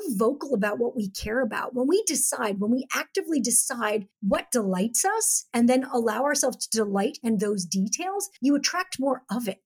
we're 0.00 0.16
vocal 0.16 0.54
about 0.54 0.78
what 0.78 0.96
we 0.96 1.08
care 1.10 1.40
about, 1.40 1.74
when 1.74 1.86
we 1.86 2.02
decide, 2.06 2.60
when 2.60 2.70
we 2.70 2.86
actively 2.94 3.40
decide 3.40 4.06
what 4.20 4.50
delights 4.50 5.04
us 5.04 5.46
and 5.52 5.68
then 5.68 5.84
allow 5.92 6.22
ourselves 6.24 6.66
to 6.66 6.76
delight 6.76 7.18
in 7.22 7.38
those 7.38 7.64
details, 7.64 8.30
you 8.40 8.54
attract 8.54 8.98
more 8.98 9.22
of 9.30 9.48
it. 9.48 9.60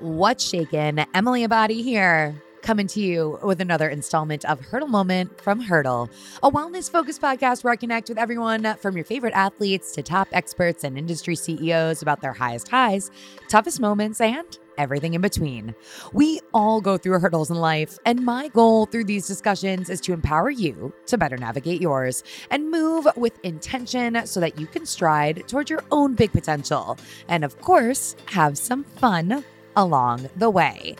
What's 0.00 0.48
shaken? 0.48 1.04
Emily 1.12 1.46
Abbate 1.46 1.82
here, 1.82 2.42
coming 2.66 2.88
to 2.88 3.00
you 3.00 3.38
with 3.44 3.60
another 3.60 3.88
installment 3.88 4.44
of 4.44 4.60
Hurdle 4.60 4.88
Moment 4.88 5.40
from 5.40 5.60
Hurdle, 5.60 6.10
a 6.42 6.50
wellness 6.50 6.90
focused 6.90 7.22
podcast 7.22 7.62
where 7.62 7.72
I 7.72 7.76
connect 7.76 8.08
with 8.08 8.18
everyone 8.18 8.74
from 8.78 8.96
your 8.96 9.04
favorite 9.04 9.34
athletes 9.34 9.92
to 9.92 10.02
top 10.02 10.26
experts 10.32 10.82
and 10.82 10.98
industry 10.98 11.36
CEOs 11.36 12.02
about 12.02 12.22
their 12.22 12.32
highest 12.32 12.66
highs, 12.66 13.12
toughest 13.48 13.78
moments, 13.78 14.20
and 14.20 14.58
everything 14.78 15.14
in 15.14 15.20
between. 15.20 15.76
We 16.12 16.40
all 16.52 16.80
go 16.80 16.98
through 16.98 17.20
hurdles 17.20 17.52
in 17.52 17.56
life, 17.56 18.00
and 18.04 18.24
my 18.24 18.48
goal 18.48 18.86
through 18.86 19.04
these 19.04 19.28
discussions 19.28 19.88
is 19.88 20.00
to 20.00 20.12
empower 20.12 20.50
you 20.50 20.92
to 21.06 21.16
better 21.16 21.36
navigate 21.36 21.80
yours 21.80 22.24
and 22.50 22.72
move 22.72 23.06
with 23.14 23.38
intention 23.44 24.26
so 24.26 24.40
that 24.40 24.58
you 24.58 24.66
can 24.66 24.86
stride 24.86 25.44
towards 25.46 25.70
your 25.70 25.84
own 25.92 26.16
big 26.16 26.32
potential. 26.32 26.98
And 27.28 27.44
of 27.44 27.60
course, 27.60 28.16
have 28.26 28.58
some 28.58 28.82
fun 28.82 29.44
along 29.76 30.28
the 30.34 30.50
way. 30.50 30.96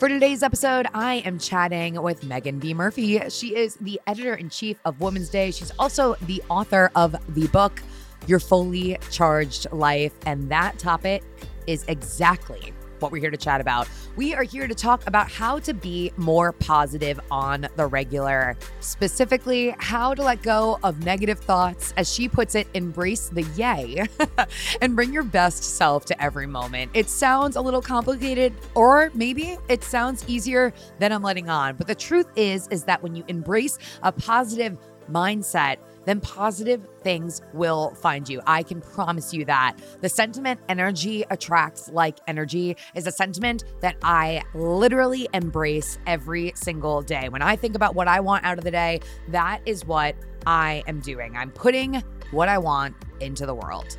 For 0.00 0.08
today's 0.08 0.42
episode, 0.42 0.86
I 0.94 1.16
am 1.26 1.38
chatting 1.38 2.00
with 2.00 2.22
Meaghan 2.22 2.58
B. 2.58 2.72
Murphy. 2.72 3.20
She 3.28 3.54
is 3.54 3.74
the 3.74 4.00
editor 4.06 4.32
in 4.32 4.48
chief 4.48 4.80
of 4.86 4.98
Woman's 4.98 5.28
Day. 5.28 5.50
She's 5.50 5.72
also 5.78 6.14
the 6.22 6.42
author 6.48 6.90
of 6.96 7.14
the 7.34 7.48
book, 7.48 7.82
Your 8.26 8.40
Fully 8.40 8.96
Charged 9.10 9.70
Life. 9.72 10.14
And 10.24 10.48
that 10.48 10.78
topic 10.78 11.22
is 11.66 11.84
exactly 11.86 12.72
what 13.02 13.12
we're 13.12 13.20
here 13.20 13.30
to 13.30 13.36
chat 13.36 13.60
about. 13.60 13.88
We 14.16 14.34
are 14.34 14.42
here 14.42 14.66
to 14.66 14.74
talk 14.74 15.06
about 15.06 15.30
how 15.30 15.58
to 15.60 15.74
be 15.74 16.12
more 16.16 16.52
positive 16.52 17.20
on 17.30 17.68
the 17.76 17.86
regular, 17.86 18.56
specifically, 18.80 19.74
how 19.78 20.14
to 20.14 20.22
let 20.22 20.42
go 20.42 20.78
of 20.82 21.04
negative 21.04 21.38
thoughts. 21.38 21.94
As 21.96 22.12
she 22.12 22.28
puts 22.28 22.54
it, 22.54 22.68
embrace 22.74 23.28
the 23.28 23.42
yay 23.56 24.06
and 24.80 24.96
bring 24.96 25.12
your 25.12 25.22
best 25.22 25.62
self 25.62 26.04
to 26.06 26.22
every 26.22 26.46
moment. 26.46 26.90
It 26.94 27.08
sounds 27.08 27.56
a 27.56 27.60
little 27.60 27.82
complicated, 27.82 28.52
or 28.74 29.10
maybe 29.14 29.56
it 29.68 29.84
sounds 29.84 30.24
easier 30.28 30.72
than 30.98 31.12
I'm 31.12 31.22
letting 31.22 31.48
on. 31.48 31.76
But 31.76 31.86
the 31.86 31.94
truth 31.94 32.28
is, 32.36 32.68
is 32.68 32.84
that 32.84 33.02
when 33.02 33.14
you 33.14 33.24
embrace 33.28 33.78
a 34.02 34.12
positive 34.12 34.78
mindset, 35.10 35.78
then 36.10 36.20
positive 36.20 36.84
things 37.02 37.40
will 37.52 37.94
find 37.94 38.28
you. 38.28 38.42
I 38.46 38.64
can 38.64 38.80
promise 38.80 39.32
you 39.32 39.44
that. 39.44 39.76
The 40.00 40.08
sentiment 40.08 40.60
energy 40.68 41.24
attracts 41.30 41.88
like 41.90 42.18
energy 42.26 42.76
is 42.96 43.06
a 43.06 43.12
sentiment 43.12 43.62
that 43.80 43.96
I 44.02 44.42
literally 44.52 45.28
embrace 45.32 45.98
every 46.08 46.52
single 46.56 47.00
day. 47.00 47.28
When 47.28 47.42
I 47.42 47.54
think 47.54 47.76
about 47.76 47.94
what 47.94 48.08
I 48.08 48.18
want 48.18 48.44
out 48.44 48.58
of 48.58 48.64
the 48.64 48.72
day, 48.72 49.00
that 49.28 49.60
is 49.66 49.84
what 49.84 50.16
I 50.46 50.82
am 50.88 50.98
doing. 50.98 51.36
I'm 51.36 51.52
putting 51.52 52.02
what 52.32 52.48
I 52.48 52.58
want 52.58 52.96
into 53.20 53.46
the 53.46 53.54
world. 53.54 53.96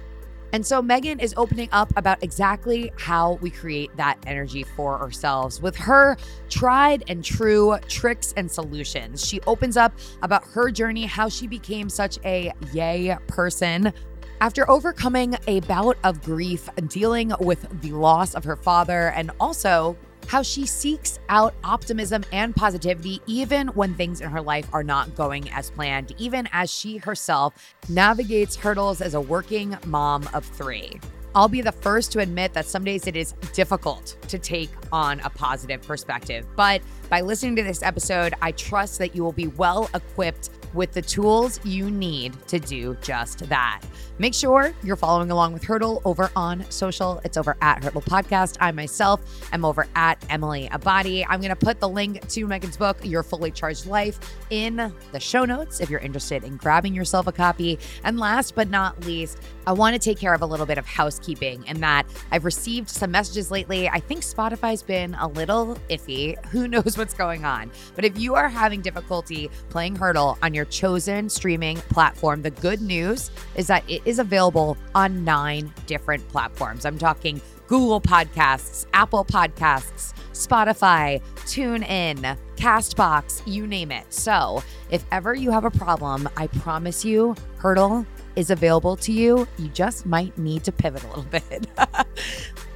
And 0.54 0.66
so 0.66 0.82
Meaghan 0.82 1.22
is 1.22 1.34
opening 1.38 1.70
up 1.72 1.92
about 1.96 2.22
exactly 2.24 2.92
how 2.98 3.34
we 3.42 3.50
create 3.50 3.96
that 3.96 4.18
energy 4.28 4.64
for 4.64 5.00
ourselves 5.00 5.62
with 5.62 5.76
her 5.78 6.18
tried 6.50 7.04
and 7.08 7.24
true 7.24 7.78
tricks 7.88 8.34
and 8.36 8.52
solutions. 8.52 9.26
She 9.26 9.40
opens 9.48 9.78
up 9.78 9.94
about 10.22 10.44
her 10.46 10.70
journey, 10.70 11.06
how 11.06 11.30
she 11.30 11.48
became 11.48 11.90
such 11.90 12.20
a 12.26 12.52
yay 12.74 13.18
person. 13.28 13.94
After 14.42 14.70
overcoming 14.70 15.38
a 15.48 15.60
bout 15.62 15.98
of 16.04 16.22
grief, 16.24 16.68
dealing 16.88 17.32
with 17.40 17.66
the 17.82 17.92
loss 17.92 18.34
of 18.34 18.44
her 18.44 18.56
father, 18.56 19.10
and 19.12 19.32
also 19.40 19.96
how 20.28 20.42
she 20.42 20.66
seeks 20.66 21.20
out 21.30 21.54
optimism 21.64 22.24
and 22.32 22.56
positivity 22.56 23.22
even 23.26 23.68
when 23.70 23.94
things 23.96 24.22
in 24.22 24.30
her 24.30 24.42
life 24.42 24.68
are 24.74 24.84
not 24.84 25.16
going 25.16 25.50
as 25.52 25.70
planned, 25.70 26.14
even 26.18 26.48
as 26.52 26.72
she 26.72 26.98
herself 26.98 27.76
navigates 27.90 28.56
hurdles 28.56 29.02
as 29.02 29.14
a 29.14 29.22
working 29.22 29.78
mom 29.86 30.28
of 30.34 30.46
three. 30.46 31.00
I'll 31.34 31.48
be 31.48 31.62
the 31.62 31.72
first 31.72 32.12
to 32.14 32.20
admit 32.20 32.54
that 32.54 32.66
some 32.66 32.84
days 32.84 33.08
it 33.08 33.16
is 33.16 33.34
difficult 33.54 34.18
to 34.28 34.38
take 34.38 34.70
on 34.92 35.22
a 35.22 35.30
positive 35.30 35.82
perspective. 35.82 36.46
But 36.56 36.82
by 37.10 37.22
listening 37.22 37.56
to 37.58 37.64
this 37.64 37.82
episode, 37.84 38.34
I 38.42 38.52
trust 38.52 39.00
that 39.00 39.16
you 39.16 39.24
will 39.24 39.32
be 39.32 39.48
well 39.48 39.90
equipped 39.94 40.50
with 40.74 40.94
the 40.94 41.02
tools 41.02 41.60
you 41.66 41.92
need 41.92 42.36
to 42.48 42.60
do 42.60 42.96
just 43.02 43.50
that. 43.50 43.82
Make 44.20 44.34
sure 44.34 44.74
you're 44.84 44.96
following 44.96 45.32
along 45.32 45.54
with 45.54 45.64
Hurdle 45.64 46.02
over 46.06 46.30
on 46.36 46.70
social. 46.70 47.20
It's 47.24 47.38
over 47.38 47.58
at 47.62 47.84
Hurdle 47.84 48.02
Podcast. 48.02 48.58
I 48.60 48.72
myself 48.72 49.50
am 49.52 49.66
over 49.66 49.88
at 49.96 50.24
Emily 50.30 50.70
Abbate. 50.72 51.26
I'm 51.28 51.40
going 51.40 51.50
to 51.50 51.56
put 51.56 51.80
the 51.80 51.90
link 51.90 52.26
to 52.28 52.46
Meaghan's 52.46 52.78
book, 52.78 52.98
Your 53.04 53.24
Fully 53.24 53.52
Charged 53.52 53.88
Life, 53.88 54.20
in 54.50 54.94
the 55.12 55.20
show 55.20 55.44
notes 55.44 55.80
if 55.80 55.90
you're 55.90 56.00
interested 56.02 56.44
in 56.44 56.58
grabbing 56.58 56.94
yourself 56.94 57.28
a 57.28 57.32
copy. 57.32 57.80
And 58.04 58.20
last 58.20 58.54
but 58.54 58.70
not 58.70 59.04
least, 59.06 59.40
I 59.66 59.74
want 59.74 59.96
to 59.96 60.00
take 60.00 60.20
care 60.20 60.34
of 60.34 60.42
a 60.42 60.46
little 60.46 60.66
bit 60.66 60.78
of 60.78 60.86
housekeeping 61.22 61.64
in 61.68 61.80
that 61.82 62.06
I've 62.32 62.46
received 62.46 62.90
some 62.90 63.12
messages 63.12 63.52
lately. 63.52 63.88
I 63.88 64.00
think 64.00 64.22
Spotify's 64.22 64.82
been 64.82 65.16
a 65.16 65.28
little 65.28 65.78
iffy. 65.90 66.44
Who 66.52 66.68
knows 66.68 66.98
what's 66.98 67.14
going 67.14 67.46
on? 67.46 67.72
But 67.96 68.06
if 68.06 68.18
you 68.18 68.36
are 68.36 68.50
having 68.50 68.82
difficulty 68.82 69.50
playing 69.70 69.96
Hurdle 69.96 70.38
on 70.42 70.54
your 70.54 70.66
chosen 70.66 71.30
streaming 71.30 71.78
platform, 71.78 72.42
the 72.42 72.52
good 72.52 72.82
news 72.82 73.32
is 73.56 73.68
that 73.68 73.84
it 73.90 74.02
is 74.06 74.20
available 74.20 74.78
on 74.96 75.24
nine 75.24 75.74
different 75.86 76.28
platforms. 76.30 76.86
I'm 76.86 76.98
talking 76.98 77.42
Google 77.68 78.02
Podcasts, 78.02 78.86
Apple 78.94 79.24
Podcasts, 79.24 80.14
Spotify, 80.34 81.22
TuneIn, 81.46 82.38
Castbox, 82.58 83.42
you 83.46 83.66
name 83.66 83.92
it. 83.92 84.12
So 84.12 84.62
if 84.90 85.06
ever 85.12 85.34
you 85.34 85.52
have 85.52 85.64
a 85.64 85.72
problem, 85.72 86.28
I 86.36 86.48
promise 86.48 87.06
you, 87.06 87.36
Hurdle 87.58 88.06
is 88.36 88.50
available 88.50 88.96
to 88.98 89.12
you. 89.12 89.48
You 89.58 89.68
just 89.70 90.06
might 90.06 90.38
need 90.38 90.64
to 90.64 90.72
pivot 90.72 91.04
a 91.04 91.08
little 91.08 91.24
bit. 91.32 91.68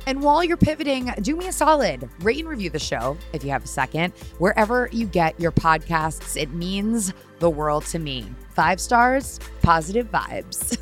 and 0.07 0.21
while 0.21 0.43
you're 0.43 0.57
pivoting, 0.57 1.11
do 1.21 1.35
me 1.35 1.47
a 1.47 1.51
solid. 1.51 2.09
Rate 2.21 2.39
and 2.39 2.47
review 2.47 2.69
the 2.69 2.79
show 2.79 3.17
if 3.33 3.43
you 3.43 3.49
have 3.51 3.63
a 3.63 3.67
second. 3.67 4.13
Wherever 4.38 4.89
you 4.91 5.05
get 5.05 5.39
your 5.39 5.51
podcasts, 5.51 6.39
it 6.39 6.51
means 6.51 7.13
the 7.39 7.49
world 7.49 7.85
to 7.88 7.99
me. 7.99 8.25
Five 8.53 8.79
stars, 8.79 9.39
positive 9.61 10.11
vibes. 10.11 10.77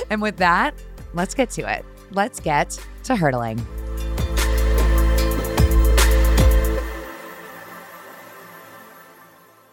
and 0.10 0.22
with 0.22 0.36
that, 0.38 0.74
let's 1.14 1.34
get 1.34 1.50
to 1.50 1.70
it. 1.70 1.84
Let's 2.10 2.40
get 2.40 2.78
to 3.04 3.16
hurdling. 3.16 3.64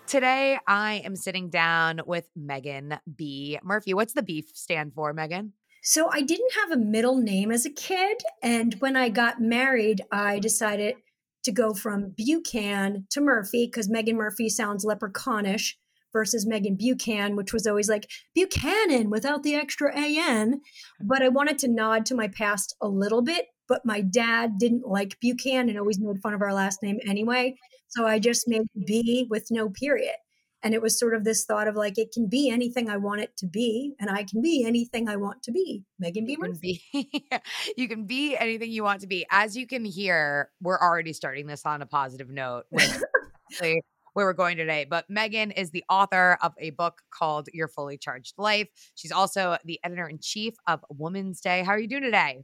Today, 0.10 0.58
I 0.66 1.04
am 1.06 1.16
sitting 1.16 1.52
down 1.52 2.02
with 2.04 2.28
Meaghan 2.36 2.98
B. 3.16 3.60
Murphy. 3.62 3.94
What's 3.94 4.14
the 4.14 4.24
beef 4.24 4.50
stand 4.56 4.96
for, 4.96 5.14
Meaghan? 5.14 5.52
So, 5.84 6.10
I 6.12 6.22
didn't 6.22 6.52
have 6.56 6.72
a 6.72 6.84
middle 6.84 7.18
name 7.18 7.52
as 7.52 7.64
a 7.64 7.70
kid. 7.70 8.18
And 8.42 8.74
when 8.80 8.96
I 8.96 9.10
got 9.10 9.40
married, 9.40 10.02
I 10.12 10.40
decided 10.40 10.96
to 11.44 11.52
go 11.52 11.76
from 11.76 12.16
Buchan 12.18 13.06
to 13.12 13.22
Murphy 13.22 13.68
because 13.68 13.88
Meaghan 13.88 14.16
Murphy 14.16 14.50
sounds 14.50 14.84
leprechaunish 14.84 15.76
versus 16.12 16.44
Meaghan 16.44 16.80
Buchan, 16.80 17.36
which 17.36 17.54
was 17.54 17.68
always 17.68 17.88
like 17.88 18.10
Buchanan 18.34 19.12
without 19.12 19.44
the 19.44 19.54
extra 19.54 19.96
AN. 19.96 20.54
Mm-hmm. 20.54 21.08
But 21.08 21.22
I 21.22 21.30
wanted 21.30 21.60
to 21.60 21.68
nod 21.68 22.08
to 22.08 22.16
my 22.16 22.30
past 22.30 22.76
a 22.82 22.88
little 22.88 23.22
bit. 23.22 23.46
But 23.70 23.86
my 23.86 24.02
dad 24.02 24.58
didn't 24.58 24.88
like 24.88 25.20
Buchan 25.22 25.70
and 25.70 25.80
always 25.80 26.00
made 26.00 26.22
fun 26.22 26.34
of 26.34 26.42
our 26.42 26.54
last 26.54 26.84
name 26.84 27.00
anyway. 27.08 27.56
So 27.88 28.06
I 28.06 28.20
just 28.20 28.48
made 28.48 28.68
B 28.86 29.28
with 29.30 29.48
no 29.52 29.70
period. 29.70 30.16
And 30.62 30.74
it 30.74 30.82
was 30.82 31.00
sort 31.00 31.16
of 31.16 31.24
this 31.24 31.46
thought 31.46 31.68
of 31.70 31.76
like, 31.76 31.98
it 31.98 32.12
can 32.12 32.28
be 32.28 32.50
anything 32.50 32.90
I 32.90 32.98
want 32.98 33.22
it 33.22 33.38
to 33.38 33.48
be, 33.48 33.94
and 33.98 34.10
I 34.10 34.24
can 34.24 34.42
be 34.42 34.66
anything 34.66 35.08
I 35.08 35.16
want 35.16 35.42
to 35.44 35.54
be. 35.54 35.86
Meaghan 36.04 36.26
B. 36.26 36.36
Murphy. 36.38 36.82
You 36.92 37.06
can 37.06 37.06
be, 37.06 37.42
you 37.78 37.88
can 37.88 38.06
be 38.06 38.36
anything 38.36 38.70
you 38.70 38.84
want 38.84 39.00
to 39.02 39.08
be. 39.08 39.26
As 39.32 39.56
you 39.56 39.66
can 39.66 39.86
hear, 39.86 40.50
we're 40.62 40.80
already 40.80 41.14
starting 41.14 41.48
this 41.48 41.66
on 41.66 41.82
a 41.82 41.86
positive 41.86 42.30
note 42.30 42.66
with 42.72 43.02
where 44.14 44.26
we're 44.26 44.34
going 44.34 44.58
today. 44.58 44.86
But 44.90 45.10
Meaghan 45.10 45.54
is 45.56 45.72
the 45.72 45.86
author 45.90 46.38
of 46.42 46.54
a 46.58 46.72
book 46.72 47.02
called 47.12 47.48
Your 47.54 47.70
Fully 47.70 47.98
Charged 47.98 48.34
Life. 48.38 48.68
She's 48.96 49.14
also 49.14 49.58
the 49.64 49.80
editor 49.86 50.08
in 50.08 50.20
chief 50.20 50.56
of 50.68 50.84
Woman's 50.90 51.40
Day. 51.40 51.64
How 51.64 51.72
are 51.72 51.80
you 51.80 51.88
doing 51.88 52.04
today? 52.04 52.44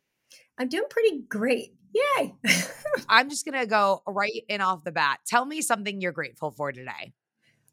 I'm 0.58 0.70
doing 0.70 0.86
pretty 0.90 1.24
great. 1.28 1.74
Yay. 1.94 2.36
I'm 3.10 3.30
just 3.30 3.46
going 3.46 3.60
to 3.60 3.66
go 3.66 4.04
right 4.08 4.44
in 4.48 4.62
off 4.62 4.84
the 4.84 4.92
bat. 4.92 5.20
Tell 5.26 5.46
me 5.46 5.62
something 5.62 6.02
you're 6.02 6.12
grateful 6.12 6.52
for 6.52 6.72
today. 6.72 7.14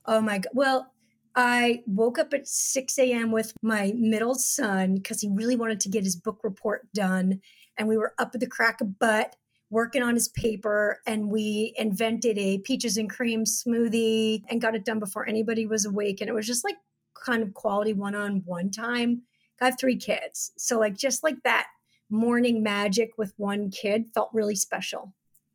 Oh 0.07 0.21
my 0.21 0.39
God. 0.39 0.51
Well, 0.53 0.93
I 1.35 1.83
woke 1.87 2.19
up 2.19 2.35
at 2.35 2.47
6 2.47 2.99
a.m. 2.99 3.31
with 3.33 3.53
my 3.63 3.93
middle 3.97 4.35
son 4.35 4.97
because 4.97 5.21
he 5.21 5.29
really 5.29 5.57
wanted 5.57 5.81
to 5.81 5.89
get 5.89 6.05
his 6.05 6.17
book 6.17 6.41
report 6.43 6.93
done. 6.93 7.41
And 7.79 7.89
we 7.89 7.97
were 7.97 8.15
up 8.19 8.33
at 8.35 8.41
the 8.41 8.47
crack 8.47 8.81
of 8.81 8.99
butt 8.99 9.37
working 9.71 10.03
on 10.03 10.15
his 10.15 10.29
paper 10.29 11.01
and 11.07 11.31
we 11.31 11.73
invented 11.79 12.37
a 12.37 12.59
peaches 12.59 12.99
and 12.99 13.09
cream 13.09 13.45
smoothie 13.45 14.43
and 14.51 14.61
got 14.61 14.75
it 14.75 14.85
done 14.85 14.99
before 14.99 15.27
anybody 15.27 15.67
was 15.67 15.87
awake. 15.87 16.21
And 16.21 16.29
it 16.29 16.35
was 16.35 16.47
just 16.47 16.65
like 16.65 16.77
kind 17.15 17.43
of 17.43 17.55
quality 17.55 17.95
one 17.95 18.15
on 18.15 18.43
one 18.45 18.71
time. 18.71 19.23
I 19.61 19.67
have 19.67 19.79
three 19.79 19.97
kids. 19.97 20.51
So, 20.59 20.79
like, 20.81 20.97
just 20.97 21.23
like 21.23 21.37
that 21.45 21.69
morning 22.13 22.63
magic 22.63 23.13
with 23.17 23.33
one 23.39 23.71
kid 23.71 24.05
felt 24.15 24.31
really 24.33 24.55
special. 24.55 25.15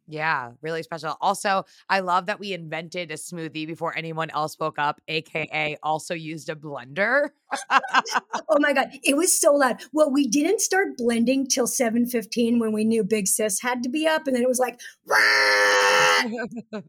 Yeah, 0.10 0.52
really 0.62 0.84
special. 0.84 1.18
Also, 1.20 1.66
I 1.90 2.00
love 2.00 2.28
that 2.28 2.40
we 2.40 2.54
invented 2.54 3.12
a 3.12 3.16
smoothie 3.16 3.68
before 3.68 3.96
anyone 3.98 4.30
else 4.30 4.58
woke 4.58 4.80
up, 4.80 5.02
aka 5.10 5.78
also 5.84 6.14
used 6.14 6.48
a 6.48 6.56
blender. 6.56 7.30
oh 7.70 8.60
my 8.60 8.72
god, 8.72 8.90
it 9.04 9.18
was 9.18 9.38
so 9.38 9.54
loud. 9.54 9.82
Well, 9.92 10.10
we 10.10 10.26
didn't 10.26 10.62
start 10.62 10.96
blending 10.98 11.46
till 11.46 11.68
7:15 11.68 12.58
when 12.58 12.72
we 12.72 12.86
knew 12.86 13.04
Big 13.04 13.28
Sis 13.28 13.60
had 13.62 13.84
to 13.84 13.90
be 13.90 14.08
up 14.08 14.28
and 14.28 14.36
then 14.36 14.44
it 14.44 14.48
was 14.48 14.60
like 14.60 14.80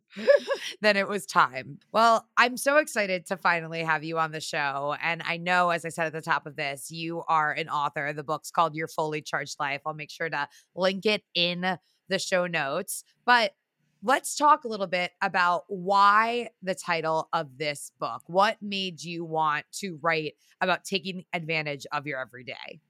then 0.80 0.96
it 0.96 1.08
was 1.08 1.26
time. 1.26 1.78
Well, 1.92 2.24
I'm 2.36 2.56
so 2.56 2.76
excited 2.76 3.26
to 3.26 3.36
finally 3.36 3.82
have 3.82 4.04
you 4.04 4.18
on 4.20 4.30
the 4.30 4.40
show 4.40 4.96
and 5.02 5.22
I 5.24 5.38
know 5.38 5.70
as 5.70 5.84
I 5.84 5.88
said 5.88 6.06
at 6.06 6.12
the 6.12 6.20
top 6.20 6.46
of 6.46 6.54
this, 6.54 6.92
you 6.92 7.24
are 7.28 7.50
an 7.50 7.68
author. 7.68 8.12
The 8.12 8.22
book's 8.22 8.52
called 8.52 8.76
Your 8.76 8.88
Fully 8.88 9.22
Charged 9.22 9.56
Life. 9.58 9.80
I'll 9.84 9.94
make 9.94 10.10
sure 10.10 10.30
to 10.30 10.48
link 10.76 11.04
it 11.04 11.22
in 11.34 11.78
the 12.08 12.18
show 12.18 12.46
notes. 12.46 13.04
But 13.24 13.54
let's 14.02 14.36
talk 14.36 14.64
a 14.64 14.68
little 14.68 14.86
bit 14.86 15.12
about 15.22 15.64
why 15.68 16.50
the 16.62 16.74
title 16.74 17.28
of 17.32 17.58
this 17.58 17.92
book. 17.98 18.22
What 18.26 18.56
made 18.62 19.02
you 19.02 19.24
want 19.24 19.64
to 19.74 19.98
write 20.02 20.34
about 20.60 20.84
taking 20.84 21.24
advantage 21.32 21.86
of 21.92 22.06
your 22.06 22.20
everyday? 22.20 22.80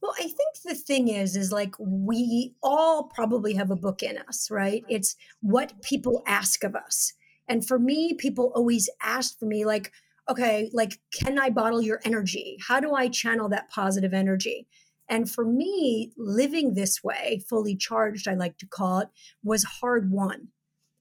Well, 0.00 0.14
I 0.18 0.22
think 0.22 0.62
the 0.64 0.74
thing 0.74 1.08
is, 1.08 1.36
is 1.36 1.52
like 1.52 1.74
we 1.78 2.54
all 2.62 3.04
probably 3.04 3.54
have 3.54 3.70
a 3.70 3.76
book 3.76 4.02
in 4.02 4.18
us, 4.28 4.50
right? 4.50 4.84
It's 4.88 5.16
what 5.40 5.82
people 5.82 6.22
ask 6.26 6.64
of 6.64 6.74
us. 6.74 7.12
And 7.48 7.66
for 7.66 7.78
me, 7.78 8.14
people 8.14 8.52
always 8.54 8.88
ask 9.02 9.38
for 9.38 9.46
me, 9.46 9.64
like, 9.64 9.92
okay, 10.28 10.70
like, 10.72 10.98
can 11.12 11.38
I 11.38 11.50
bottle 11.50 11.80
your 11.80 12.00
energy? 12.04 12.58
How 12.66 12.80
do 12.80 12.94
I 12.94 13.08
channel 13.08 13.48
that 13.48 13.70
positive 13.70 14.12
energy? 14.12 14.66
And 15.08 15.30
for 15.30 15.44
me, 15.44 16.12
living 16.16 16.74
this 16.74 17.02
way, 17.02 17.42
fully 17.48 17.76
charged, 17.76 18.28
I 18.28 18.34
like 18.34 18.58
to 18.58 18.66
call 18.66 19.00
it, 19.00 19.08
was 19.42 19.64
hard 19.64 20.10
won. 20.10 20.48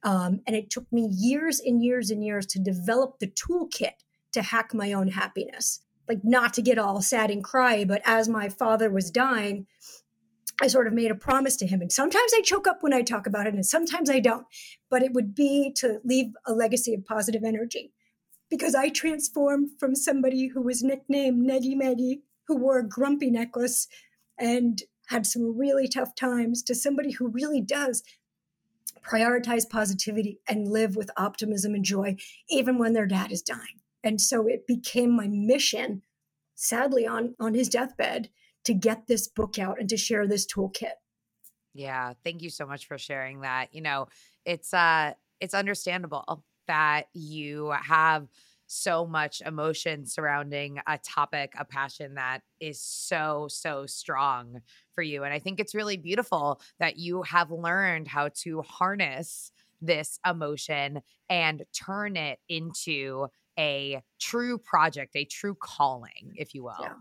Um, 0.03 0.41
and 0.47 0.55
it 0.55 0.69
took 0.69 0.91
me 0.91 1.09
years 1.11 1.59
and 1.59 1.83
years 1.83 2.09
and 2.09 2.23
years 2.23 2.45
to 2.47 2.59
develop 2.59 3.19
the 3.19 3.27
toolkit 3.27 4.03
to 4.31 4.41
hack 4.41 4.73
my 4.73 4.93
own 4.93 5.09
happiness. 5.09 5.81
Like, 6.07 6.19
not 6.23 6.53
to 6.53 6.61
get 6.61 6.77
all 6.77 7.01
sad 7.01 7.29
and 7.29 7.43
cry, 7.43 7.83
but 7.83 8.01
as 8.05 8.29
my 8.29 8.47
father 8.47 8.89
was 8.89 9.11
dying, 9.11 9.67
I 10.61 10.67
sort 10.67 10.87
of 10.87 10.93
made 10.93 11.11
a 11.11 11.15
promise 11.15 11.57
to 11.57 11.67
him. 11.67 11.81
And 11.81 11.91
sometimes 11.91 12.31
I 12.33 12.41
choke 12.41 12.67
up 12.67 12.77
when 12.81 12.93
I 12.93 13.01
talk 13.01 13.27
about 13.27 13.45
it, 13.45 13.53
and 13.53 13.65
sometimes 13.65 14.09
I 14.09 14.19
don't. 14.19 14.45
But 14.89 15.03
it 15.03 15.13
would 15.13 15.35
be 15.35 15.73
to 15.77 15.99
leave 16.05 16.27
a 16.45 16.53
legacy 16.53 16.93
of 16.93 17.05
positive 17.05 17.43
energy 17.43 17.91
because 18.49 18.73
I 18.73 18.89
transformed 18.89 19.71
from 19.79 19.95
somebody 19.95 20.47
who 20.47 20.61
was 20.61 20.81
nicknamed 20.81 21.47
Neggy 21.47 21.75
Meggy 21.75 22.21
who 22.47 22.57
wore 22.57 22.79
a 22.79 22.87
grumpy 22.87 23.29
necklace 23.29 23.87
and 24.39 24.81
had 25.07 25.25
some 25.25 25.57
really 25.57 25.87
tough 25.87 26.15
times 26.15 26.61
to 26.63 26.75
somebody 26.75 27.11
who 27.11 27.27
really 27.27 27.61
does 27.61 28.03
prioritize 29.01 29.69
positivity 29.69 30.39
and 30.47 30.67
live 30.67 30.95
with 30.95 31.09
optimism 31.17 31.73
and 31.73 31.85
joy, 31.85 32.15
even 32.49 32.77
when 32.77 32.93
their 32.93 33.05
dad 33.05 33.31
is 33.31 33.41
dying. 33.41 33.81
And 34.03 34.19
so 34.19 34.47
it 34.47 34.67
became 34.67 35.15
my 35.15 35.27
mission, 35.27 36.01
sadly, 36.55 37.07
on, 37.07 37.35
on 37.39 37.53
his 37.53 37.69
deathbed, 37.69 38.29
to 38.65 38.73
get 38.73 39.07
this 39.07 39.27
book 39.27 39.57
out 39.57 39.79
and 39.79 39.87
to 39.89 39.97
share 39.97 40.27
this 40.27 40.45
toolkit. 40.45 40.95
Yeah, 41.73 42.13
thank 42.23 42.41
you 42.41 42.49
so 42.49 42.65
much 42.65 42.87
for 42.87 42.97
sharing 42.97 43.41
that. 43.41 43.73
You 43.73 43.81
know, 43.81 44.07
it's 44.45 44.73
uh 44.73 45.13
it's 45.39 45.53
understandable 45.53 46.43
that 46.67 47.03
you 47.13 47.69
have 47.69 48.27
so 48.67 49.05
much 49.05 49.41
emotion 49.41 50.05
surrounding 50.05 50.79
a 50.87 50.97
topic, 50.97 51.53
a 51.57 51.65
passion 51.65 52.15
that 52.15 52.41
is 52.59 52.79
so, 52.79 53.47
so 53.49 53.85
strong 53.85 54.61
for 54.93 55.01
you. 55.01 55.23
And 55.23 55.33
I 55.33 55.39
think 55.39 55.59
it's 55.59 55.73
really 55.73 55.97
beautiful 55.97 56.61
that 56.79 56.97
you 56.97 57.23
have 57.23 57.49
learned 57.49 58.07
how 58.07 58.29
to 58.43 58.61
harness 58.61 59.51
this 59.81 60.19
emotion 60.27 61.01
and 61.29 61.63
turn 61.73 62.17
it 62.17 62.39
into 62.49 63.27
a 63.57 64.01
true 64.19 64.57
project, 64.57 65.15
a 65.15 65.25
true 65.25 65.55
calling, 65.59 66.33
if 66.35 66.53
you 66.53 66.63
will. 66.63 66.75
Yeah. 66.79 66.93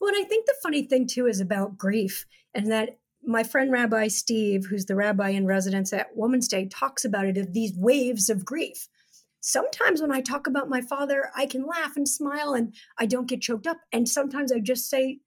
Well, 0.00 0.14
and 0.14 0.24
I 0.24 0.28
think 0.28 0.46
the 0.46 0.54
funny 0.62 0.86
thing 0.86 1.06
too 1.06 1.26
is 1.26 1.40
about 1.40 1.76
grief, 1.76 2.24
and 2.54 2.70
that 2.70 2.98
my 3.24 3.42
friend 3.42 3.72
Rabbi 3.72 4.08
Steve, 4.08 4.66
who's 4.66 4.86
the 4.86 4.94
rabbi 4.94 5.30
in 5.30 5.46
residence 5.46 5.92
at 5.92 6.16
Woman's 6.16 6.46
Day, 6.46 6.66
talks 6.66 7.04
about 7.04 7.26
it 7.26 7.36
of 7.36 7.52
these 7.52 7.72
waves 7.76 8.30
of 8.30 8.44
grief 8.44 8.88
sometimes 9.46 10.02
when 10.02 10.10
I 10.10 10.20
talk 10.20 10.48
about 10.48 10.68
my 10.68 10.80
father, 10.80 11.30
I 11.36 11.46
can 11.46 11.64
laugh 11.64 11.96
and 11.96 12.08
smile 12.08 12.54
and 12.54 12.74
I 12.98 13.06
don't 13.06 13.28
get 13.28 13.40
choked 13.40 13.68
up. 13.68 13.78
And 13.92 14.08
sometimes 14.08 14.50
I 14.50 14.58
just 14.58 14.90
say 14.90 15.20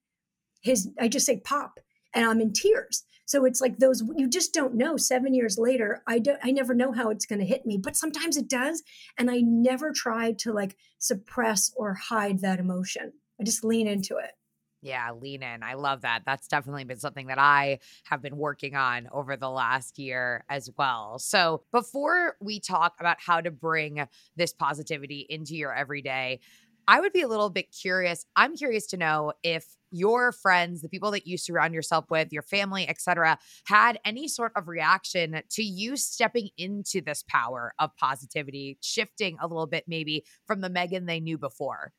his, 0.61 0.89
I 0.99 1.07
just 1.07 1.25
say 1.25 1.39
pop 1.39 1.79
and 2.13 2.25
I'm 2.25 2.41
in 2.41 2.51
tears. 2.51 3.05
So 3.25 3.45
it's 3.45 3.61
like 3.61 3.77
those, 3.77 4.03
you 4.17 4.27
just 4.27 4.53
don't 4.53 4.75
know 4.75 4.97
seven 4.97 5.33
years 5.33 5.57
later. 5.57 6.03
I 6.05 6.19
don't, 6.19 6.39
I 6.43 6.51
never 6.51 6.73
know 6.73 6.91
how 6.91 7.11
it's 7.11 7.25
going 7.25 7.39
to 7.39 7.45
hit 7.45 7.65
me, 7.65 7.77
but 7.77 7.95
sometimes 7.95 8.35
it 8.35 8.49
does. 8.49 8.83
And 9.17 9.31
I 9.31 9.39
never 9.39 9.93
try 9.93 10.33
to 10.39 10.51
like 10.51 10.75
suppress 10.97 11.71
or 11.77 11.93
hide 11.93 12.39
that 12.39 12.59
emotion. 12.59 13.13
I 13.39 13.45
just 13.45 13.63
lean 13.63 13.87
into 13.87 14.17
it. 14.17 14.31
Yeah, 14.81 15.11
lean 15.11 15.43
in. 15.43 15.61
I 15.61 15.73
love 15.73 16.01
that. 16.01 16.23
That's 16.25 16.47
definitely 16.47 16.85
been 16.85 16.99
something 16.99 17.27
that 17.27 17.37
I 17.37 17.79
have 18.05 18.21
been 18.21 18.37
working 18.37 18.75
on 18.75 19.09
over 19.11 19.35
the 19.35 19.49
last 19.49 19.99
year 19.99 20.45
as 20.49 20.69
well. 20.77 21.19
So, 21.19 21.63
before 21.73 22.37
we 22.39 22.61
talk 22.61 22.93
about 22.99 23.17
how 23.19 23.41
to 23.41 23.51
bring 23.51 24.07
this 24.37 24.53
positivity 24.53 25.25
into 25.29 25.55
your 25.55 25.73
everyday, 25.75 26.39
I 26.87 27.01
would 27.01 27.11
be 27.11 27.21
a 27.21 27.27
little 27.27 27.49
bit 27.49 27.75
curious. 27.77 28.25
I'm 28.37 28.55
curious 28.55 28.87
to 28.87 28.97
know 28.97 29.33
if 29.43 29.65
your 29.91 30.31
friends, 30.31 30.81
the 30.81 30.89
people 30.89 31.11
that 31.11 31.27
you 31.27 31.37
surround 31.37 31.73
yourself 31.73 32.05
with, 32.09 32.31
your 32.31 32.41
family, 32.43 32.87
etc., 32.87 33.37
had 33.65 33.99
any 34.05 34.27
sort 34.29 34.53
of 34.55 34.67
reaction 34.69 35.41
to 35.51 35.61
you 35.63 35.97
stepping 35.97 36.49
into 36.57 37.01
this 37.01 37.23
power 37.27 37.73
of 37.79 37.95
positivity, 37.97 38.77
shifting 38.81 39.37
a 39.41 39.47
little 39.47 39.67
bit 39.67 39.83
maybe 39.87 40.23
from 40.47 40.61
the 40.61 40.69
Meaghan 40.69 41.05
they 41.05 41.19
knew 41.19 41.37
before. 41.37 41.91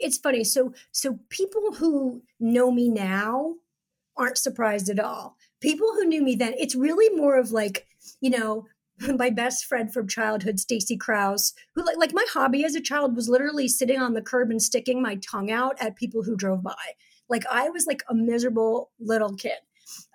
It's 0.00 0.18
funny. 0.18 0.44
So 0.44 0.72
so 0.92 1.18
people 1.28 1.72
who 1.74 2.22
know 2.40 2.70
me 2.70 2.88
now 2.88 3.54
aren't 4.16 4.38
surprised 4.38 4.88
at 4.88 4.98
all. 4.98 5.36
People 5.60 5.88
who 5.94 6.04
knew 6.04 6.22
me 6.22 6.34
then, 6.34 6.54
it's 6.58 6.74
really 6.74 7.14
more 7.16 7.36
of 7.38 7.52
like, 7.52 7.86
you 8.20 8.30
know, 8.30 8.66
my 9.16 9.30
best 9.30 9.64
friend 9.64 9.92
from 9.92 10.08
childhood, 10.08 10.58
Stacy 10.58 10.96
Kraus, 10.96 11.54
who 11.74 11.84
like 11.84 11.96
like 11.96 12.12
my 12.12 12.26
hobby 12.32 12.64
as 12.64 12.74
a 12.74 12.80
child 12.80 13.14
was 13.14 13.28
literally 13.28 13.68
sitting 13.68 14.00
on 14.00 14.14
the 14.14 14.22
curb 14.22 14.50
and 14.50 14.62
sticking 14.62 15.00
my 15.00 15.16
tongue 15.16 15.50
out 15.50 15.76
at 15.80 15.96
people 15.96 16.22
who 16.22 16.36
drove 16.36 16.62
by. 16.62 16.74
Like 17.28 17.44
I 17.50 17.68
was 17.70 17.86
like 17.86 18.02
a 18.08 18.14
miserable 18.14 18.90
little 18.98 19.34
kid. 19.34 19.58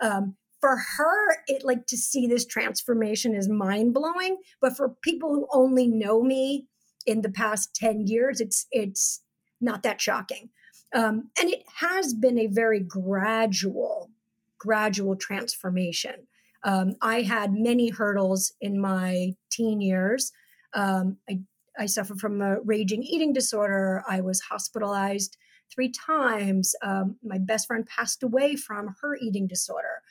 Um, 0.01 0.35
for 0.59 0.77
her, 0.97 1.43
it 1.47 1.65
like 1.65 1.87
to 1.87 1.97
see 1.97 2.25
this 2.25 2.45
transformation 2.45 3.35
is 3.35 3.49
mind 3.49 3.93
blowing. 3.93 4.37
But 4.61 4.77
for 4.77 4.95
people 5.01 5.33
who 5.33 5.47
only 5.51 5.87
know 5.87 6.23
me 6.23 6.67
in 7.05 7.21
the 7.21 7.29
past 7.29 7.75
10 7.75 8.07
years, 8.07 8.39
it's 8.39 8.65
it's 8.71 9.21
not 9.63 9.83
that 9.83 10.01
shocking. 10.01 10.49
Um, 10.93 11.29
and 11.39 11.49
it 11.49 11.63
has 11.79 12.13
been 12.13 12.37
a 12.37 12.47
very 12.47 12.79
gradual, 12.79 14.11
gradual 14.59 15.15
transformation. 15.15 16.27
Um, 16.63 16.95
I 17.01 17.21
had 17.21 17.53
many 17.53 17.89
hurdles 17.89 18.53
in 18.61 18.79
my 18.79 19.33
teen 19.51 19.81
years. 19.81 20.31
Um, 20.73 21.17
I, 21.29 21.39
I 21.77 21.87
suffered 21.87 22.19
from 22.19 22.41
a 22.41 22.61
raging 22.61 23.03
eating 23.03 23.33
disorder. 23.33 24.03
I 24.07 24.21
was 24.21 24.39
hospitalized 24.41 25.35
three 25.73 25.91
times. 25.91 26.75
Um, 26.83 27.17
my 27.23 27.39
best 27.39 27.67
friend 27.67 27.85
passed 27.87 28.21
away 28.21 28.55
from 28.55 28.95
her 29.01 29.17
eating 29.19 29.47
disorder. 29.47 30.01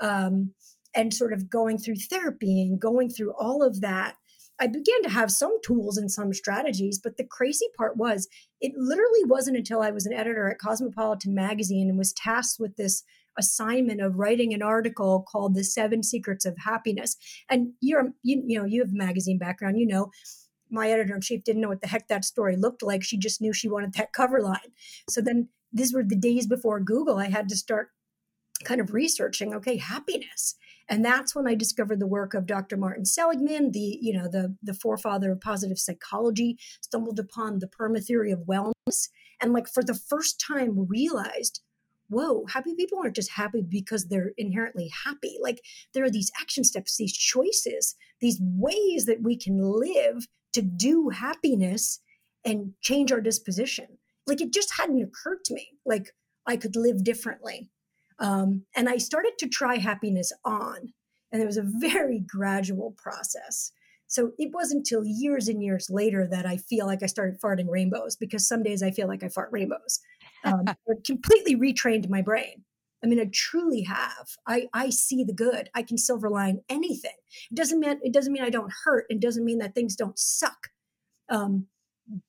Um, 0.00 0.52
and 0.94 1.12
sort 1.12 1.32
of 1.32 1.50
going 1.50 1.78
through 1.78 1.96
therapy 1.96 2.62
and 2.62 2.80
going 2.80 3.10
through 3.10 3.34
all 3.38 3.62
of 3.62 3.80
that 3.82 4.16
I 4.60 4.66
began 4.66 5.02
to 5.04 5.10
have 5.10 5.30
some 5.30 5.56
tools 5.62 5.96
and 5.96 6.10
some 6.10 6.32
strategies, 6.32 6.98
but 6.98 7.16
the 7.16 7.24
crazy 7.24 7.66
part 7.76 7.96
was 7.96 8.28
it 8.60 8.72
literally 8.76 9.24
wasn't 9.24 9.56
until 9.56 9.82
I 9.82 9.90
was 9.90 10.06
an 10.06 10.12
editor 10.12 10.50
at 10.50 10.58
Cosmopolitan 10.58 11.34
magazine 11.34 11.88
and 11.88 11.98
was 11.98 12.12
tasked 12.12 12.58
with 12.58 12.76
this 12.76 13.04
assignment 13.38 14.00
of 14.00 14.16
writing 14.16 14.52
an 14.52 14.62
article 14.62 15.24
called 15.30 15.54
The 15.54 15.62
Seven 15.62 16.02
Secrets 16.02 16.44
of 16.44 16.56
Happiness. 16.58 17.16
And 17.48 17.72
you're 17.80 18.12
you, 18.22 18.42
you 18.46 18.58
know, 18.58 18.64
you 18.64 18.80
have 18.82 18.92
a 18.92 18.96
magazine 18.96 19.38
background, 19.38 19.78
you 19.78 19.86
know, 19.86 20.10
my 20.70 20.90
editor 20.90 21.14
in 21.14 21.20
chief 21.20 21.44
didn't 21.44 21.62
know 21.62 21.68
what 21.68 21.80
the 21.80 21.88
heck 21.88 22.08
that 22.08 22.24
story 22.24 22.56
looked 22.56 22.82
like. 22.82 23.02
She 23.02 23.16
just 23.16 23.40
knew 23.40 23.52
she 23.52 23.68
wanted 23.68 23.94
that 23.94 24.12
cover 24.12 24.40
line. 24.40 24.72
So 25.08 25.20
then 25.20 25.48
these 25.72 25.94
were 25.94 26.02
the 26.02 26.16
days 26.16 26.46
before 26.46 26.80
Google. 26.80 27.18
I 27.18 27.30
had 27.30 27.48
to 27.48 27.56
start 27.56 27.88
kind 28.64 28.80
of 28.80 28.92
researching, 28.92 29.54
okay, 29.54 29.76
happiness 29.76 30.56
and 30.88 31.04
that's 31.04 31.34
when 31.34 31.46
I 31.46 31.54
discovered 31.54 32.00
the 32.00 32.06
work 32.06 32.34
of 32.34 32.46
Dr. 32.46 32.76
Martin 32.76 33.04
Seligman, 33.04 33.72
the 33.72 33.98
you 34.00 34.12
know 34.12 34.28
the 34.28 34.56
the 34.62 34.74
forefather 34.74 35.32
of 35.32 35.40
positive 35.40 35.78
psychology, 35.78 36.58
stumbled 36.80 37.18
upon 37.18 37.58
the 37.58 37.68
PERMA 37.68 38.04
theory 38.04 38.30
of 38.30 38.40
wellness, 38.40 39.08
and 39.40 39.52
like 39.52 39.68
for 39.68 39.82
the 39.82 39.94
first 39.94 40.42
time 40.46 40.86
realized 40.88 41.60
whoa, 42.08 42.46
happy 42.48 42.74
people 42.74 42.98
aren't 42.98 43.16
just 43.16 43.32
happy 43.32 43.62
because 43.62 44.06
they're 44.06 44.32
inherently 44.38 44.90
happy. 45.04 45.36
Like 45.40 45.60
there 45.94 46.04
are 46.04 46.10
these 46.10 46.32
action 46.40 46.64
steps, 46.64 46.96
these 46.96 47.16
choices, 47.16 47.94
these 48.20 48.40
ways 48.40 49.04
that 49.06 49.22
we 49.22 49.36
can 49.36 49.58
live 49.60 50.26
to 50.54 50.62
do 50.62 51.10
happiness 51.10 52.00
and 52.44 52.72
change 52.80 53.12
our 53.12 53.20
disposition. 53.20 53.86
Like 54.26 54.40
it 54.40 54.52
just 54.52 54.72
hadn't 54.78 55.02
occurred 55.02 55.44
to 55.44 55.54
me. 55.54 55.68
Like 55.84 56.14
I 56.46 56.56
could 56.56 56.76
live 56.76 57.04
differently. 57.04 57.70
Um, 58.20 58.64
and 58.76 58.88
I 58.88 58.98
started 58.98 59.32
to 59.38 59.48
try 59.48 59.76
happiness 59.76 60.32
on, 60.44 60.92
and 61.32 61.42
it 61.42 61.46
was 61.46 61.56
a 61.56 61.64
very 61.64 62.20
gradual 62.20 62.94
process. 62.96 63.72
So 64.08 64.32
it 64.38 64.52
wasn't 64.52 64.78
until 64.78 65.04
years 65.04 65.48
and 65.48 65.62
years 65.62 65.90
later 65.90 66.26
that 66.30 66.46
I 66.46 66.56
feel 66.56 66.86
like 66.86 67.02
I 67.02 67.06
started 67.06 67.40
farting 67.40 67.68
rainbows 67.68 68.16
because 68.16 68.48
some 68.48 68.62
days 68.62 68.82
I 68.82 68.90
feel 68.90 69.06
like 69.06 69.22
I 69.22 69.28
fart 69.28 69.50
rainbows. 69.52 70.00
Um, 70.44 70.64
it 70.86 71.04
completely 71.04 71.54
retrained 71.54 72.08
my 72.08 72.22
brain. 72.22 72.64
I 73.04 73.06
mean, 73.06 73.20
I 73.20 73.28
truly 73.32 73.82
have. 73.82 74.28
I, 74.46 74.68
I 74.72 74.90
see 74.90 75.22
the 75.24 75.34
good. 75.34 75.70
I 75.74 75.82
can 75.82 75.98
silver 75.98 76.30
line 76.30 76.62
anything. 76.68 77.12
It 77.50 77.54
doesn't 77.54 77.78
mean 77.78 78.00
it 78.02 78.12
doesn't 78.12 78.32
mean 78.32 78.42
I 78.42 78.50
don't 78.50 78.72
hurt. 78.84 79.04
It 79.08 79.20
doesn't 79.20 79.44
mean 79.44 79.58
that 79.58 79.74
things 79.74 79.94
don't 79.94 80.18
suck. 80.18 80.68
Um, 81.28 81.66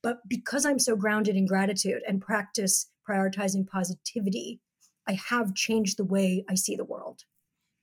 but 0.03 0.19
because 0.27 0.65
I'm 0.65 0.79
so 0.79 0.96
grounded 0.96 1.36
in 1.36 1.48
gratitude 1.48 2.01
and 2.08 2.22
practice 2.22 2.89
prioritizing 3.10 3.65
positivity, 3.67 4.60
I 5.09 5.17
have 5.29 5.55
changed 5.55 5.97
the 5.97 6.05
way 6.05 6.45
I 6.47 6.53
see 6.53 6.75
the 6.75 6.85
world. 6.85 7.23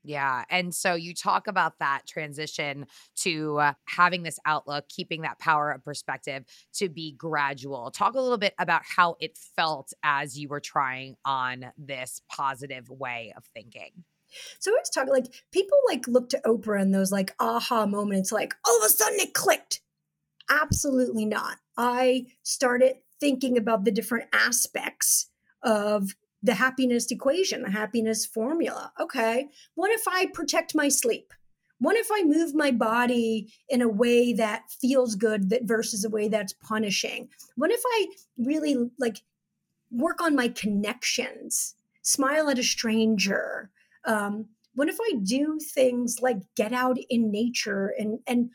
Yeah. 0.05 0.45
And 0.49 0.73
so 0.73 0.95
you 0.95 1.13
talk 1.13 1.49
about 1.49 1.81
that 1.81 2.03
transition 2.07 2.87
to 3.23 3.59
uh, 3.59 3.73
having 3.87 4.23
this 4.23 4.39
outlook, 4.47 4.89
keeping 4.89 5.23
that 5.23 5.41
power 5.41 5.73
of 5.73 5.85
perspective 5.85 6.45
to 6.75 6.89
be 6.89 7.11
gradual. 7.19 7.91
Talk 7.91 8.15
a 8.15 8.21
little 8.21 8.39
bit 8.39 8.55
about 8.61 8.83
how 8.85 9.17
it 9.19 9.37
felt 9.57 9.93
as 10.05 10.39
you 10.39 10.49
were 10.49 10.61
trying 10.61 11.17
on 11.25 11.73
this 11.77 12.23
positive 12.31 12.89
way 12.89 13.35
of 13.37 13.45
thinking. 13.47 14.05
So 14.61 14.71
I 14.71 14.79
was 14.79 14.91
talking 14.91 15.13
like 15.13 15.27
people 15.51 15.79
like 15.89 16.07
look 16.07 16.29
to 16.29 16.41
Oprah 16.47 16.81
and 16.81 16.95
those 16.95 17.11
like 17.11 17.35
aha 17.41 17.87
moments, 17.87 18.31
like 18.31 18.55
all 18.65 18.79
of 18.79 18.85
a 18.85 18.89
sudden 18.89 19.19
it 19.19 19.35
clicked. 19.35 19.81
Absolutely 20.49 21.25
not. 21.25 21.57
I 21.77 22.27
started 22.45 22.99
thinking 23.19 23.59
about 23.59 23.85
the 23.85 23.91
different 23.91 24.29
aspects 24.33 25.31
of 25.65 26.15
the 26.43 26.55
happiness 26.55 27.11
equation, 27.11 27.63
the 27.63 27.71
happiness 27.71 28.27
formula. 28.27 28.93
Okay, 29.01 29.49
what 29.75 29.91
if 29.91 30.07
I 30.09 30.27
protect 30.27 30.75
my 30.75 30.89
sleep? 30.89 31.33
What 31.79 31.97
if 31.97 32.09
I 32.11 32.23
move 32.23 32.55
my 32.55 32.71
body 32.71 33.53
in 33.69 33.83
a 33.83 33.89
way 33.89 34.33
that 34.33 34.71
feels 34.71 35.15
good 35.15 35.51
that 35.51 35.65
versus 35.65 36.05
a 36.05 36.11
way 36.11 36.29
that's 36.29 36.55
punishing? 36.55 37.29
What 37.57 37.71
if 37.71 37.83
I 37.85 38.07
really 38.39 38.91
like 38.99 39.23
work 39.91 40.23
on 40.23 40.35
my 40.35 40.49
connections, 40.49 41.75
smile 42.03 42.49
at 42.49 42.59
a 42.59 42.63
stranger? 42.63 43.71
Um, 44.05 44.47
what 44.75 44.89
if 44.89 44.97
I 45.01 45.17
do 45.23 45.59
things 45.59 46.21
like 46.23 46.39
get 46.55 46.73
out 46.73 46.99
in 47.11 47.31
nature 47.31 47.93
and 47.99 48.21
and 48.27 48.51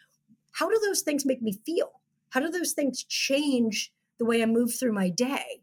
how 0.53 0.69
do 0.69 0.79
those 0.83 1.01
things 1.01 1.25
make 1.25 1.41
me 1.41 1.53
feel? 1.65 1.91
How 2.29 2.39
do 2.39 2.50
those 2.50 2.73
things 2.73 3.03
change 3.03 3.91
the 4.17 4.25
way 4.25 4.41
I 4.41 4.45
move 4.45 4.73
through 4.73 4.93
my 4.93 5.09
day? 5.09 5.61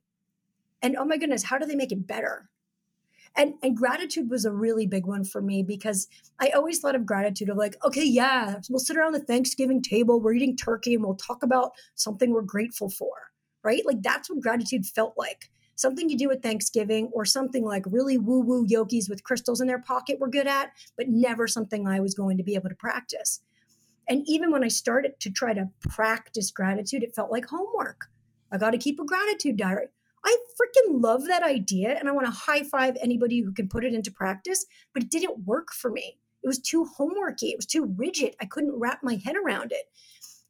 And 0.83 0.97
oh 0.97 1.05
my 1.05 1.17
goodness, 1.17 1.45
how 1.45 1.59
do 1.59 1.67
they 1.67 1.75
make 1.75 1.93
it 1.93 2.07
better? 2.07 2.49
And, 3.37 3.55
and 3.63 3.77
gratitude 3.77 4.31
was 4.31 4.45
a 4.45 4.53
really 4.53 4.87
big 4.87 5.07
one 5.07 5.25
for 5.25 5.41
me 5.41 5.63
because 5.63 6.09
I 6.41 6.49
always 6.49 6.81
thought 6.81 6.95
of 6.95 7.07
gratitude 7.07 7.49
of 7.49 7.57
like, 7.57 7.77
okay, 7.85 8.05
yeah, 8.05 8.57
we'll 8.69 8.79
sit 8.79 8.97
around 8.97 9.13
the 9.13 9.21
Thanksgiving 9.21 9.83
table, 9.83 10.21
we're 10.21 10.33
eating 10.33 10.57
turkey, 10.57 10.95
and 10.95 11.05
we'll 11.05 11.15
talk 11.15 11.43
about 11.43 11.73
something 11.95 12.33
we're 12.33 12.43
grateful 12.43 12.89
for, 12.89 13.13
right? 13.63 13.85
Like 13.87 14.03
that's 14.03 14.31
what 14.31 14.41
gratitude 14.41 14.87
felt 14.87 15.15
like. 15.17 15.51
Something 15.77 16.09
you 16.09 16.19
do 16.19 16.31
at 16.33 16.43
Thanksgiving 16.43 17.11
or 17.13 17.25
something 17.25 17.65
like 17.65 17.85
really 17.87 18.19
woo 18.19 18.41
woo 18.41 18.65
yogis 18.67 19.09
with 19.09 19.23
crystals 19.23 19.61
in 19.61 19.69
their 19.69 19.81
pocket 19.81 20.19
were 20.19 20.29
good 20.29 20.49
at, 20.49 20.73
but 20.97 21.09
never 21.09 21.47
something 21.47 21.87
I 21.87 22.01
was 22.01 22.15
going 22.15 22.39
to 22.39 22.43
be 22.43 22.57
able 22.57 22.71
to 22.71 22.75
practice. 22.75 23.41
And 24.09 24.25
even 24.27 24.51
when 24.51 24.65
I 24.65 24.69
started 24.69 25.21
to 25.21 25.31
try 25.31 25.53
to 25.53 25.69
practice 25.81 26.51
gratitude, 26.51 27.05
it 27.05 27.15
felt 27.15 27.31
like 27.31 27.47
homework. 27.47 28.07
I 28.51 28.57
got 28.57 28.71
to 28.71 28.79
keep 28.79 28.99
a 28.99 29.05
gratitude 29.05 29.59
diary. 29.59 29.89
I 30.29 30.37
freaking 30.61 31.03
love 31.03 31.25
that 31.27 31.43
idea 31.43 31.97
and 31.99 32.07
I 32.07 32.13
want 32.13 32.27
to 32.27 32.33
high 32.33 32.63
five 32.63 32.99
anybody 33.01 33.41
who 33.41 33.51
can 33.51 33.67
put 33.67 33.83
it 33.83 33.95
into 33.95 34.13
practice, 34.13 34.67
but 34.93 35.03
it 35.03 35.11
didn't 35.11 35.47
work 35.47 35.73
for 35.73 35.91
me. 35.91 36.19
It 36.43 36.47
was 36.47 36.59
too 36.59 36.87
homeworky, 36.99 37.51
it 37.51 37.57
was 37.57 37.65
too 37.65 37.95
rigid. 37.97 38.37
I 38.39 38.45
couldn't 38.45 38.79
wrap 38.79 39.01
my 39.03 39.19
head 39.25 39.37
around 39.37 39.73
it. 39.73 39.87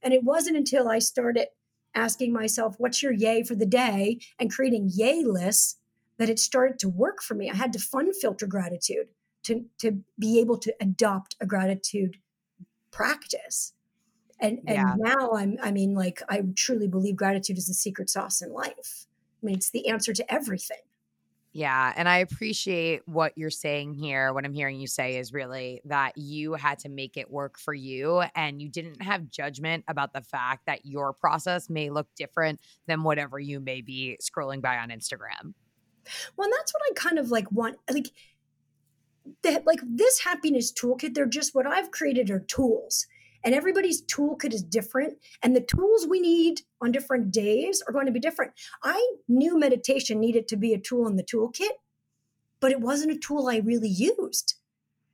And 0.02 0.12
it 0.12 0.25
wasn't 0.25 0.56
until 0.56 0.88
I 0.88 0.99
started 0.99 1.47
asking 1.94 2.32
myself, 2.32 2.75
what's 2.78 3.04
your 3.04 3.12
yay 3.12 3.44
for 3.44 3.54
the 3.54 3.66
day 3.66 4.18
and 4.38 4.52
creating 4.52 4.90
yay 4.92 5.23
lists 5.25 5.76
that 6.18 6.28
it 6.28 6.40
started 6.40 6.80
to 6.80 6.88
work 6.88 7.23
for 7.23 7.35
me. 7.35 7.49
I 7.49 7.54
had 7.54 7.73
to 7.75 7.78
fun 7.78 8.12
filter 8.12 8.49
gratitude 8.49 9.06
to, 9.44 9.64
to 9.78 10.02
be 10.18 10.40
able 10.40 10.58
to 10.58 10.75
adopt 10.80 11.37
a 11.40 11.47
gratitude 11.47 12.16
practice. 12.90 13.75
And, 14.40 14.58
yeah. 14.64 14.92
and 14.92 15.00
now 15.00 15.30
I'm, 15.37 15.56
I 15.62 15.70
mean, 15.70 15.94
like, 15.94 16.20
I 16.28 16.42
truly 16.56 16.88
believe 16.88 17.14
gratitude 17.14 17.58
is 17.58 17.68
the 17.68 17.75
secret 17.75 18.11
sauce 18.11 18.42
in 18.42 18.52
life. 18.52 19.06
I 19.42 19.47
mean, 19.47 19.57
it's 19.57 19.71
the 19.71 19.88
answer 19.88 20.12
to 20.12 20.33
everything. 20.33 20.78
Yeah. 21.52 21.92
And 21.97 22.09
I 22.09 22.18
appreciate 22.18 23.02
what 23.07 23.33
you're 23.37 23.50
saying 23.50 23.95
here. 23.95 24.33
What 24.33 24.45
I'm 24.45 24.52
hearing 24.52 24.78
you 24.78 24.87
say 24.87 25.16
is 25.16 25.33
really 25.33 25.80
that 25.87 26.16
you 26.16 26.52
had 26.52 26.78
to 26.80 26.88
make 26.88 27.16
it 27.16 27.30
work 27.30 27.59
for 27.59 27.73
you 27.73 28.23
and 28.35 28.61
you 28.61 28.68
didn't 28.68 29.02
have 29.02 29.30
judgment 29.30 29.85
about 29.88 30.12
the 30.12 30.21
fact 30.21 30.66
that 30.66 30.85
your 30.85 31.12
process 31.12 31.71
may 31.71 31.90
look 31.90 32.07
different 32.16 32.61
than 32.87 33.02
whatever 33.02 33.38
you 33.40 33.61
may 33.61 33.80
be 33.80 34.18
scrolling 34.23 34.61
by 34.61 34.76
on 34.76 34.90
Instagram. 34.90 35.54
Well, 36.37 36.47
and 36.47 36.52
that's 36.59 36.73
what 36.73 36.83
I 36.90 36.92
kind 36.95 37.18
of 37.18 37.30
like 37.30 37.50
want. 37.50 37.78
Like, 37.90 38.11
that 39.42 39.66
like 39.66 39.80
this 39.85 40.21
happiness 40.21 40.73
toolkit, 40.73 41.14
they're 41.14 41.26
just 41.26 41.54
what 41.54 41.66
I've 41.66 41.90
created 41.90 42.30
are 42.30 42.40
tools 42.40 43.07
and 43.45 43.54
everybody's 43.54 44.02
toolkit 44.02 44.52
is 44.52 44.62
different 44.62 45.14
and 45.42 45.54
the 45.54 45.61
tools 45.61 46.07
we 46.09 46.21
need 46.21 46.62
on 46.80 46.92
different 46.92 47.30
days 47.30 47.83
are 47.87 47.92
going 47.92 48.07
to 48.07 48.12
be 48.12 48.21
different. 48.21 48.52
I 48.83 49.16
knew 49.28 49.59
meditation 49.59 50.21
needed 50.21 50.49
to 50.49 50.57
be 50.57 50.75
a 50.75 50.78
tool 50.78 51.07
in 51.07 51.16
the 51.16 51.25
toolkit 51.25 51.71
but 52.61 52.73
it 52.73 52.80
wasn't 52.80 53.12
a 53.12 53.18
tool 53.18 53.49
i 53.49 53.59
really 53.59 53.88
used 53.88 54.54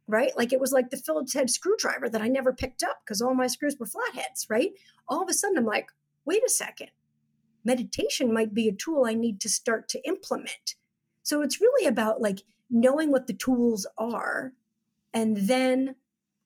right? 0.06 0.36
Like 0.36 0.52
it 0.52 0.60
was 0.60 0.70
like 0.70 0.90
the 0.90 0.98
phillips 0.98 1.32
head 1.32 1.48
screwdriver 1.48 2.10
that 2.10 2.20
i 2.20 2.28
never 2.28 2.52
picked 2.52 2.82
up 2.82 2.98
because 3.04 3.22
all 3.22 3.34
my 3.34 3.46
screws 3.46 3.76
were 3.78 3.86
flatheads 3.86 4.46
right? 4.50 4.72
All 5.08 5.22
of 5.22 5.28
a 5.28 5.34
sudden 5.34 5.58
i'm 5.58 5.64
like 5.64 5.88
wait 6.24 6.42
a 6.44 6.50
second. 6.50 6.90
Meditation 7.64 8.32
might 8.32 8.52
be 8.52 8.68
a 8.68 8.72
tool 8.74 9.04
i 9.06 9.14
need 9.14 9.40
to 9.40 9.48
start 9.48 9.88
to 9.90 10.06
implement. 10.06 10.74
So 11.22 11.40
it's 11.40 11.60
really 11.60 11.86
about 11.86 12.20
like 12.20 12.42
knowing 12.70 13.10
what 13.10 13.26
the 13.26 13.32
tools 13.32 13.86
are 13.96 14.52
and 15.12 15.36
then 15.36 15.96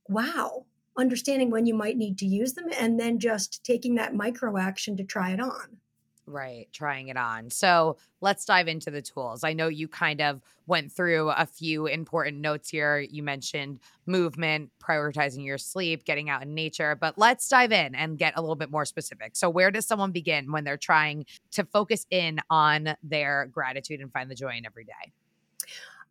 wow 0.08 0.66
understanding 0.98 1.50
when 1.50 1.64
you 1.64 1.74
might 1.74 1.96
need 1.96 2.18
to 2.18 2.26
use 2.26 2.54
them 2.54 2.66
and 2.78 2.98
then 2.98 3.18
just 3.18 3.64
taking 3.64 3.94
that 3.94 4.14
micro 4.14 4.58
action 4.58 4.96
to 4.96 5.04
try 5.04 5.30
it 5.30 5.40
on. 5.40 5.78
Right, 6.26 6.68
trying 6.74 7.08
it 7.08 7.16
on. 7.16 7.48
So 7.48 7.96
let's 8.20 8.44
dive 8.44 8.68
into 8.68 8.90
the 8.90 9.00
tools. 9.00 9.44
I 9.44 9.54
know 9.54 9.68
you 9.68 9.88
kind 9.88 10.20
of 10.20 10.42
went 10.66 10.92
through 10.92 11.30
a 11.30 11.46
few 11.46 11.86
important 11.86 12.42
notes 12.42 12.68
here. 12.68 12.98
You 12.98 13.22
mentioned 13.22 13.80
movement, 14.04 14.70
prioritizing 14.78 15.42
your 15.46 15.56
sleep, 15.56 16.04
getting 16.04 16.28
out 16.28 16.42
in 16.42 16.54
nature, 16.54 16.94
but 17.00 17.16
let's 17.16 17.48
dive 17.48 17.72
in 17.72 17.94
and 17.94 18.18
get 18.18 18.34
a 18.36 18.42
little 18.42 18.56
bit 18.56 18.70
more 18.70 18.84
specific. 18.84 19.36
So, 19.36 19.48
where 19.48 19.70
does 19.70 19.86
someone 19.86 20.12
begin 20.12 20.52
when 20.52 20.64
they're 20.64 20.76
trying 20.76 21.24
to 21.52 21.64
focus 21.64 22.04
in 22.10 22.40
on 22.50 22.94
their 23.02 23.46
gratitude 23.46 24.00
and 24.00 24.12
find 24.12 24.30
the 24.30 24.34
joy 24.34 24.54
in 24.58 24.66
every 24.66 24.84
day? 24.84 25.12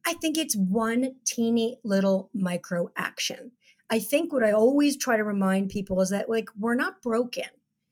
I 0.07 0.13
think 0.13 0.37
it's 0.37 0.55
one 0.55 1.15
teeny 1.25 1.77
little 1.83 2.31
micro 2.33 2.89
action. 2.95 3.51
I 3.89 3.99
think 3.99 4.33
what 4.33 4.43
I 4.43 4.51
always 4.51 4.97
try 4.97 5.17
to 5.17 5.23
remind 5.23 5.69
people 5.69 6.01
is 6.01 6.09
that, 6.09 6.29
like, 6.29 6.49
we're 6.57 6.75
not 6.75 7.01
broken 7.01 7.45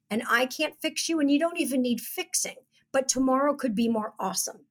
and 0.09 0.23
I 0.29 0.45
can't 0.45 0.75
fix 0.81 1.07
you 1.07 1.19
and 1.19 1.31
you 1.31 1.39
don't 1.39 1.59
even 1.59 1.81
need 1.81 2.01
fixing, 2.01 2.57
but 2.91 3.07
tomorrow 3.07 3.55
could 3.55 3.75
be 3.75 3.87
more 3.87 4.13
awesome. 4.19 4.65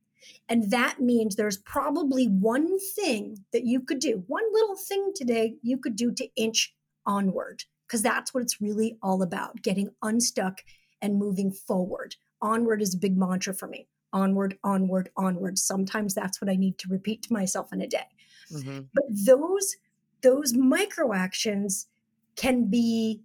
And 0.49 0.71
that 0.71 1.01
means 1.01 1.37
there's 1.37 1.59
probably 1.59 2.27
one 2.27 2.79
thing 2.95 3.45
that 3.53 3.65
you 3.65 3.81
could 3.81 3.99
do, 3.99 4.25
one 4.27 4.45
little 4.53 4.77
thing 4.77 5.13
today 5.15 5.57
you 5.63 5.79
could 5.79 5.97
do 5.97 6.13
to 6.13 6.29
inch 6.37 6.75
onward, 7.07 7.65
because 7.87 8.03
that's 8.03 8.33
what 8.33 8.43
it's 8.43 8.61
really 8.61 8.99
all 9.03 9.23
about 9.23 9.63
getting 9.63 9.91
unstuck 10.03 10.63
and 11.03 11.19
moving 11.19 11.51
forward. 11.51 12.17
Onward 12.41 12.81
is 12.81 12.95
a 12.95 12.99
big 12.99 13.17
mantra 13.17 13.55
for 13.55 13.69
me. 13.69 13.89
Onward, 14.13 14.59
onward, 14.63 15.11
onward. 15.17 15.59
Sometimes 15.59 16.15
that's 16.15 16.41
what 16.41 16.51
I 16.51 16.57
need 16.57 16.79
to 16.79 16.89
repeat 16.89 17.23
to 17.25 17.33
myself 17.33 17.73
in 17.73 17.83
a 17.83 17.87
day. 17.87 18.07
Mm-hmm. 18.53 18.81
But 18.95 19.05
those 19.27 19.77
those 20.25 20.55
micro 20.55 21.13
actions 21.13 21.87
can 22.35 22.65
be 22.65 23.21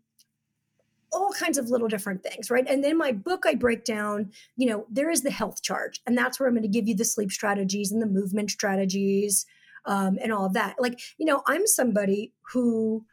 all 1.12 1.32
kinds 1.32 1.58
of 1.58 1.70
little 1.70 1.88
different 1.88 2.22
things, 2.22 2.52
right? 2.52 2.68
And 2.68 2.84
then 2.84 2.96
my 2.98 3.12
book, 3.12 3.46
I 3.48 3.56
break 3.56 3.84
down, 3.84 4.32
you 4.58 4.68
know, 4.68 4.86
there 4.92 5.10
is 5.10 5.24
the 5.24 5.32
health 5.32 5.64
charge, 5.64 6.02
and 6.06 6.16
that's 6.16 6.40
where 6.40 6.48
I'm 6.48 6.54
going 6.54 6.62
to 6.62 6.68
give 6.68 6.88
you 6.88 6.96
the 6.96 7.06
sleep 7.06 7.32
strategies 7.32 7.92
and 7.92 8.00
the 8.00 8.06
movement 8.06 8.52
strategies 8.52 9.48
um, 9.86 10.20
and 10.22 10.32
all 10.32 10.46
of 10.46 10.54
that. 10.54 10.76
Like, 10.78 11.00
you 11.18 11.26
know, 11.26 11.42
I'm 11.48 11.66
somebody 11.66 12.34
who 12.54 13.06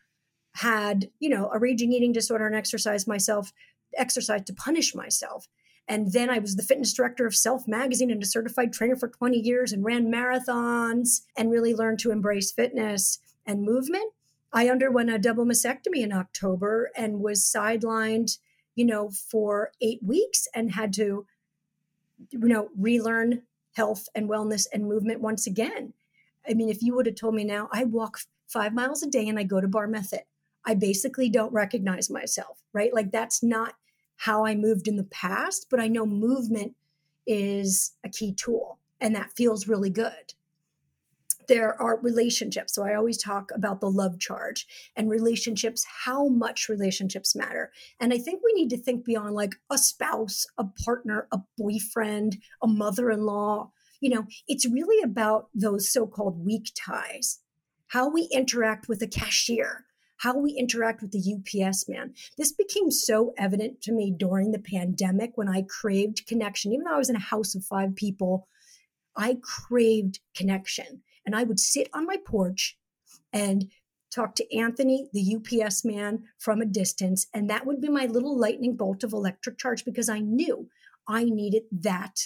had, 0.56 1.08
you 1.20 1.30
know, 1.30 1.50
a 1.54 1.58
raging 1.58 1.92
eating 1.92 2.12
disorder 2.12 2.46
and 2.46 2.56
exercise 2.56 3.06
myself, 3.06 3.52
exercise 3.96 4.42
to 4.44 4.52
punish 4.52 4.94
myself. 4.94 5.48
And 5.88 6.12
then 6.12 6.28
I 6.28 6.40
was 6.40 6.56
the 6.56 6.64
fitness 6.64 6.92
director 6.92 7.26
of 7.26 7.36
Self 7.36 7.68
Magazine 7.68 8.10
and 8.10 8.22
a 8.22 8.26
certified 8.26 8.72
trainer 8.72 8.96
for 8.96 9.08
20 9.08 9.38
years 9.38 9.72
and 9.72 9.84
ran 9.84 10.10
marathons 10.10 11.20
and 11.36 11.50
really 11.50 11.74
learned 11.74 12.00
to 12.00 12.10
embrace 12.10 12.50
fitness 12.50 13.20
and 13.46 13.62
movement. 13.62 14.12
I 14.52 14.68
underwent 14.68 15.10
a 15.10 15.18
double 15.18 15.44
mastectomy 15.44 16.02
in 16.02 16.12
October 16.12 16.90
and 16.96 17.20
was 17.20 17.40
sidelined, 17.40 18.38
you 18.74 18.84
know, 18.84 19.10
for 19.10 19.72
eight 19.80 20.02
weeks 20.02 20.48
and 20.54 20.72
had 20.72 20.92
to, 20.94 21.26
you 22.30 22.38
know, 22.38 22.68
relearn 22.78 23.42
health 23.74 24.08
and 24.14 24.28
wellness 24.28 24.66
and 24.72 24.88
movement 24.88 25.20
once 25.20 25.46
again. 25.46 25.92
I 26.48 26.54
mean, 26.54 26.68
if 26.68 26.82
you 26.82 26.94
would 26.94 27.06
have 27.06 27.16
told 27.16 27.34
me 27.34 27.44
now, 27.44 27.68
I 27.72 27.84
walk 27.84 28.20
five 28.46 28.72
miles 28.72 29.02
a 29.02 29.06
day 29.08 29.28
and 29.28 29.38
I 29.38 29.42
go 29.42 29.60
to 29.60 29.68
Bar 29.68 29.88
Method, 29.88 30.22
I 30.64 30.74
basically 30.74 31.28
don't 31.28 31.52
recognize 31.52 32.10
myself, 32.10 32.62
right? 32.72 32.94
Like 32.94 33.10
that's 33.10 33.42
not 33.42 33.74
how 34.16 34.46
I 34.46 34.54
moved 34.54 34.88
in 34.88 34.96
the 34.96 35.04
past, 35.04 35.66
but 35.70 35.80
I 35.80 35.88
know 35.88 36.06
movement 36.06 36.74
is 37.26 37.92
a 38.04 38.08
key 38.08 38.32
tool 38.32 38.78
and 39.00 39.14
that 39.14 39.32
feels 39.32 39.68
really 39.68 39.90
good. 39.90 40.34
There 41.48 41.80
are 41.80 41.98
relationships. 42.00 42.74
So 42.74 42.84
I 42.84 42.94
always 42.94 43.18
talk 43.18 43.50
about 43.54 43.80
the 43.80 43.90
love 43.90 44.18
charge 44.18 44.66
and 44.96 45.08
relationships, 45.08 45.84
how 46.04 46.28
much 46.28 46.68
relationships 46.68 47.36
matter. 47.36 47.70
And 48.00 48.12
I 48.12 48.18
think 48.18 48.42
we 48.44 48.52
need 48.52 48.70
to 48.70 48.78
think 48.78 49.04
beyond 49.04 49.34
like 49.34 49.54
a 49.70 49.78
spouse, 49.78 50.46
a 50.58 50.64
partner, 50.84 51.28
a 51.32 51.40
boyfriend, 51.56 52.38
a 52.62 52.66
mother 52.66 53.10
in 53.10 53.24
law. 53.24 53.70
You 54.00 54.10
know, 54.10 54.26
it's 54.48 54.68
really 54.68 55.02
about 55.02 55.48
those 55.54 55.90
so 55.92 56.06
called 56.06 56.44
weak 56.44 56.72
ties, 56.76 57.40
how 57.88 58.08
we 58.08 58.28
interact 58.32 58.88
with 58.88 59.00
a 59.02 59.06
cashier, 59.06 59.86
how 60.18 60.36
we 60.36 60.52
interact 60.52 61.02
with 61.02 61.12
the 61.12 61.34
UPS 61.64 61.88
man. 61.88 62.14
This 62.36 62.52
became 62.52 62.90
so 62.90 63.32
evident 63.36 63.82
to 63.82 63.92
me 63.92 64.14
during 64.16 64.50
the 64.50 64.58
pandemic 64.58 65.32
when 65.34 65.48
I 65.48 65.62
craved 65.62 66.26
connection. 66.26 66.72
Even 66.72 66.84
though 66.84 66.94
I 66.94 66.98
was 66.98 67.10
in 67.10 67.16
a 67.16 67.20
house 67.20 67.54
of 67.54 67.64
five 67.64 67.94
people, 67.94 68.48
I 69.16 69.38
craved 69.42 70.20
connection. 70.34 71.02
And 71.26 71.34
I 71.34 71.42
would 71.42 71.60
sit 71.60 71.88
on 71.92 72.06
my 72.06 72.16
porch 72.24 72.78
and 73.32 73.70
talk 74.14 74.34
to 74.36 74.56
Anthony, 74.56 75.08
the 75.12 75.36
UPS 75.36 75.84
man, 75.84 76.22
from 76.38 76.60
a 76.60 76.66
distance. 76.66 77.26
And 77.34 77.50
that 77.50 77.66
would 77.66 77.80
be 77.80 77.88
my 77.88 78.06
little 78.06 78.38
lightning 78.38 78.76
bolt 78.76 79.04
of 79.04 79.12
electric 79.12 79.58
charge 79.58 79.84
because 79.84 80.08
I 80.08 80.20
knew 80.20 80.68
I 81.08 81.24
needed 81.24 81.64
that 81.72 82.16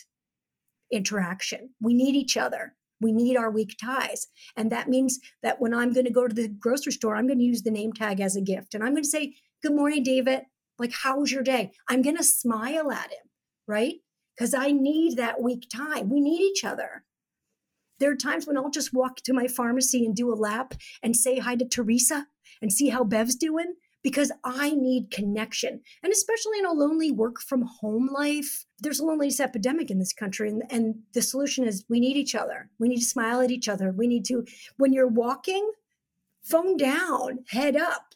interaction. 0.92 1.70
We 1.80 1.94
need 1.94 2.14
each 2.14 2.36
other. 2.36 2.74
We 3.00 3.12
need 3.12 3.36
our 3.36 3.50
weak 3.50 3.76
ties. 3.80 4.26
And 4.56 4.70
that 4.70 4.88
means 4.88 5.18
that 5.42 5.60
when 5.60 5.72
I'm 5.72 5.92
going 5.92 6.06
to 6.06 6.12
go 6.12 6.28
to 6.28 6.34
the 6.34 6.48
grocery 6.48 6.92
store, 6.92 7.16
I'm 7.16 7.26
going 7.26 7.38
to 7.38 7.44
use 7.44 7.62
the 7.62 7.70
name 7.70 7.92
tag 7.92 8.20
as 8.20 8.36
a 8.36 8.42
gift. 8.42 8.74
And 8.74 8.84
I'm 8.84 8.92
going 8.92 9.02
to 9.02 9.08
say, 9.08 9.34
Good 9.62 9.74
morning, 9.74 10.02
David. 10.02 10.42
Like, 10.78 10.92
how's 11.02 11.30
your 11.30 11.42
day? 11.42 11.72
I'm 11.88 12.00
going 12.00 12.16
to 12.16 12.24
smile 12.24 12.90
at 12.90 13.10
him, 13.10 13.28
right? 13.66 13.96
Because 14.34 14.54
I 14.54 14.70
need 14.70 15.18
that 15.18 15.42
weak 15.42 15.66
tie. 15.70 16.00
We 16.00 16.20
need 16.20 16.40
each 16.40 16.64
other. 16.64 17.04
There 18.00 18.10
are 18.10 18.16
times 18.16 18.46
when 18.46 18.56
I'll 18.56 18.70
just 18.70 18.94
walk 18.94 19.16
to 19.18 19.34
my 19.34 19.46
pharmacy 19.46 20.04
and 20.04 20.16
do 20.16 20.32
a 20.32 20.34
lap 20.34 20.74
and 21.02 21.14
say 21.14 21.38
hi 21.38 21.54
to 21.56 21.64
Teresa 21.64 22.26
and 22.60 22.72
see 22.72 22.88
how 22.88 23.04
Bev's 23.04 23.36
doing 23.36 23.74
because 24.02 24.32
I 24.42 24.70
need 24.70 25.10
connection. 25.10 25.82
And 26.02 26.12
especially 26.12 26.58
in 26.58 26.64
a 26.64 26.72
lonely 26.72 27.12
work 27.12 27.40
from 27.40 27.68
home 27.80 28.08
life, 28.10 28.64
there's 28.78 29.00
a 29.00 29.04
loneliness 29.04 29.40
epidemic 29.40 29.90
in 29.90 29.98
this 29.98 30.14
country. 30.14 30.48
And, 30.48 30.62
and 30.70 30.94
the 31.12 31.22
solution 31.22 31.66
is 31.66 31.84
we 31.88 32.00
need 32.00 32.16
each 32.16 32.34
other. 32.34 32.70
We 32.78 32.88
need 32.88 33.00
to 33.00 33.04
smile 33.04 33.40
at 33.42 33.50
each 33.50 33.68
other. 33.68 33.92
We 33.92 34.06
need 34.06 34.24
to, 34.26 34.46
when 34.78 34.92
you're 34.92 35.06
walking, 35.06 35.70
phone 36.42 36.76
down, 36.78 37.40
head 37.48 37.76
up. 37.76 38.14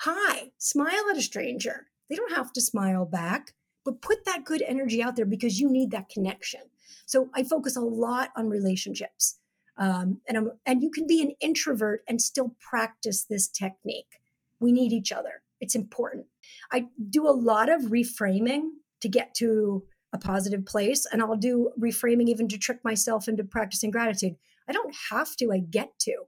Hi, 0.00 0.50
smile 0.58 1.08
at 1.10 1.16
a 1.16 1.22
stranger. 1.22 1.86
They 2.10 2.16
don't 2.16 2.34
have 2.34 2.52
to 2.52 2.60
smile 2.60 3.06
back, 3.06 3.54
but 3.84 4.02
put 4.02 4.26
that 4.26 4.44
good 4.44 4.62
energy 4.66 5.02
out 5.02 5.16
there 5.16 5.24
because 5.24 5.58
you 5.58 5.70
need 5.70 5.90
that 5.92 6.10
connection. 6.10 6.60
So 7.06 7.30
I 7.34 7.42
focus 7.44 7.76
a 7.76 7.80
lot 7.80 8.30
on 8.36 8.48
relationships. 8.48 9.38
Um, 9.78 10.20
and, 10.28 10.36
I'm, 10.36 10.50
and 10.64 10.82
you 10.82 10.90
can 10.90 11.06
be 11.06 11.22
an 11.22 11.32
introvert 11.40 12.02
and 12.08 12.20
still 12.20 12.56
practice 12.60 13.24
this 13.24 13.48
technique. 13.48 14.20
We 14.60 14.72
need 14.72 14.92
each 14.92 15.12
other. 15.12 15.42
It's 15.60 15.74
important. 15.74 16.26
I 16.72 16.86
do 17.10 17.26
a 17.26 17.30
lot 17.30 17.68
of 17.68 17.82
reframing 17.82 18.68
to 19.00 19.08
get 19.08 19.34
to 19.36 19.84
a 20.12 20.18
positive 20.18 20.64
place, 20.64 21.06
and 21.10 21.20
I'll 21.20 21.36
do 21.36 21.70
reframing 21.80 22.28
even 22.28 22.48
to 22.48 22.58
trick 22.58 22.78
myself 22.84 23.28
into 23.28 23.44
practicing 23.44 23.90
gratitude. 23.90 24.36
I 24.68 24.72
don't 24.72 24.94
have 25.10 25.36
to, 25.36 25.52
I 25.52 25.58
get 25.58 25.98
to. 26.00 26.24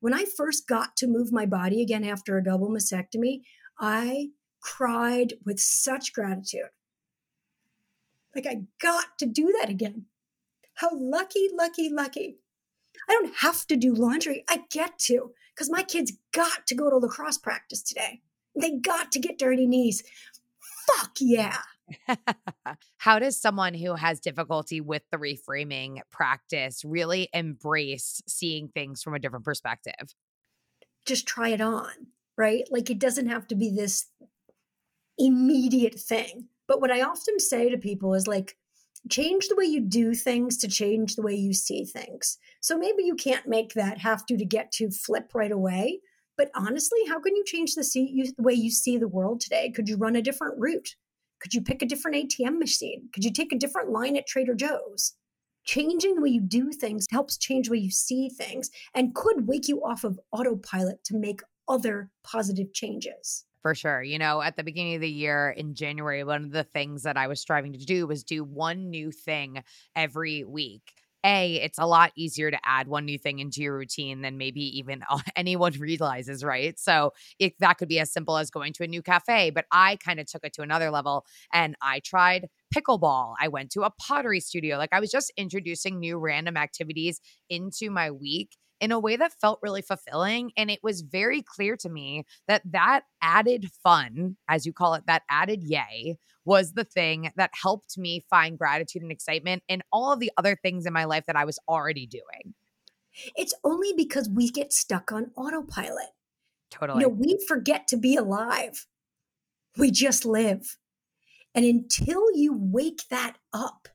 When 0.00 0.14
I 0.14 0.24
first 0.24 0.66
got 0.66 0.96
to 0.96 1.06
move 1.06 1.32
my 1.32 1.46
body 1.46 1.82
again 1.82 2.04
after 2.04 2.36
a 2.36 2.44
double 2.44 2.70
mastectomy, 2.70 3.42
I 3.78 4.30
cried 4.60 5.34
with 5.44 5.60
such 5.60 6.12
gratitude. 6.12 6.70
Like, 8.34 8.46
I 8.46 8.62
got 8.80 9.18
to 9.18 9.26
do 9.26 9.54
that 9.60 9.70
again. 9.70 10.06
How 10.80 10.88
lucky, 10.94 11.48
lucky, 11.52 11.90
lucky. 11.90 12.38
I 13.06 13.12
don't 13.12 13.34
have 13.40 13.66
to 13.66 13.76
do 13.76 13.92
laundry. 13.92 14.44
I 14.48 14.62
get 14.70 14.98
to 15.00 15.32
because 15.54 15.70
my 15.70 15.82
kids 15.82 16.12
got 16.32 16.66
to 16.68 16.74
go 16.74 16.88
to 16.88 16.96
lacrosse 16.96 17.36
practice 17.36 17.82
today. 17.82 18.22
They 18.58 18.78
got 18.78 19.12
to 19.12 19.18
get 19.18 19.38
dirty 19.38 19.66
knees. 19.66 20.02
Fuck 20.86 21.12
yeah. 21.20 21.58
How 22.98 23.18
does 23.18 23.38
someone 23.38 23.74
who 23.74 23.94
has 23.94 24.20
difficulty 24.20 24.80
with 24.80 25.02
the 25.10 25.18
reframing 25.18 25.98
practice 26.10 26.82
really 26.82 27.28
embrace 27.34 28.22
seeing 28.26 28.68
things 28.68 29.02
from 29.02 29.14
a 29.14 29.18
different 29.18 29.44
perspective? 29.44 30.14
Just 31.04 31.26
try 31.26 31.50
it 31.50 31.60
on, 31.60 31.90
right? 32.38 32.64
Like 32.70 32.88
it 32.88 32.98
doesn't 32.98 33.28
have 33.28 33.46
to 33.48 33.54
be 33.54 33.70
this 33.70 34.06
immediate 35.18 36.00
thing. 36.00 36.48
But 36.66 36.80
what 36.80 36.90
I 36.90 37.02
often 37.02 37.38
say 37.38 37.68
to 37.68 37.76
people 37.76 38.14
is 38.14 38.26
like, 38.26 38.56
change 39.08 39.48
the 39.48 39.56
way 39.56 39.64
you 39.64 39.80
do 39.80 40.14
things 40.14 40.56
to 40.58 40.68
change 40.68 41.16
the 41.16 41.22
way 41.22 41.34
you 41.34 41.52
see 41.52 41.84
things. 41.84 42.38
So 42.60 42.76
maybe 42.76 43.02
you 43.02 43.14
can't 43.14 43.46
make 43.46 43.72
that 43.74 43.98
have 43.98 44.26
to 44.26 44.36
to 44.36 44.44
get 44.44 44.72
to 44.72 44.90
flip 44.90 45.30
right 45.34 45.52
away. 45.52 46.00
But 46.36 46.50
honestly, 46.54 47.00
how 47.08 47.20
can 47.20 47.36
you 47.36 47.44
change 47.44 47.74
the, 47.74 47.84
see, 47.84 48.08
you, 48.10 48.32
the 48.36 48.42
way 48.42 48.54
you 48.54 48.70
see 48.70 48.96
the 48.96 49.08
world 49.08 49.40
today? 49.40 49.70
Could 49.70 49.88
you 49.88 49.96
run 49.96 50.16
a 50.16 50.22
different 50.22 50.58
route? 50.58 50.96
Could 51.40 51.54
you 51.54 51.60
pick 51.60 51.82
a 51.82 51.86
different 51.86 52.16
ATM 52.16 52.58
machine? 52.58 53.08
Could 53.12 53.24
you 53.24 53.32
take 53.32 53.52
a 53.52 53.58
different 53.58 53.90
line 53.90 54.16
at 54.16 54.26
Trader 54.26 54.54
Joe's? 54.54 55.14
Changing 55.64 56.14
the 56.14 56.22
way 56.22 56.30
you 56.30 56.40
do 56.40 56.70
things 56.72 57.06
helps 57.10 57.36
change 57.36 57.66
the 57.66 57.72
way 57.72 57.78
you 57.78 57.90
see 57.90 58.28
things 58.28 58.70
and 58.94 59.14
could 59.14 59.46
wake 59.46 59.68
you 59.68 59.84
off 59.84 60.04
of 60.04 60.18
autopilot 60.32 61.04
to 61.04 61.16
make 61.16 61.40
other 61.68 62.10
positive 62.24 62.72
changes. 62.72 63.44
For 63.62 63.74
sure. 63.74 64.02
You 64.02 64.18
know, 64.18 64.40
at 64.40 64.56
the 64.56 64.64
beginning 64.64 64.94
of 64.94 65.00
the 65.02 65.10
year 65.10 65.50
in 65.50 65.74
January, 65.74 66.24
one 66.24 66.44
of 66.44 66.50
the 66.50 66.64
things 66.64 67.02
that 67.02 67.18
I 67.18 67.26
was 67.26 67.40
striving 67.40 67.72
to 67.74 67.78
do 67.84 68.06
was 68.06 68.24
do 68.24 68.42
one 68.42 68.88
new 68.88 69.10
thing 69.12 69.62
every 69.94 70.44
week. 70.44 70.94
A, 71.22 71.56
it's 71.56 71.78
a 71.78 71.84
lot 71.86 72.12
easier 72.16 72.50
to 72.50 72.58
add 72.64 72.88
one 72.88 73.04
new 73.04 73.18
thing 73.18 73.40
into 73.40 73.60
your 73.60 73.76
routine 73.76 74.22
than 74.22 74.38
maybe 74.38 74.62
even 74.78 75.02
anyone 75.36 75.72
realizes, 75.78 76.42
right? 76.42 76.78
So 76.78 77.12
it, 77.38 77.52
that 77.58 77.74
could 77.74 77.88
be 77.88 77.98
as 77.98 78.10
simple 78.10 78.38
as 78.38 78.50
going 78.50 78.72
to 78.74 78.84
a 78.84 78.86
new 78.86 79.02
cafe. 79.02 79.50
But 79.50 79.66
I 79.70 79.96
kind 79.96 80.18
of 80.18 80.26
took 80.26 80.44
it 80.46 80.54
to 80.54 80.62
another 80.62 80.90
level 80.90 81.26
and 81.52 81.76
I 81.82 82.00
tried 82.00 82.48
pickleball. 82.74 83.34
I 83.40 83.48
went 83.48 83.70
to 83.72 83.82
a 83.82 83.90
pottery 83.90 84.40
studio. 84.40 84.76
Like 84.76 84.92
I 84.92 85.00
was 85.00 85.10
just 85.10 85.32
introducing 85.36 85.98
new 85.98 86.18
random 86.18 86.56
activities 86.56 87.20
into 87.48 87.90
my 87.90 88.10
week 88.10 88.56
in 88.80 88.92
a 88.92 88.98
way 88.98 89.16
that 89.16 89.34
felt 89.40 89.60
really 89.62 89.82
fulfilling. 89.82 90.52
And 90.56 90.70
it 90.70 90.80
was 90.82 91.02
very 91.02 91.42
clear 91.42 91.76
to 91.76 91.88
me 91.88 92.24
that 92.48 92.62
that 92.72 93.02
added 93.22 93.66
fun, 93.82 94.36
as 94.48 94.64
you 94.64 94.72
call 94.72 94.94
it, 94.94 95.04
that 95.06 95.22
added 95.30 95.62
yay, 95.62 96.16
was 96.44 96.72
the 96.72 96.84
thing 96.84 97.30
that 97.36 97.50
helped 97.52 97.98
me 97.98 98.24
find 98.30 98.58
gratitude 98.58 99.02
and 99.02 99.12
excitement 99.12 99.62
in 99.68 99.82
all 99.92 100.12
of 100.12 100.20
the 100.20 100.32
other 100.36 100.56
things 100.56 100.86
in 100.86 100.92
my 100.92 101.04
life 101.04 101.24
that 101.26 101.36
I 101.36 101.44
was 101.44 101.58
already 101.68 102.06
doing. 102.06 102.54
It's 103.36 103.54
only 103.64 103.92
because 103.96 104.28
we 104.28 104.50
get 104.50 104.72
stuck 104.72 105.12
on 105.12 105.30
autopilot. 105.36 106.08
Totally. 106.70 107.02
You 107.02 107.08
know, 107.08 107.14
we 107.14 107.38
forget 107.46 107.86
to 107.88 107.96
be 107.96 108.16
alive. 108.16 108.86
We 109.76 109.90
just 109.90 110.24
live. 110.24 110.78
And 111.54 111.64
until 111.64 112.32
you 112.34 112.56
wake 112.56 113.02
that 113.10 113.36
up 113.52 113.88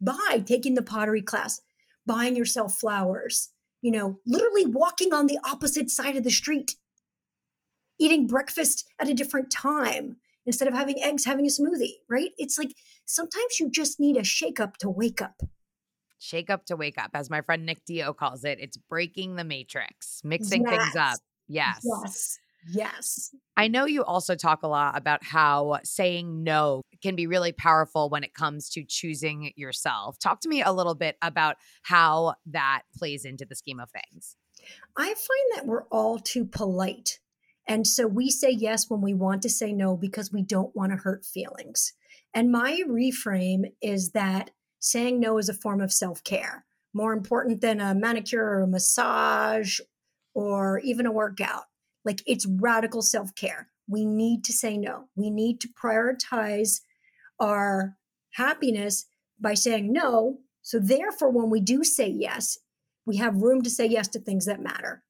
by 0.00 0.42
taking 0.44 0.74
the 0.74 0.82
pottery 0.82 1.22
class, 1.22 1.60
buying 2.06 2.36
yourself 2.36 2.74
flowers, 2.74 3.50
you 3.80 3.90
know, 3.90 4.18
literally 4.26 4.66
walking 4.66 5.12
on 5.12 5.26
the 5.26 5.38
opposite 5.44 5.90
side 5.90 6.16
of 6.16 6.24
the 6.24 6.30
street, 6.30 6.76
eating 7.98 8.26
breakfast 8.26 8.86
at 8.98 9.08
a 9.08 9.14
different 9.14 9.50
time 9.50 10.16
instead 10.46 10.68
of 10.68 10.74
having 10.74 11.02
eggs, 11.02 11.24
having 11.24 11.46
a 11.46 11.48
smoothie, 11.48 11.94
right? 12.08 12.30
It's 12.38 12.58
like 12.58 12.74
sometimes 13.04 13.60
you 13.60 13.70
just 13.70 14.00
need 14.00 14.16
a 14.16 14.24
shake 14.24 14.58
up 14.58 14.76
to 14.78 14.88
wake 14.88 15.22
up. 15.22 15.42
Shake 16.18 16.50
up 16.50 16.64
to 16.66 16.76
wake 16.76 16.98
up, 16.98 17.10
as 17.14 17.30
my 17.30 17.40
friend 17.40 17.66
Nick 17.66 17.84
Dio 17.84 18.12
calls 18.12 18.44
it. 18.44 18.58
It's 18.60 18.76
breaking 18.76 19.36
the 19.36 19.44
matrix, 19.44 20.20
mixing 20.24 20.62
yes. 20.62 20.70
things 20.70 20.96
up. 20.96 21.18
Yes. 21.48 21.80
Yes. 21.84 22.38
Yes. 22.70 23.34
I 23.56 23.68
know 23.68 23.86
you 23.86 24.04
also 24.04 24.34
talk 24.34 24.62
a 24.62 24.68
lot 24.68 24.96
about 24.96 25.24
how 25.24 25.80
saying 25.84 26.42
no 26.42 26.82
can 27.02 27.16
be 27.16 27.26
really 27.26 27.52
powerful 27.52 28.08
when 28.08 28.24
it 28.24 28.34
comes 28.34 28.68
to 28.70 28.84
choosing 28.84 29.52
yourself. 29.56 30.18
Talk 30.18 30.40
to 30.42 30.48
me 30.48 30.62
a 30.62 30.72
little 30.72 30.94
bit 30.94 31.16
about 31.22 31.56
how 31.82 32.34
that 32.46 32.82
plays 32.96 33.24
into 33.24 33.44
the 33.44 33.56
scheme 33.56 33.80
of 33.80 33.90
things. 33.90 34.36
I 34.96 35.06
find 35.06 35.56
that 35.56 35.66
we're 35.66 35.84
all 35.84 36.18
too 36.18 36.44
polite. 36.44 37.18
And 37.66 37.86
so 37.86 38.06
we 38.06 38.30
say 38.30 38.50
yes 38.50 38.88
when 38.88 39.00
we 39.00 39.14
want 39.14 39.42
to 39.42 39.48
say 39.48 39.72
no 39.72 39.96
because 39.96 40.32
we 40.32 40.42
don't 40.42 40.74
want 40.74 40.92
to 40.92 40.98
hurt 40.98 41.24
feelings. 41.24 41.92
And 42.34 42.50
my 42.50 42.82
reframe 42.88 43.72
is 43.80 44.12
that 44.12 44.50
saying 44.78 45.20
no 45.20 45.38
is 45.38 45.48
a 45.48 45.54
form 45.54 45.80
of 45.80 45.92
self 45.92 46.24
care, 46.24 46.64
more 46.92 47.12
important 47.12 47.60
than 47.60 47.80
a 47.80 47.94
manicure 47.94 48.44
or 48.44 48.60
a 48.62 48.66
massage 48.66 49.80
or 50.34 50.80
even 50.80 51.06
a 51.06 51.12
workout. 51.12 51.64
Like 52.04 52.22
it's 52.26 52.46
radical 52.46 53.02
self 53.02 53.34
care. 53.34 53.68
We 53.88 54.04
need 54.04 54.44
to 54.44 54.52
say 54.52 54.76
no. 54.76 55.08
We 55.16 55.30
need 55.30 55.60
to 55.60 55.68
prioritize 55.68 56.80
our 57.40 57.96
happiness 58.34 59.06
by 59.40 59.54
saying 59.54 59.92
no. 59.92 60.38
So, 60.62 60.78
therefore, 60.78 61.30
when 61.30 61.50
we 61.50 61.60
do 61.60 61.82
say 61.82 62.08
yes, 62.08 62.58
we 63.04 63.16
have 63.16 63.36
room 63.36 63.62
to 63.62 63.70
say 63.70 63.86
yes 63.86 64.08
to 64.08 64.20
things 64.20 64.46
that 64.46 64.60
matter. 64.60 65.02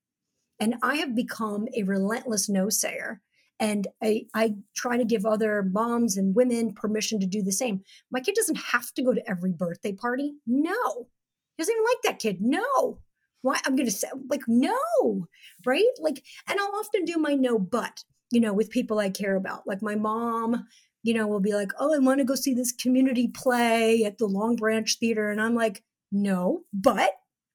And 0.58 0.76
I 0.82 0.96
have 0.96 1.14
become 1.14 1.68
a 1.76 1.82
relentless 1.82 2.48
no 2.48 2.68
sayer. 2.68 3.20
And 3.60 3.86
I, 4.02 4.26
I 4.34 4.54
try 4.74 4.96
to 4.96 5.04
give 5.04 5.24
other 5.24 5.62
moms 5.62 6.16
and 6.16 6.34
women 6.34 6.74
permission 6.74 7.20
to 7.20 7.26
do 7.26 7.42
the 7.42 7.52
same. 7.52 7.82
My 8.10 8.20
kid 8.20 8.34
doesn't 8.34 8.58
have 8.58 8.92
to 8.94 9.02
go 9.02 9.12
to 9.12 9.30
every 9.30 9.52
birthday 9.52 9.92
party. 9.92 10.34
No. 10.46 11.08
He 11.56 11.62
doesn't 11.62 11.72
even 11.72 11.84
like 11.84 12.02
that 12.04 12.18
kid. 12.18 12.38
No. 12.40 12.98
Why? 13.42 13.58
I'm 13.64 13.76
going 13.76 13.88
to 13.88 13.92
say, 13.92 14.08
like, 14.30 14.42
no, 14.46 15.26
right? 15.66 15.84
Like, 16.00 16.24
and 16.48 16.58
I'll 16.58 16.74
often 16.76 17.04
do 17.04 17.18
my 17.18 17.34
no, 17.34 17.58
but, 17.58 18.04
you 18.30 18.40
know, 18.40 18.52
with 18.52 18.70
people 18.70 18.98
I 18.98 19.10
care 19.10 19.36
about. 19.36 19.66
Like 19.66 19.82
my 19.82 19.96
mom, 19.96 20.66
you 21.02 21.14
know, 21.14 21.26
will 21.26 21.40
be 21.40 21.54
like, 21.54 21.72
oh, 21.78 21.94
I 21.94 21.98
want 21.98 22.18
to 22.18 22.24
go 22.24 22.34
see 22.34 22.54
this 22.54 22.72
community 22.72 23.28
play 23.28 24.04
at 24.04 24.18
the 24.18 24.26
Long 24.26 24.56
Branch 24.56 24.96
Theater. 24.98 25.30
And 25.30 25.40
I'm 25.40 25.54
like, 25.54 25.82
no, 26.12 26.62
but 26.72 27.10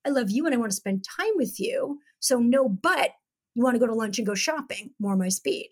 I 0.06 0.10
love 0.10 0.30
you 0.30 0.46
and 0.46 0.54
I 0.54 0.58
want 0.58 0.72
to 0.72 0.78
spend 0.78 1.06
time 1.18 1.34
with 1.36 1.60
you. 1.60 2.00
So 2.20 2.40
no, 2.40 2.68
but 2.68 3.12
you 3.56 3.64
want 3.64 3.76
to 3.76 3.80
go 3.80 3.88
to 3.88 3.94
lunch 3.94 4.18
and 4.18 4.28
go 4.28 4.36
shopping, 4.36 4.92
more 5.00 5.16
my 5.16 5.30
speed. 5.30 5.70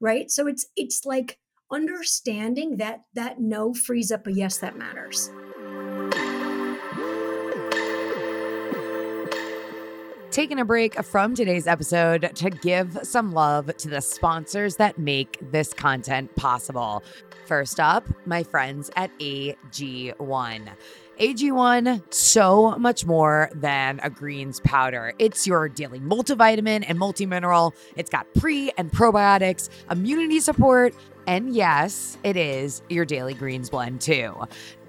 Right. 0.00 0.30
So 0.30 0.46
it's 0.46 0.66
it's 0.76 1.04
like 1.04 1.38
understanding 1.72 2.76
that 2.76 3.02
that 3.14 3.40
no 3.40 3.74
frees 3.74 4.12
up 4.12 4.26
a 4.26 4.32
yes 4.32 4.58
that 4.58 4.78
matters. 4.78 5.30
Taking 10.38 10.60
a 10.60 10.64
break 10.64 10.94
from 11.02 11.34
today's 11.34 11.66
episode 11.66 12.30
to 12.36 12.48
give 12.48 12.96
some 13.02 13.32
love 13.32 13.76
to 13.76 13.88
the 13.88 14.00
sponsors 14.00 14.76
that 14.76 14.96
make 14.96 15.36
this 15.50 15.74
content 15.74 16.32
possible. 16.36 17.02
First 17.46 17.80
up, 17.80 18.06
my 18.24 18.44
friends 18.44 18.88
at 18.94 19.10
AG1. 19.18 20.68
AG1, 21.18 22.14
so 22.14 22.78
much 22.78 23.04
more 23.04 23.50
than 23.52 23.98
a 24.04 24.10
greens 24.10 24.60
powder. 24.60 25.12
It's 25.18 25.44
your 25.44 25.68
daily 25.68 25.98
multivitamin 25.98 26.84
and 26.86 27.00
multimineral. 27.00 27.72
It's 27.96 28.08
got 28.08 28.32
pre 28.34 28.70
and 28.78 28.92
probiotics, 28.92 29.68
immunity 29.90 30.38
support, 30.38 30.94
and 31.26 31.52
yes, 31.52 32.16
it 32.22 32.36
is 32.36 32.80
your 32.88 33.04
daily 33.04 33.34
greens 33.34 33.70
blend 33.70 34.00
too. 34.00 34.34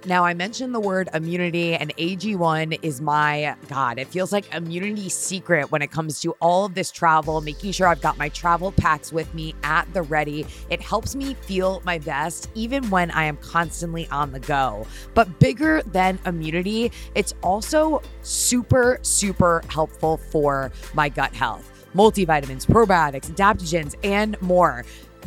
Now, 0.05 0.23
I 0.23 0.33
mentioned 0.33 0.73
the 0.73 0.79
word 0.79 1.09
immunity, 1.13 1.75
and 1.75 1.93
AG1 1.97 2.79
is 2.81 3.01
my 3.01 3.53
God, 3.67 3.99
it 3.99 4.07
feels 4.07 4.31
like 4.31 4.53
immunity 4.55 5.09
secret 5.09 5.71
when 5.71 5.81
it 5.81 5.91
comes 5.91 6.21
to 6.21 6.31
all 6.39 6.63
of 6.63 6.73
this 6.73 6.89
travel, 6.89 7.41
making 7.41 7.73
sure 7.73 7.85
I've 7.85 8.01
got 8.01 8.17
my 8.17 8.29
travel 8.29 8.71
packs 8.71 9.11
with 9.11 9.31
me 9.33 9.55
at 9.63 9.93
the 9.93 10.01
ready. 10.03 10.45
It 10.69 10.81
helps 10.81 11.17
me 11.17 11.33
feel 11.33 11.81
my 11.83 11.97
best, 11.97 12.49
even 12.55 12.89
when 12.89 13.11
I 13.11 13.25
am 13.25 13.35
constantly 13.37 14.07
on 14.07 14.31
the 14.31 14.39
go. 14.39 14.87
But 15.15 15.37
bigger 15.37 15.81
than 15.81 16.17
immunity, 16.25 16.93
it's 17.13 17.33
also 17.43 18.01
super, 18.21 18.99
super 19.01 19.63
helpful 19.67 20.15
for 20.15 20.71
my 20.93 21.09
gut 21.09 21.33
health. 21.33 21.69
Multivitamins, 21.93 22.65
probiotics, 22.65 23.29
adaptogens, 23.31 23.95
and 24.05 24.41
more. 24.41 24.85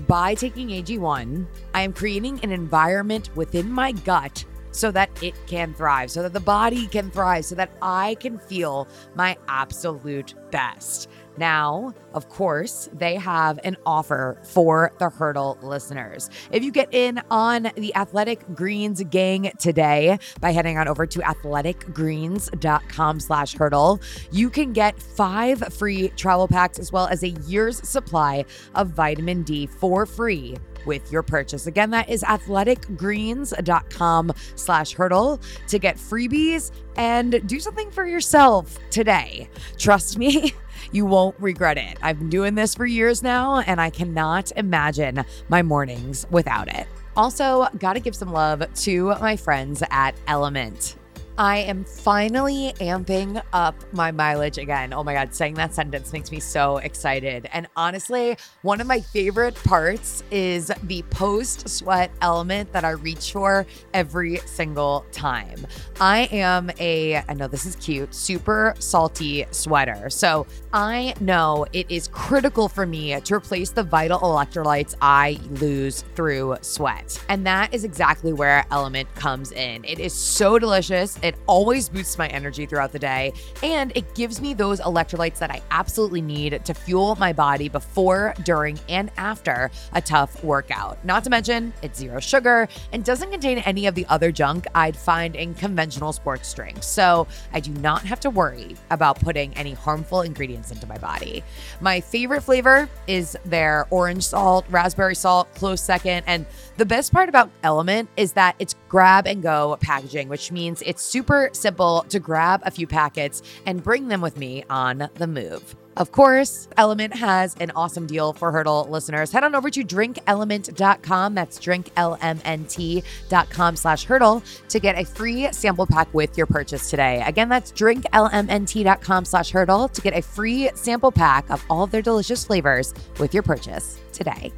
By 0.09 0.35
taking 0.35 0.69
AG1, 0.69 1.45
I 1.75 1.83
am 1.83 1.93
creating 1.93 2.41
an 2.43 2.51
environment 2.53 3.29
within 3.37 3.71
my 3.71 3.93
gut 3.93 4.47
so 4.73 4.91
that 4.91 5.11
it 5.23 5.35
can 5.47 5.75
thrive, 5.75 6.11
so 6.11 6.23
that 6.23 6.33
the 6.33 6.41
body 6.41 6.87
can 6.89 7.11
thrive, 7.11 7.45
so 7.45 7.55
that 7.55 7.71
I 7.81 8.17
can 8.17 8.39
feel 8.39 8.89
my 9.15 9.37
absolute 9.49 10.35
best. 10.51 11.09
Now, 11.37 11.95
of 12.15 12.29
course, 12.29 12.89
they 12.93 13.17
have 13.17 13.59
an 13.65 13.77
offer 13.87 14.39
for 14.43 14.93
the 14.99 15.09
Hurdle 15.09 15.59
listeners. 15.63 16.29
If 16.51 16.63
you 16.63 16.71
get 16.71 16.93
in 16.93 17.21
on 17.31 17.71
the 17.77 17.95
Athletic 17.95 18.45
Greens 18.55 19.03
gang 19.05 19.51
today 19.59 20.19
by 20.41 20.53
heading 20.53 20.77
on 20.79 20.89
over 20.89 21.07
to 21.07 21.19
athleticgreens.com 21.21 23.21
slash 23.21 23.55
hurdle, 23.55 24.01
you 24.31 24.51
can 24.51 24.73
get 24.73 25.01
five 25.01 25.63
free 25.73 26.09
travel 26.11 26.49
packs 26.49 26.79
as 26.79 26.93
well 26.93 27.07
as 27.07 27.23
a 27.23 27.31
year's 27.31 27.89
supply 27.89 28.45
of 28.75 28.89
vitamin 28.89 29.43
D 29.43 29.67
for 29.67 30.05
free 30.07 30.57
with 30.85 31.13
your 31.13 31.23
purchase. 31.23 31.67
Again, 31.67 31.91
that 31.91 32.09
is 32.09 32.23
athleticgreens.com 32.23 34.33
slash 34.57 34.95
hurdle 34.95 35.39
to 35.69 35.79
get 35.79 35.97
freebies 35.97 36.73
and 36.97 37.47
do 37.47 37.61
something 37.61 37.91
for 37.91 38.07
yourself 38.07 38.79
today. 38.91 39.49
Trust 39.79 40.19
me. 40.19 40.55
You 40.93 41.07
won't 41.07 41.35
regret 41.39 41.79
it. 41.79 41.97
I've 42.03 42.19
been 42.19 42.29
doing 42.29 42.55
this 42.55 42.75
for 42.75 42.85
years 42.85 43.23
now, 43.23 43.61
and 43.61 43.81
I 43.81 43.89
cannot 43.89 44.53
imagine 44.57 45.25
my 45.49 45.63
mornings 45.63 46.27
without 46.31 46.69
it. 46.73 46.87
Also, 47.17 47.67
got 47.79 47.95
to 47.95 48.01
give 48.01 48.15
some 48.15 48.31
love 48.31 48.63
to 48.75 49.15
my 49.21 49.37
friends 49.37 49.83
at 49.91 50.15
LMNT. 50.27 50.97
I 51.39 51.59
am 51.59 51.85
finally 51.85 52.75
amping 52.79 53.43
up 53.55 53.75
my 53.93 54.11
mileage 54.11 54.59
again. 54.59 54.93
Oh 54.93 55.03
my 55.03 55.15
God, 55.15 55.35
saying 55.35 55.55
that 55.55 55.75
sentence 55.75 56.13
makes 56.13 56.31
me 56.31 56.41
so 56.41 56.77
excited. 56.77 57.49
And 57.53 57.67
honestly, 57.75 58.37
one 58.61 58.83
of 58.83 58.87
my 58.87 59.01
favorite 59.01 59.55
parts 59.65 60.23
is 60.31 60.71
the 60.83 61.03
post 61.05 61.69
sweat 61.71 62.11
element 62.21 62.71
that 62.73 62.85
I 62.85 62.91
reach 62.91 63.33
for 63.33 63.67
every 63.95 64.39
single 64.45 65.07
time. 65.11 65.67
I 66.01 66.29
am 66.33 66.71
a, 66.79 67.17
I 67.17 67.35
know 67.35 67.49
this 67.49 67.65
is 67.65 67.77
cute, 67.77 68.15
super 68.15 68.75
salty 68.79 69.47
sweater. 69.53 70.11
So 70.11 70.47
I 70.75 71.15
know 71.21 71.65
it 71.73 71.91
is 71.91 72.09
critical 72.09 72.69
for 72.69 72.85
me 72.85 73.19
to 73.19 73.35
replace 73.35 73.71
the 73.71 73.83
vital 73.83 74.21
electrolytes 74.21 74.95
I 75.01 75.39
lose 75.53 76.03
through 76.15 76.57
sweat. 76.61 77.25
And 77.31 77.47
that 77.47 77.73
is 77.73 77.85
exactly 77.85 78.35
where 78.35 78.67
LMNT 78.71 79.15
comes 79.15 79.53
in. 79.53 79.85
It 79.85 79.99
is 79.99 80.13
so 80.13 80.59
delicious. 80.59 81.19
It 81.23 81.37
always 81.47 81.89
boosts 81.89 82.19
my 82.19 82.29
energy 82.29 82.67
throughout 82.67 82.93
the 82.93 82.99
day, 82.99 83.33
and 83.63 83.93
it 83.95 84.15
gives 84.15 84.41
me 84.41 84.55
those 84.55 84.81
electrolytes 84.81 85.39
that 85.39 85.51
I 85.51 85.63
absolutely 85.71 86.21
need 86.21 86.65
to 86.65 86.75
fuel 86.75 87.17
my 87.17 87.33
body 87.33 87.69
before, 87.69 88.35
during, 88.45 88.79
and 88.89 89.11
after 89.17 89.71
a 89.93 90.01
tough 90.01 90.43
workout. 90.43 91.03
Not 91.05 91.25
to 91.25 91.31
mention, 91.31 91.73
it's 91.83 91.99
zero 91.99 92.21
sugar 92.21 92.69
and 92.93 93.05
doesn't 93.05 93.31
contain 93.31 93.59
any 93.59 93.87
of 93.87 93.95
the 93.95 94.07
other 94.07 94.33
junk 94.33 94.67
I'd 94.75 94.97
find 94.97 95.37
in 95.37 95.55
conventional 95.55 96.13
sports 96.13 96.53
drinks. 96.53 96.87
So 96.87 97.27
I 97.53 97.61
do 97.61 97.73
not 97.75 98.03
have 98.03 98.21
to 98.21 98.31
worry 98.31 98.77
about 98.91 99.21
putting 99.21 99.55
any 99.55 99.73
harmful 99.73 100.23
ingredients 100.23 100.71
into 100.71 100.87
my 100.87 100.99
body. 100.99 101.45
My 101.81 102.01
favorite 102.01 102.43
flavor 102.43 102.89
is 103.07 103.37
their 103.45 103.87
orange 103.91 104.25
salt, 104.25 104.65
raspberry 104.71 105.15
salt, 105.15 105.53
close 105.55 105.81
second, 105.81 106.25
and 106.27 106.47
the 106.77 106.87
best 106.87 107.13
part 107.13 107.29
about 107.29 107.51
LMNT 107.63 108.09
is 108.17 108.33
that 108.33 108.57
it's 108.59 108.75
grab 108.93 109.27
and 109.27 109.43
go 109.43 109.77
packaging, 109.81 110.29
which 110.29 110.53
means 110.53 110.83
it's 110.85 111.03
super 111.03 111.49
simple 111.55 112.05
to 112.11 112.21
grab 112.21 112.61
a 112.67 112.71
few 112.71 112.87
packets 112.87 113.41
and 113.65 113.83
bring 113.83 114.09
them 114.09 114.21
with 114.21 114.37
me 114.37 114.63
on 114.69 115.09
the 115.15 115.27
move. 115.27 115.75
Of 115.97 116.13
course, 116.13 116.69
LMNT 116.77 117.15
has 117.15 117.57
an 117.59 117.71
awesome 117.75 118.07
deal 118.07 118.35
for 118.35 118.53
Hurdle 118.53 118.87
listeners. 118.91 119.33
Head 119.33 119.45
on 119.45 119.55
over 119.55 119.71
to 119.71 119.83
drinklmnt.com. 119.83 121.35
That's 121.35 121.59
drinklmnt.com 121.59 123.77
slash 123.77 124.05
hurdle 124.05 124.43
to 124.69 124.79
get 124.79 124.99
a 124.99 125.05
free 125.05 125.51
sample 125.53 125.87
pack 125.87 126.13
with 126.13 126.37
your 126.37 126.47
purchase 126.47 126.91
today. 126.91 127.23
Again, 127.27 127.49
that's 127.49 127.73
drinklmnt.com 127.73 129.25
slash 129.25 129.51
hurdle 129.51 129.89
to 129.89 130.03
get 130.03 130.15
a 130.15 130.21
free 130.21 130.69
sample 130.75 131.13
pack 131.13 131.51
of 131.51 131.65
all 131.71 131.85
of 131.85 131.91
their 131.91 132.03
delicious 132.03 132.45
flavors 132.45 132.93
with 133.19 133.33
your 133.33 133.43
purchase 133.43 133.99
today. 134.13 134.53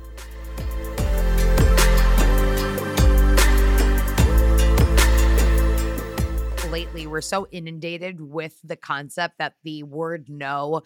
Lately 6.94 7.06
we're 7.08 7.20
so 7.20 7.46
inundated 7.50 8.20
with 8.20 8.58
the 8.62 8.76
concept 8.76 9.38
that 9.38 9.54
the 9.64 9.82
word 9.82 10.28
no 10.28 10.82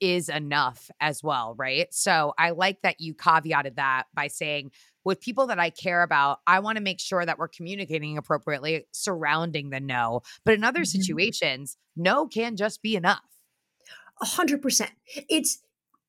is 0.00 0.28
enough 0.28 0.90
as 1.00 1.22
well, 1.22 1.54
right? 1.56 1.92
So 1.92 2.32
I 2.38 2.50
like 2.50 2.82
that 2.82 3.00
you 3.00 3.14
caveated 3.14 3.76
that 3.76 4.04
by 4.14 4.28
saying, 4.28 4.70
with 5.04 5.20
people 5.20 5.46
that 5.48 5.58
I 5.58 5.70
care 5.70 6.02
about, 6.02 6.38
I 6.46 6.60
want 6.60 6.76
to 6.76 6.82
make 6.82 7.00
sure 7.00 7.24
that 7.24 7.38
we're 7.38 7.48
communicating 7.48 8.18
appropriately 8.18 8.86
surrounding 8.92 9.70
the 9.70 9.80
no. 9.80 10.20
But 10.44 10.54
in 10.54 10.64
other 10.64 10.80
mm-hmm. 10.80 11.00
situations, 11.00 11.76
no 11.96 12.26
can 12.26 12.56
just 12.56 12.82
be 12.82 12.94
enough. 12.94 13.22
A 14.20 14.26
hundred 14.26 14.60
percent. 14.60 14.90
It's 15.28 15.58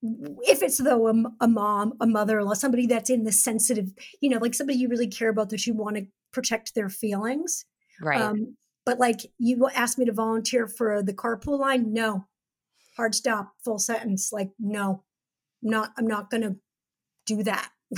if 0.02 0.62
it's 0.62 0.78
though 0.78 1.08
a, 1.08 1.13
a 1.42 1.48
mom, 1.48 1.94
a 2.00 2.08
mother, 2.08 2.42
or 2.42 2.56
somebody 2.56 2.88
that's 2.88 3.10
in 3.10 3.24
the 3.24 3.32
sensitive, 3.32 3.92
you 4.22 4.30
know, 4.30 4.38
like 4.38 4.54
somebody 4.54 4.80
you 4.80 4.88
really 4.88 5.08
care 5.08 5.30
about 5.30 5.50
that 5.50 5.68
you 5.68 5.74
want 5.74 5.98
to 5.98 6.08
protect 6.32 6.76
their 6.76 6.89
feelings. 6.89 7.65
Right. 8.02 8.22
Um, 8.22 8.56
but 8.86 9.00
like 9.00 9.32
you 9.38 9.70
asked 9.74 9.98
me 9.98 10.06
to 10.06 10.13
volunteer 10.13 10.68
for 10.68 11.04
the 11.04 11.13
carpool 11.13 11.60
line, 11.60 11.94
no. 11.94 12.26
Hard 12.98 13.15
stop, 13.15 13.54
full 13.63 13.80
sentence. 13.80 14.32
Like, 14.34 14.50
no, 14.60 15.04
I'm 15.63 15.70
not 15.70 15.92
I'm 15.98 16.08
not 16.08 16.30
gonna 16.30 16.56
do 17.26 17.44
that. 17.44 17.70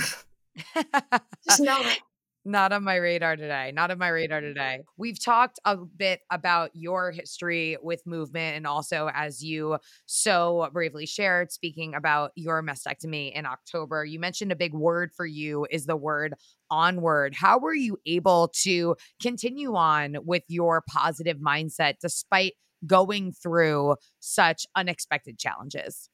Just 1.48 1.60
not. 1.60 1.98
Not 2.44 2.72
on 2.72 2.82
my 2.82 2.96
radar 2.96 3.36
today. 3.36 3.70
Not 3.72 3.92
on 3.92 3.98
my 3.98 4.08
radar 4.08 4.40
today. 4.40 4.80
We've 4.96 5.22
talked 5.22 5.60
a 5.64 5.76
bit 5.76 6.20
about 6.28 6.70
your 6.74 7.12
history 7.12 7.76
with 7.80 8.04
movement 8.04 8.56
and 8.56 8.66
also 8.66 9.08
as 9.14 9.44
you 9.44 9.78
so 10.06 10.68
bravely 10.72 11.06
shared, 11.06 11.52
speaking 11.52 11.94
about 11.94 12.32
your 12.34 12.60
mastectomy 12.60 13.32
in 13.32 13.46
October. 13.46 14.04
You 14.04 14.18
mentioned 14.18 14.50
a 14.50 14.56
big 14.56 14.74
word 14.74 15.12
for 15.16 15.24
you 15.24 15.68
is 15.70 15.86
the 15.86 15.96
word 15.96 16.34
onward. 16.68 17.36
How 17.36 17.60
were 17.60 17.74
you 17.74 17.98
able 18.06 18.48
to 18.62 18.96
continue 19.20 19.76
on 19.76 20.16
with 20.24 20.42
your 20.48 20.82
positive 20.88 21.36
mindset 21.36 21.94
despite 22.00 22.54
going 22.84 23.30
through 23.30 23.94
such 24.18 24.66
unexpected 24.74 25.38
challenges? 25.38 26.10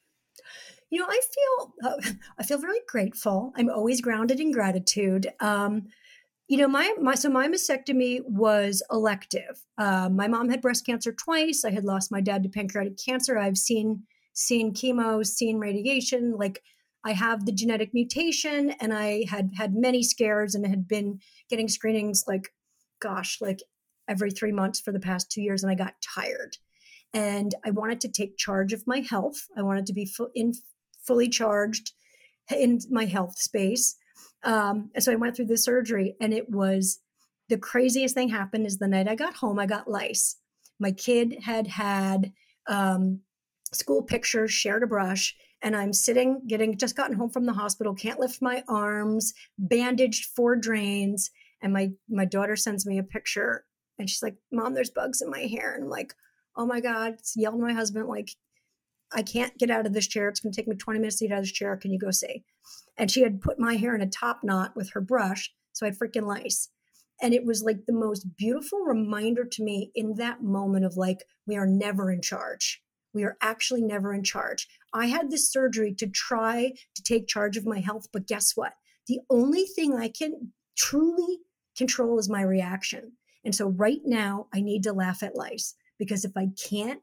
You 0.91 0.99
know, 0.99 1.07
I 1.09 1.21
feel 1.33 1.73
uh, 1.83 2.11
I 2.37 2.43
feel 2.43 2.59
very 2.59 2.81
grateful. 2.87 3.51
I'm 3.55 3.69
always 3.69 3.99
grounded 3.99 4.39
in 4.39 4.51
gratitude. 4.51 5.27
Um, 5.39 5.87
you 6.49 6.57
know, 6.57 6.67
my 6.67 6.93
my 6.99 7.13
so 7.13 7.29
my 7.29 7.47
mastectomy 7.47 8.21
was 8.25 8.81
elective. 8.91 9.63
Uh, 9.77 10.09
my 10.09 10.27
mom 10.27 10.49
had 10.49 10.61
breast 10.61 10.83
cancer 10.83 11.13
twice. 11.13 11.63
I 11.63 11.69
had 11.69 11.85
lost 11.85 12.11
my 12.11 12.21
dad 12.21 12.41
to 12.41 12.49
pancreatic 12.49 12.97
cancer. 12.97 13.37
I've 13.37 13.57
seen 13.57 14.03
seen 14.33 14.73
chemo, 14.73 15.23
seen 15.23 15.59
radiation. 15.59 16.35
Like 16.35 16.63
I 17.05 17.13
have 17.13 17.45
the 17.45 17.51
genetic 17.51 17.93
mutation, 17.93 18.71
and 18.81 18.91
I 18.93 19.25
had 19.29 19.51
had 19.55 19.75
many 19.75 20.01
scares 20.01 20.55
and 20.55 20.65
had 20.65 20.87
been 20.87 21.19
getting 21.51 21.67
screenings 21.67 22.23
like, 22.27 22.49
gosh, 22.99 23.39
like 23.39 23.61
every 24.07 24.31
three 24.31 24.51
months 24.51 24.79
for 24.79 24.91
the 24.91 24.99
past 24.99 25.31
two 25.31 25.43
years, 25.43 25.61
and 25.61 25.71
I 25.71 25.75
got 25.75 26.01
tired. 26.01 26.57
And 27.13 27.53
I 27.63 27.69
wanted 27.69 28.01
to 28.01 28.11
take 28.11 28.37
charge 28.37 28.73
of 28.73 28.87
my 28.87 29.01
health. 29.07 29.45
I 29.55 29.61
wanted 29.61 29.85
to 29.85 29.93
be 29.93 30.07
fu- 30.07 30.31
in 30.33 30.53
fully 31.05 31.29
charged 31.29 31.91
in 32.49 32.79
my 32.89 33.05
health 33.05 33.37
space. 33.37 33.95
Um, 34.43 34.89
and 34.95 35.03
so 35.03 35.11
I 35.11 35.15
went 35.15 35.35
through 35.35 35.47
the 35.47 35.57
surgery, 35.57 36.15
and 36.21 36.33
it 36.33 36.49
was 36.49 36.99
the 37.49 37.57
craziest 37.57 38.15
thing 38.15 38.29
happened 38.29 38.65
is 38.65 38.77
the 38.77 38.87
night 38.87 39.07
I 39.07 39.15
got 39.15 39.35
home, 39.35 39.59
I 39.59 39.65
got 39.65 39.89
lice. 39.89 40.37
My 40.79 40.91
kid 40.91 41.37
had 41.43 41.67
had 41.67 42.31
um, 42.67 43.21
school 43.73 44.01
pictures, 44.01 44.51
shared 44.51 44.83
a 44.83 44.87
brush, 44.87 45.35
and 45.61 45.75
I'm 45.75 45.91
sitting, 45.91 46.41
getting 46.47 46.77
just 46.77 46.95
gotten 46.95 47.17
home 47.17 47.29
from 47.29 47.45
the 47.45 47.53
hospital, 47.53 47.93
can't 47.93 48.19
lift 48.19 48.41
my 48.41 48.63
arms, 48.69 49.33
bandaged 49.57 50.27
four 50.35 50.55
drains, 50.55 51.31
and 51.61 51.73
my 51.73 51.91
my 52.09 52.25
daughter 52.25 52.55
sends 52.55 52.85
me 52.85 52.97
a 52.97 53.03
picture, 53.03 53.65
and 53.97 54.09
she's 54.09 54.23
like, 54.23 54.37
"Mom, 54.51 54.73
there's 54.73 54.91
bugs 54.91 55.21
in 55.21 55.29
my 55.29 55.41
hair," 55.41 55.73
and 55.73 55.83
I'm 55.85 55.89
like, 55.89 56.13
"Oh 56.55 56.65
my 56.65 56.79
god!" 56.79 57.17
Yelled 57.35 57.59
my 57.59 57.73
husband, 57.73 58.07
like, 58.07 58.29
"I 59.13 59.23
can't 59.23 59.57
get 59.57 59.71
out 59.71 59.85
of 59.85 59.93
this 59.93 60.07
chair. 60.07 60.29
It's 60.29 60.39
going 60.39 60.51
to 60.51 60.55
take 60.55 60.67
me 60.67 60.75
20 60.75 60.99
minutes 60.99 61.17
to 61.19 61.27
get 61.27 61.33
out 61.33 61.39
of 61.39 61.43
this 61.45 61.51
chair. 61.51 61.75
Can 61.77 61.91
you 61.91 61.99
go 61.99 62.11
see?" 62.11 62.43
and 62.99 63.09
she 63.09 63.21
had 63.21 63.41
put 63.41 63.57
my 63.57 63.77
hair 63.77 63.95
in 63.95 64.01
a 64.01 64.09
top 64.09 64.41
knot 64.43 64.75
with 64.75 64.91
her 64.91 65.01
brush 65.01 65.51
so 65.73 65.85
i 65.85 65.89
had 65.89 65.97
freaking 65.97 66.27
lice 66.27 66.69
and 67.21 67.33
it 67.33 67.45
was 67.45 67.63
like 67.63 67.85
the 67.87 67.93
most 67.93 68.37
beautiful 68.37 68.79
reminder 68.79 69.43
to 69.43 69.63
me 69.63 69.91
in 69.95 70.15
that 70.15 70.43
moment 70.43 70.85
of 70.85 70.97
like 70.97 71.23
we 71.47 71.55
are 71.55 71.65
never 71.65 72.11
in 72.11 72.21
charge 72.21 72.83
we 73.13 73.23
are 73.23 73.37
actually 73.41 73.81
never 73.81 74.13
in 74.13 74.23
charge 74.23 74.67
i 74.93 75.07
had 75.07 75.31
this 75.31 75.51
surgery 75.51 75.93
to 75.97 76.07
try 76.07 76.71
to 76.93 77.01
take 77.01 77.27
charge 77.27 77.57
of 77.57 77.65
my 77.65 77.79
health 77.79 78.07
but 78.13 78.27
guess 78.27 78.51
what 78.55 78.73
the 79.07 79.19
only 79.29 79.63
thing 79.63 79.95
i 79.95 80.09
can 80.09 80.51
truly 80.77 81.39
control 81.75 82.19
is 82.19 82.29
my 82.29 82.41
reaction 82.41 83.13
and 83.43 83.55
so 83.55 83.69
right 83.69 84.01
now 84.05 84.47
i 84.53 84.61
need 84.61 84.83
to 84.83 84.93
laugh 84.93 85.23
at 85.23 85.35
lice 85.35 85.75
because 85.97 86.25
if 86.25 86.35
i 86.35 86.47
can't 86.69 87.01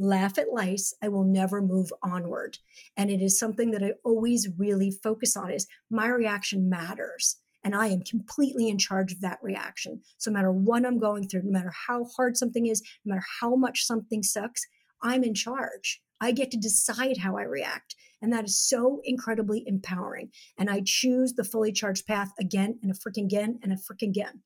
laugh 0.00 0.38
at 0.38 0.52
lice 0.52 0.94
i 1.02 1.08
will 1.08 1.24
never 1.24 1.60
move 1.60 1.92
onward. 2.02 2.58
And 2.96 3.10
it 3.10 3.20
is 3.20 3.38
something 3.38 3.70
that 3.72 3.82
i 3.82 3.92
always 4.04 4.48
really 4.58 4.90
focus 4.90 5.36
on 5.36 5.50
is 5.50 5.66
my 5.90 6.08
reaction 6.08 6.68
matters. 6.70 7.36
And 7.62 7.74
i 7.74 7.88
am 7.88 8.02
completely 8.02 8.68
in 8.68 8.78
charge 8.78 9.12
of 9.12 9.20
that 9.20 9.38
reaction. 9.42 10.00
So 10.18 10.30
no 10.30 10.34
matter 10.34 10.52
what 10.52 10.86
i'm 10.86 10.98
going 10.98 11.28
through 11.28 11.42
no 11.44 11.52
matter 11.52 11.72
how 11.86 12.04
hard 12.16 12.36
something 12.36 12.66
is 12.66 12.82
no 13.04 13.14
matter 13.14 13.26
how 13.40 13.54
much 13.56 13.84
something 13.84 14.22
sucks 14.22 14.62
i'm 15.02 15.22
in 15.22 15.34
charge. 15.34 16.00
I 16.22 16.32
get 16.32 16.50
to 16.52 16.56
decide 16.58 17.18
how 17.18 17.36
i 17.36 17.42
react. 17.42 17.94
And 18.22 18.32
that 18.32 18.44
is 18.44 18.58
so 18.58 19.00
incredibly 19.04 19.64
empowering. 19.66 20.30
And 20.58 20.70
i 20.70 20.82
choose 20.84 21.34
the 21.34 21.44
fully 21.44 21.72
charged 21.72 22.06
path 22.06 22.32
again 22.40 22.78
and 22.82 22.90
a 22.90 22.94
freaking 22.94 23.26
again 23.26 23.58
and 23.62 23.72
a 23.72 23.76
freaking 23.76 24.08
again 24.08 24.42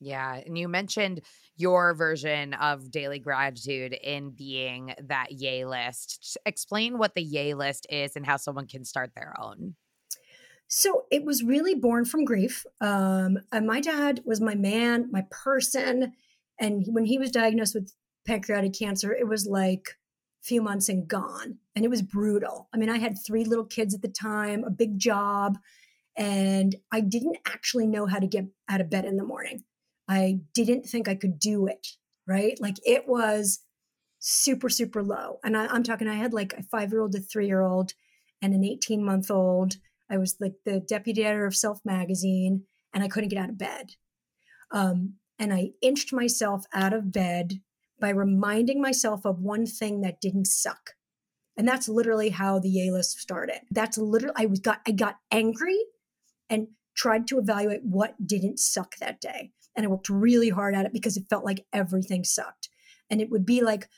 yeah. 0.00 0.40
And 0.46 0.56
you 0.56 0.68
mentioned 0.68 1.22
your 1.56 1.94
version 1.94 2.54
of 2.54 2.90
daily 2.90 3.18
gratitude 3.18 3.92
in 3.92 4.30
being 4.30 4.94
that 5.04 5.32
yay 5.32 5.64
list. 5.64 6.38
Explain 6.46 6.98
what 6.98 7.14
the 7.14 7.22
yay 7.22 7.54
list 7.54 7.86
is 7.90 8.14
and 8.14 8.24
how 8.24 8.36
someone 8.36 8.66
can 8.66 8.84
start 8.84 9.10
their 9.14 9.34
own. 9.40 9.74
So 10.68 11.04
it 11.10 11.24
was 11.24 11.42
really 11.42 11.74
born 11.74 12.04
from 12.04 12.24
grief. 12.24 12.64
Um, 12.80 13.38
my 13.52 13.80
dad 13.80 14.20
was 14.24 14.40
my 14.40 14.54
man, 14.54 15.08
my 15.10 15.24
person. 15.30 16.12
And 16.60 16.84
when 16.88 17.06
he 17.06 17.18
was 17.18 17.30
diagnosed 17.30 17.74
with 17.74 17.92
pancreatic 18.26 18.74
cancer, 18.74 19.12
it 19.12 19.26
was 19.26 19.46
like 19.46 19.96
a 20.42 20.46
few 20.46 20.60
months 20.60 20.88
and 20.88 21.08
gone. 21.08 21.58
And 21.74 21.84
it 21.84 21.88
was 21.88 22.02
brutal. 22.02 22.68
I 22.72 22.76
mean, 22.76 22.90
I 22.90 22.98
had 22.98 23.16
three 23.26 23.44
little 23.44 23.64
kids 23.64 23.94
at 23.94 24.02
the 24.02 24.08
time, 24.08 24.62
a 24.62 24.70
big 24.70 24.98
job, 24.98 25.56
and 26.16 26.76
I 26.92 27.00
didn't 27.00 27.38
actually 27.46 27.86
know 27.86 28.06
how 28.06 28.18
to 28.18 28.26
get 28.26 28.44
out 28.68 28.80
of 28.80 28.90
bed 28.90 29.04
in 29.04 29.16
the 29.16 29.24
morning. 29.24 29.64
I 30.08 30.40
didn't 30.54 30.84
think 30.84 31.08
I 31.08 31.14
could 31.14 31.38
do 31.38 31.66
it, 31.66 31.86
right? 32.26 32.58
Like 32.60 32.76
it 32.84 33.06
was 33.06 33.60
super, 34.18 34.68
super 34.68 35.02
low. 35.02 35.38
And 35.44 35.56
I, 35.56 35.74
am 35.74 35.82
talking, 35.82 36.08
I 36.08 36.14
had 36.14 36.32
like 36.32 36.54
a 36.54 36.62
five 36.62 36.90
year 36.90 37.02
old, 37.02 37.14
a 37.14 37.20
three 37.20 37.46
year 37.46 37.60
old, 37.60 37.92
and 38.40 38.54
an 38.54 38.64
18 38.64 39.04
month 39.04 39.30
old. 39.30 39.76
I 40.10 40.16
was 40.16 40.36
like 40.40 40.54
the 40.64 40.80
deputy 40.80 41.24
editor 41.24 41.46
of 41.46 41.56
Self 41.56 41.80
Magazine, 41.84 42.64
and 42.94 43.04
I 43.04 43.08
couldn't 43.08 43.28
get 43.28 43.38
out 43.38 43.50
of 43.50 43.58
bed. 43.58 43.90
Um, 44.70 45.14
and 45.38 45.52
I 45.52 45.70
inched 45.82 46.12
myself 46.12 46.64
out 46.72 46.92
of 46.92 47.12
bed 47.12 47.60
by 48.00 48.10
reminding 48.10 48.80
myself 48.80 49.24
of 49.24 49.40
one 49.40 49.66
thing 49.66 50.00
that 50.00 50.20
didn't 50.20 50.46
suck. 50.46 50.92
And 51.56 51.66
that's 51.66 51.88
literally 51.88 52.30
how 52.30 52.58
the 52.58 52.68
Yay 52.68 52.90
list 52.90 53.18
started. 53.18 53.60
That's 53.70 53.98
literally 53.98 54.34
I 54.36 54.46
was 54.46 54.60
got 54.60 54.80
I 54.86 54.92
got 54.92 55.16
angry 55.30 55.78
and 56.48 56.68
tried 56.96 57.26
to 57.28 57.38
evaluate 57.38 57.82
what 57.84 58.26
didn't 58.26 58.58
suck 58.58 58.96
that 58.96 59.20
day 59.20 59.52
and 59.78 59.86
I 59.86 59.88
worked 59.88 60.08
really 60.08 60.48
hard 60.48 60.74
at 60.74 60.86
it 60.86 60.92
because 60.92 61.16
it 61.16 61.28
felt 61.30 61.44
like 61.44 61.64
everything 61.72 62.24
sucked. 62.24 62.68
And 63.08 63.20
it 63.20 63.30
would 63.30 63.46
be 63.46 63.62
like, 63.62 63.88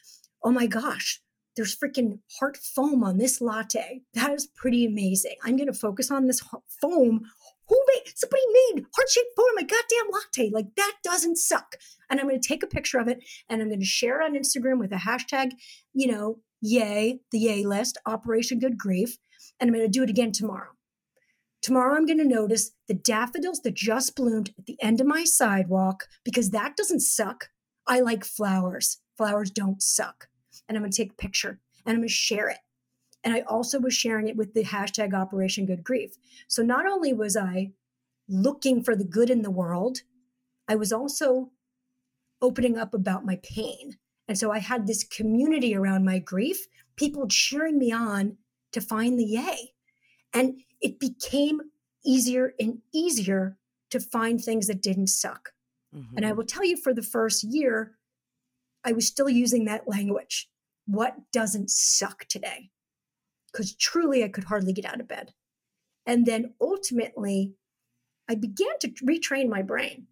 oh 0.44 0.52
my 0.52 0.66
gosh, 0.66 1.22
there's 1.56 1.74
freaking 1.74 2.18
heart 2.38 2.58
foam 2.58 3.02
on 3.02 3.16
this 3.16 3.40
latte. 3.40 4.02
That 4.12 4.30
is 4.34 4.46
pretty 4.46 4.84
amazing. 4.84 5.36
I'm 5.42 5.56
going 5.56 5.72
to 5.72 5.72
focus 5.72 6.10
on 6.10 6.26
this 6.26 6.42
foam. 6.82 7.22
Who 7.68 7.82
made 7.94 8.12
somebody 8.14 8.42
made 8.74 8.84
heart 8.94 9.08
shaped 9.08 9.34
foam 9.34 9.46
my 9.54 9.62
goddamn 9.62 10.12
latte? 10.12 10.50
Like 10.52 10.66
that 10.76 10.96
doesn't 11.02 11.38
suck. 11.38 11.76
And 12.10 12.20
I'm 12.20 12.28
going 12.28 12.38
to 12.38 12.46
take 12.46 12.62
a 12.62 12.66
picture 12.66 12.98
of 12.98 13.08
it 13.08 13.24
and 13.48 13.62
I'm 13.62 13.68
going 13.68 13.80
to 13.80 13.86
share 13.86 14.20
on 14.20 14.34
Instagram 14.34 14.80
with 14.80 14.92
a 14.92 14.96
hashtag, 14.96 15.52
you 15.94 16.12
know, 16.12 16.40
yay, 16.60 17.20
the 17.30 17.38
yay 17.38 17.64
list, 17.64 17.96
Operation 18.04 18.58
Good 18.58 18.76
Grief. 18.76 19.16
And 19.58 19.68
I'm 19.68 19.74
going 19.74 19.86
to 19.86 19.90
do 19.90 20.02
it 20.02 20.10
again 20.10 20.32
tomorrow. 20.32 20.72
Tomorrow 21.62 21.96
I'm 21.96 22.06
going 22.06 22.18
to 22.18 22.24
notice 22.24 22.72
the 22.88 22.94
daffodils 22.94 23.60
that 23.60 23.74
just 23.74 24.16
bloomed 24.16 24.54
at 24.58 24.66
the 24.66 24.80
end 24.82 25.00
of 25.00 25.06
my 25.06 25.24
sidewalk 25.24 26.08
because 26.24 26.50
that 26.50 26.76
doesn't 26.76 27.00
suck. 27.00 27.50
I 27.86 28.00
like 28.00 28.24
flowers. 28.24 28.98
Flowers 29.16 29.50
don't 29.50 29.82
suck. 29.82 30.28
And 30.68 30.76
I'm 30.76 30.82
going 30.82 30.92
to 30.92 30.96
take 30.96 31.12
a 31.12 31.16
picture 31.16 31.60
and 31.84 31.94
I'm 31.94 32.00
going 32.00 32.08
to 32.08 32.14
share 32.14 32.48
it. 32.48 32.58
And 33.22 33.34
I 33.34 33.40
also 33.40 33.78
was 33.78 33.92
sharing 33.92 34.28
it 34.28 34.36
with 34.36 34.54
the 34.54 34.64
hashtag 34.64 35.12
Operation 35.12 35.66
Good 35.66 35.84
Grief. 35.84 36.16
So 36.48 36.62
not 36.62 36.86
only 36.86 37.12
was 37.12 37.36
I 37.36 37.72
looking 38.28 38.82
for 38.82 38.96
the 38.96 39.04
good 39.04 39.28
in 39.28 39.42
the 39.42 39.50
world, 39.50 39.98
I 40.68 40.76
was 40.76 40.92
also 40.92 41.50
opening 42.40 42.78
up 42.78 42.94
about 42.94 43.26
my 43.26 43.38
pain. 43.42 43.98
And 44.28 44.38
so 44.38 44.52
I 44.52 44.60
had 44.60 44.86
this 44.86 45.04
community 45.04 45.74
around 45.74 46.04
my 46.04 46.18
grief, 46.18 46.66
people 46.96 47.26
cheering 47.28 47.78
me 47.78 47.92
on 47.92 48.38
to 48.72 48.80
find 48.80 49.18
the 49.18 49.24
yay. 49.24 49.72
And 50.32 50.62
it 50.80 50.98
became 50.98 51.60
easier 52.04 52.54
and 52.58 52.78
easier 52.92 53.56
to 53.90 54.00
find 54.00 54.40
things 54.42 54.66
that 54.66 54.82
didn't 54.82 55.08
suck. 55.08 55.50
Mm-hmm. 55.94 56.16
And 56.16 56.24
I 56.24 56.30
mm-hmm. 56.30 56.38
will 56.38 56.46
tell 56.46 56.64
you, 56.64 56.76
for 56.76 56.94
the 56.94 57.02
first 57.02 57.42
year, 57.44 57.96
I 58.84 58.92
was 58.92 59.06
still 59.06 59.28
using 59.28 59.64
that 59.64 59.88
language. 59.88 60.48
What 60.86 61.16
doesn't 61.32 61.70
suck 61.70 62.24
today? 62.28 62.70
Because 63.52 63.74
truly, 63.74 64.24
I 64.24 64.28
could 64.28 64.44
hardly 64.44 64.72
get 64.72 64.84
out 64.84 65.00
of 65.00 65.08
bed. 65.08 65.32
And 66.06 66.24
then 66.24 66.54
ultimately, 66.60 67.54
I 68.28 68.36
began 68.36 68.78
to 68.80 68.88
retrain 69.04 69.48
my 69.48 69.62
brain. 69.62 70.06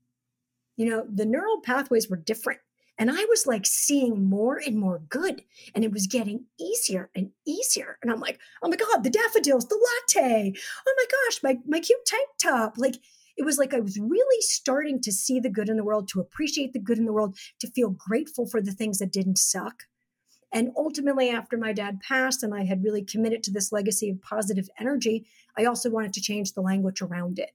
You 0.76 0.90
know, 0.90 1.06
the 1.12 1.24
neural 1.24 1.60
pathways 1.60 2.08
were 2.08 2.16
different. 2.16 2.60
And 2.98 3.10
I 3.10 3.24
was 3.26 3.46
like 3.46 3.64
seeing 3.64 4.28
more 4.28 4.60
and 4.64 4.76
more 4.76 5.00
good. 5.08 5.42
And 5.74 5.84
it 5.84 5.92
was 5.92 6.08
getting 6.08 6.46
easier 6.60 7.10
and 7.14 7.30
easier. 7.46 7.96
And 8.02 8.10
I'm 8.10 8.20
like, 8.20 8.40
oh 8.62 8.68
my 8.68 8.76
God, 8.76 9.04
the 9.04 9.10
daffodils, 9.10 9.66
the 9.68 9.76
latte. 9.76 10.52
Oh 10.86 10.94
my 10.96 11.04
gosh, 11.04 11.42
my, 11.42 11.58
my 11.66 11.80
cute 11.80 12.04
tank 12.04 12.28
top. 12.42 12.74
Like 12.76 12.96
it 13.36 13.44
was 13.44 13.56
like 13.56 13.72
I 13.72 13.80
was 13.80 13.98
really 13.98 14.40
starting 14.40 15.00
to 15.02 15.12
see 15.12 15.38
the 15.38 15.48
good 15.48 15.68
in 15.68 15.76
the 15.76 15.84
world, 15.84 16.08
to 16.08 16.20
appreciate 16.20 16.72
the 16.72 16.80
good 16.80 16.98
in 16.98 17.04
the 17.04 17.12
world, 17.12 17.36
to 17.60 17.70
feel 17.70 17.90
grateful 17.90 18.48
for 18.48 18.60
the 18.60 18.72
things 18.72 18.98
that 18.98 19.12
didn't 19.12 19.38
suck. 19.38 19.84
And 20.52 20.72
ultimately, 20.76 21.28
after 21.28 21.56
my 21.56 21.72
dad 21.72 22.00
passed 22.00 22.42
and 22.42 22.54
I 22.54 22.64
had 22.64 22.82
really 22.82 23.04
committed 23.04 23.42
to 23.44 23.52
this 23.52 23.70
legacy 23.70 24.10
of 24.10 24.22
positive 24.22 24.68
energy, 24.80 25.26
I 25.56 25.66
also 25.66 25.90
wanted 25.90 26.14
to 26.14 26.20
change 26.20 26.54
the 26.54 26.62
language 26.62 27.00
around 27.02 27.38
it. 27.38 27.50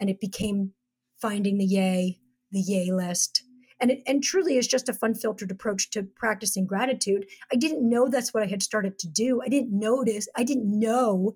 And 0.00 0.10
it 0.10 0.18
became 0.18 0.72
finding 1.20 1.58
the 1.58 1.66
yay, 1.66 2.18
the 2.50 2.60
yay 2.60 2.90
list. 2.90 3.44
And 3.82 3.90
it 3.90 4.02
and 4.06 4.22
truly 4.22 4.56
is 4.56 4.68
just 4.68 4.88
a 4.88 4.94
fun 4.94 5.14
filtered 5.14 5.50
approach 5.50 5.90
to 5.90 6.04
practicing 6.04 6.66
gratitude. 6.66 7.26
I 7.52 7.56
didn't 7.56 7.86
know 7.86 8.08
that's 8.08 8.32
what 8.32 8.44
I 8.44 8.46
had 8.46 8.62
started 8.62 8.98
to 9.00 9.08
do. 9.08 9.42
I 9.44 9.48
didn't 9.48 9.76
notice, 9.78 10.28
I 10.36 10.44
didn't 10.44 10.78
know 10.78 11.34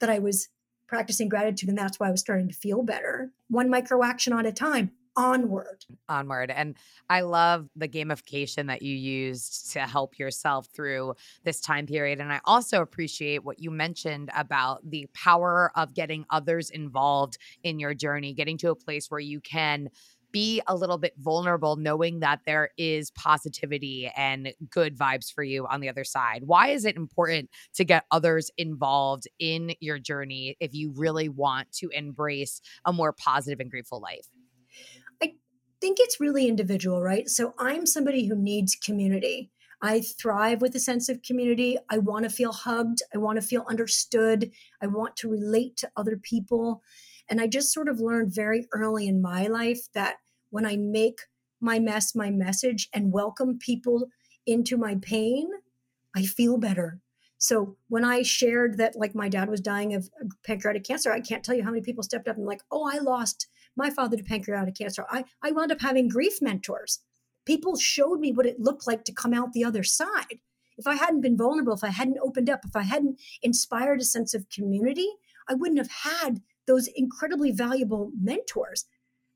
that 0.00 0.10
I 0.10 0.18
was 0.18 0.48
practicing 0.88 1.28
gratitude 1.28 1.68
and 1.68 1.78
that's 1.78 2.00
why 2.00 2.08
I 2.08 2.10
was 2.10 2.20
starting 2.20 2.48
to 2.48 2.54
feel 2.54 2.82
better. 2.82 3.30
One 3.48 3.68
micro 3.68 4.02
action 4.02 4.32
at 4.32 4.46
a 4.46 4.52
time 4.52 4.92
onward. 5.16 5.84
Onward. 6.08 6.50
And 6.50 6.76
I 7.08 7.22
love 7.22 7.68
the 7.74 7.88
gamification 7.88 8.66
that 8.66 8.82
you 8.82 8.94
used 8.94 9.72
to 9.72 9.80
help 9.80 10.18
yourself 10.18 10.68
through 10.74 11.14
this 11.42 11.60
time 11.60 11.86
period. 11.86 12.20
And 12.20 12.32
I 12.32 12.40
also 12.44 12.82
appreciate 12.82 13.44
what 13.44 13.60
you 13.60 13.70
mentioned 13.70 14.30
about 14.36 14.88
the 14.88 15.08
power 15.14 15.72
of 15.74 15.94
getting 15.94 16.26
others 16.30 16.70
involved 16.70 17.38
in 17.62 17.78
your 17.78 17.94
journey, 17.94 18.34
getting 18.34 18.58
to 18.58 18.70
a 18.70 18.76
place 18.76 19.10
where 19.10 19.20
you 19.20 19.40
can 19.40 19.88
be 20.36 20.60
a 20.66 20.76
little 20.76 20.98
bit 20.98 21.14
vulnerable 21.16 21.76
knowing 21.76 22.20
that 22.20 22.40
there 22.44 22.68
is 22.76 23.10
positivity 23.12 24.12
and 24.14 24.52
good 24.68 24.94
vibes 24.94 25.32
for 25.32 25.42
you 25.42 25.66
on 25.66 25.80
the 25.80 25.88
other 25.88 26.04
side. 26.04 26.42
Why 26.44 26.68
is 26.68 26.84
it 26.84 26.94
important 26.94 27.48
to 27.76 27.84
get 27.86 28.04
others 28.10 28.50
involved 28.58 29.26
in 29.38 29.72
your 29.80 29.98
journey 29.98 30.54
if 30.60 30.74
you 30.74 30.92
really 30.94 31.30
want 31.30 31.72
to 31.78 31.88
embrace 31.88 32.60
a 32.84 32.92
more 32.92 33.14
positive 33.14 33.60
and 33.60 33.70
grateful 33.70 33.98
life? 33.98 34.26
I 35.22 35.32
think 35.80 35.96
it's 36.00 36.20
really 36.20 36.48
individual, 36.48 37.02
right? 37.02 37.30
So 37.30 37.54
I'm 37.58 37.86
somebody 37.86 38.26
who 38.26 38.36
needs 38.36 38.74
community. 38.76 39.50
I 39.80 40.02
thrive 40.02 40.60
with 40.60 40.74
a 40.74 40.80
sense 40.80 41.08
of 41.08 41.22
community. 41.22 41.78
I 41.88 41.96
want 41.96 42.24
to 42.24 42.30
feel 42.30 42.52
hugged. 42.52 43.00
I 43.14 43.16
want 43.16 43.40
to 43.40 43.46
feel 43.46 43.64
understood. 43.70 44.50
I 44.82 44.86
want 44.86 45.16
to 45.16 45.30
relate 45.30 45.78
to 45.78 45.90
other 45.96 46.18
people. 46.18 46.82
And 47.30 47.40
I 47.40 47.46
just 47.46 47.72
sort 47.72 47.88
of 47.88 48.00
learned 48.00 48.34
very 48.34 48.66
early 48.72 49.08
in 49.08 49.22
my 49.22 49.46
life 49.46 49.80
that 49.94 50.16
when 50.50 50.66
I 50.66 50.76
make 50.76 51.20
my 51.60 51.78
mess 51.78 52.14
my 52.14 52.30
message 52.30 52.88
and 52.92 53.12
welcome 53.12 53.58
people 53.58 54.08
into 54.46 54.76
my 54.76 54.96
pain, 55.00 55.48
I 56.14 56.22
feel 56.22 56.58
better. 56.58 57.00
So 57.38 57.76
when 57.88 58.04
I 58.04 58.22
shared 58.22 58.78
that, 58.78 58.96
like 58.96 59.14
my 59.14 59.28
dad 59.28 59.50
was 59.50 59.60
dying 59.60 59.94
of 59.94 60.08
uh, 60.20 60.26
pancreatic 60.44 60.84
cancer, 60.84 61.12
I 61.12 61.20
can't 61.20 61.44
tell 61.44 61.54
you 61.54 61.62
how 61.62 61.70
many 61.70 61.82
people 61.82 62.02
stepped 62.02 62.28
up 62.28 62.36
and 62.36 62.46
like, 62.46 62.62
oh, 62.70 62.90
I 62.90 62.98
lost 62.98 63.48
my 63.76 63.90
father 63.90 64.16
to 64.16 64.22
pancreatic 64.22 64.76
cancer. 64.76 65.04
I, 65.10 65.24
I 65.42 65.52
wound 65.52 65.70
up 65.70 65.82
having 65.82 66.08
grief 66.08 66.40
mentors. 66.40 67.00
People 67.44 67.76
showed 67.76 68.20
me 68.20 68.32
what 68.32 68.46
it 68.46 68.60
looked 68.60 68.86
like 68.86 69.04
to 69.04 69.12
come 69.12 69.34
out 69.34 69.52
the 69.52 69.64
other 69.64 69.82
side. 69.82 70.40
If 70.78 70.86
I 70.86 70.94
hadn't 70.94 71.20
been 71.20 71.36
vulnerable, 71.36 71.74
if 71.74 71.84
I 71.84 71.90
hadn't 71.90 72.18
opened 72.22 72.50
up, 72.50 72.60
if 72.64 72.74
I 72.74 72.82
hadn't 72.82 73.20
inspired 73.42 74.00
a 74.00 74.04
sense 74.04 74.34
of 74.34 74.48
community, 74.48 75.08
I 75.48 75.54
wouldn't 75.54 75.78
have 75.78 75.90
had 75.90 76.40
those 76.66 76.88
incredibly 76.88 77.52
valuable 77.52 78.10
mentors. 78.20 78.86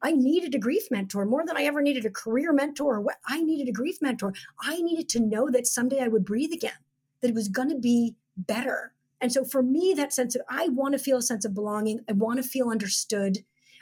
I 0.02 0.12
needed 0.12 0.54
a 0.54 0.58
grief 0.58 0.84
mentor 0.90 1.24
more 1.24 1.44
than 1.46 1.56
I 1.56 1.64
ever 1.64 1.82
needed 1.82 2.04
a 2.04 2.10
career 2.10 2.52
mentor. 2.52 3.04
I 3.26 3.42
needed 3.42 3.68
a 3.68 3.72
grief 3.72 3.98
mentor. 4.00 4.32
I 4.60 4.80
needed 4.80 5.08
to 5.10 5.20
know 5.20 5.50
that 5.50 5.66
someday 5.66 6.00
I 6.00 6.08
would 6.08 6.24
breathe 6.24 6.52
again, 6.52 6.72
that 7.20 7.28
it 7.28 7.34
was 7.34 7.48
going 7.48 7.68
to 7.68 7.78
be 7.78 8.16
better. 8.36 8.94
And 9.20 9.32
so 9.32 9.44
for 9.44 9.62
me, 9.62 9.92
that 9.96 10.12
sense 10.12 10.34
of 10.34 10.42
I 10.48 10.68
want 10.68 10.92
to 10.92 10.98
feel 10.98 11.18
a 11.18 11.22
sense 11.22 11.44
of 11.44 11.54
belonging. 11.54 12.00
I 12.08 12.12
want 12.12 12.42
to 12.42 12.48
feel 12.48 12.70
understood. 12.70 13.38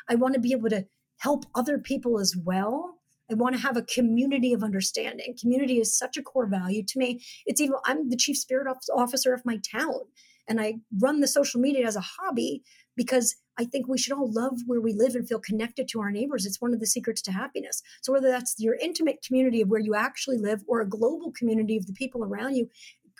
I 0.08 0.16
want 0.16 0.34
to 0.34 0.40
be 0.40 0.52
able 0.52 0.70
to 0.70 0.86
help 1.18 1.44
other 1.54 1.78
people 1.78 2.18
as 2.18 2.34
well. 2.36 2.96
I 3.30 3.34
want 3.34 3.54
to 3.54 3.60
have 3.60 3.76
a 3.76 3.82
community 3.82 4.52
of 4.52 4.62
understanding. 4.62 5.36
Community 5.38 5.78
is 5.78 5.96
such 5.96 6.16
a 6.16 6.22
core 6.22 6.46
value 6.46 6.82
to 6.82 6.98
me. 6.98 7.20
It's 7.44 7.60
even, 7.60 7.76
I'm 7.84 8.08
the 8.08 8.16
chief 8.16 8.38
spirit 8.38 8.66
officer 8.94 9.34
of 9.34 9.44
my 9.44 9.58
town, 9.58 10.00
and 10.48 10.60
I 10.60 10.76
run 10.98 11.20
the 11.20 11.28
social 11.28 11.60
media 11.60 11.86
as 11.86 11.94
a 11.94 12.00
hobby 12.00 12.62
because 12.98 13.36
I 13.56 13.64
think 13.64 13.88
we 13.88 13.96
should 13.96 14.12
all 14.12 14.30
love 14.30 14.58
where 14.66 14.80
we 14.80 14.92
live 14.92 15.14
and 15.14 15.26
feel 15.26 15.38
connected 15.38 15.88
to 15.88 16.00
our 16.00 16.10
neighbors. 16.10 16.44
It's 16.44 16.60
one 16.60 16.74
of 16.74 16.80
the 16.80 16.86
secrets 16.86 17.22
to 17.22 17.32
happiness. 17.32 17.80
So, 18.02 18.12
whether 18.12 18.28
that's 18.28 18.56
your 18.58 18.74
intimate 18.74 19.22
community 19.26 19.62
of 19.62 19.68
where 19.68 19.80
you 19.80 19.94
actually 19.94 20.36
live 20.36 20.62
or 20.66 20.80
a 20.80 20.88
global 20.88 21.32
community 21.32 21.78
of 21.78 21.86
the 21.86 21.94
people 21.94 22.22
around 22.22 22.56
you, 22.56 22.68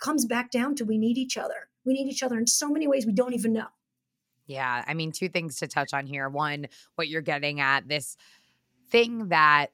comes 0.00 0.26
back 0.26 0.50
down 0.50 0.74
to 0.76 0.84
we 0.84 0.98
need 0.98 1.16
each 1.16 1.38
other. 1.38 1.68
We 1.84 1.94
need 1.94 2.08
each 2.08 2.22
other 2.22 2.36
in 2.36 2.46
so 2.46 2.68
many 2.68 2.86
ways 2.86 3.06
we 3.06 3.12
don't 3.12 3.34
even 3.34 3.52
know. 3.52 3.68
Yeah. 4.46 4.84
I 4.86 4.94
mean, 4.94 5.12
two 5.12 5.28
things 5.28 5.58
to 5.60 5.68
touch 5.68 5.94
on 5.94 6.06
here. 6.06 6.28
One, 6.28 6.66
what 6.96 7.08
you're 7.08 7.22
getting 7.22 7.60
at, 7.60 7.88
this 7.88 8.16
thing 8.90 9.28
that 9.28 9.68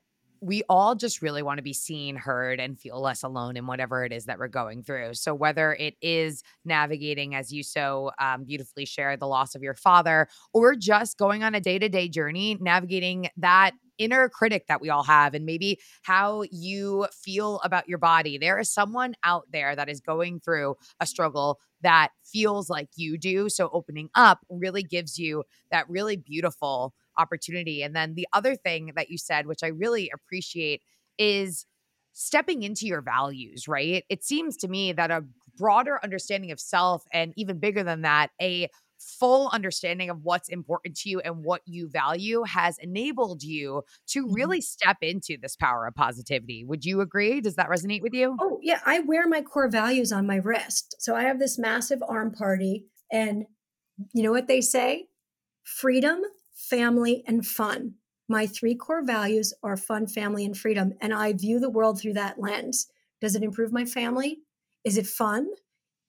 we 0.44 0.62
all 0.68 0.94
just 0.94 1.22
really 1.22 1.42
want 1.42 1.59
to 1.59 1.62
be 1.62 1.72
seen, 1.72 2.16
heard, 2.16 2.61
and 2.61 2.78
feel 2.78 3.00
less 3.00 3.22
alone 3.22 3.57
in 3.57 3.66
whatever 3.66 4.04
it 4.04 4.12
is 4.12 4.26
that 4.26 4.38
we're 4.38 4.48
going 4.48 4.83
through. 4.83 5.14
So, 5.14 5.35
whether 5.35 5.72
it 5.72 5.96
is 6.02 6.42
navigating, 6.64 7.35
as 7.35 7.52
you 7.52 7.62
so 7.62 8.11
um, 8.20 8.44
beautifully 8.44 8.85
share, 8.85 9.16
the 9.16 9.26
loss 9.26 9.54
of 9.54 9.62
your 9.62 9.74
father, 9.74 10.28
or 10.52 10.74
just 10.74 11.16
going 11.16 11.42
on 11.42 11.54
a 11.54 11.61
day 11.61 11.78
to 11.78 11.88
day 11.88 12.09
journey, 12.09 12.59
navigating 12.61 13.28
that 13.38 13.72
inner 13.96 14.28
critic 14.28 14.66
that 14.66 14.80
we 14.80 14.90
all 14.90 15.04
have 15.04 15.35
and 15.35 15.46
maybe 15.46 15.78
how 16.02 16.42
you 16.50 17.07
feel 17.12 17.61
about 17.64 17.88
your 17.88 17.98
body. 17.98 18.37
There 18.37 18.59
is 18.59 18.70
someone 18.70 19.14
out 19.24 19.44
there 19.52 19.76
that 19.76 19.88
is 19.88 20.00
going 20.00 20.40
through 20.40 20.74
a 21.00 21.07
struggle 21.07 21.61
that 21.83 22.09
feels 22.24 22.68
like 22.68 22.88
you 22.96 23.16
do. 23.16 23.48
So 23.48 23.70
opening 23.72 24.09
up 24.14 24.40
really 24.50 24.83
gives 24.83 25.18
you 25.18 25.44
that 25.70 25.88
really 25.88 26.16
beautiful 26.16 26.92
opportunity. 27.18 27.83
And 27.83 27.94
then 27.94 28.14
the 28.14 28.27
other 28.33 28.57
thing 28.57 28.92
that 28.96 29.11
you 29.11 29.18
said, 29.18 29.46
which 29.46 29.62
I 29.62 29.68
really 29.68 30.11
appreciate, 30.12 30.83
is 31.18 31.66
stepping 32.12 32.62
into 32.62 32.87
your 32.87 33.03
values, 33.03 33.66
right? 33.66 34.05
It 34.09 34.24
seems 34.24 34.57
to 34.59 34.68
me 34.68 34.92
that 34.92 35.11
a 35.11 35.24
broader 35.57 36.00
understanding 36.03 36.50
of 36.50 36.61
self 36.61 37.05
and 37.12 37.33
even 37.37 37.59
bigger 37.59 37.83
than 37.83 38.03
that, 38.03 38.31
a 38.40 38.68
full 38.98 39.50
understanding 39.53 40.09
of 40.11 40.22
what's 40.22 40.48
important 40.48 40.96
to 40.96 41.11
you 41.11 41.20
and 41.20 41.44
what 41.44 41.61
you 41.66 41.88
value 41.88 42.42
has 42.44 42.79
enabled 42.79 43.42
you 43.42 43.83
to 44.07 44.24
mm-hmm. 44.24 44.33
really 44.33 44.61
step 44.61 44.96
into 45.03 45.37
this 45.40 45.57
power 45.57 45.87
of 45.87 45.94
positivity. 45.94 46.64
Would 46.64 46.85
you 46.85 47.00
agree? 47.00 47.40
Does 47.40 47.57
that 47.57 47.68
resonate 47.68 48.03
with 48.03 48.14
you? 48.14 48.37
Oh, 48.40 48.59
yeah. 48.62 48.81
I 48.87 49.00
wear 49.00 49.29
my 49.29 49.42
core 49.42 49.68
values 49.68 50.12
on 50.12 50.27
my 50.27 50.37
wrist. 50.37 50.96
So 51.00 51.14
I 51.14 51.24
have 51.24 51.38
this 51.38 51.59
massive 51.59 52.03
arm 52.09 52.33
party. 52.33 52.87
And 53.12 53.44
you 54.12 54.22
know 54.22 54.33
what 54.33 54.48
they 54.48 54.61
say? 54.61 55.07
Freedom, 55.64 56.20
family, 56.68 57.22
and 57.27 57.46
fun. 57.46 57.94
My 58.29 58.46
three 58.46 58.74
core 58.74 59.05
values 59.05 59.53
are 59.62 59.77
fun, 59.77 60.07
family, 60.07 60.44
and 60.44 60.57
freedom. 60.57 60.94
And 61.00 61.12
I 61.12 61.33
view 61.33 61.61
the 61.61 61.70
world 61.70 62.00
through 62.00 62.14
that 62.14 62.40
lens. 62.40 62.87
Does 63.20 63.35
it 63.35 63.42
improve 63.42 63.72
my 63.72 63.85
family? 63.85 64.38
Is 64.85 64.96
it 64.96 65.07
fun? 65.07 65.48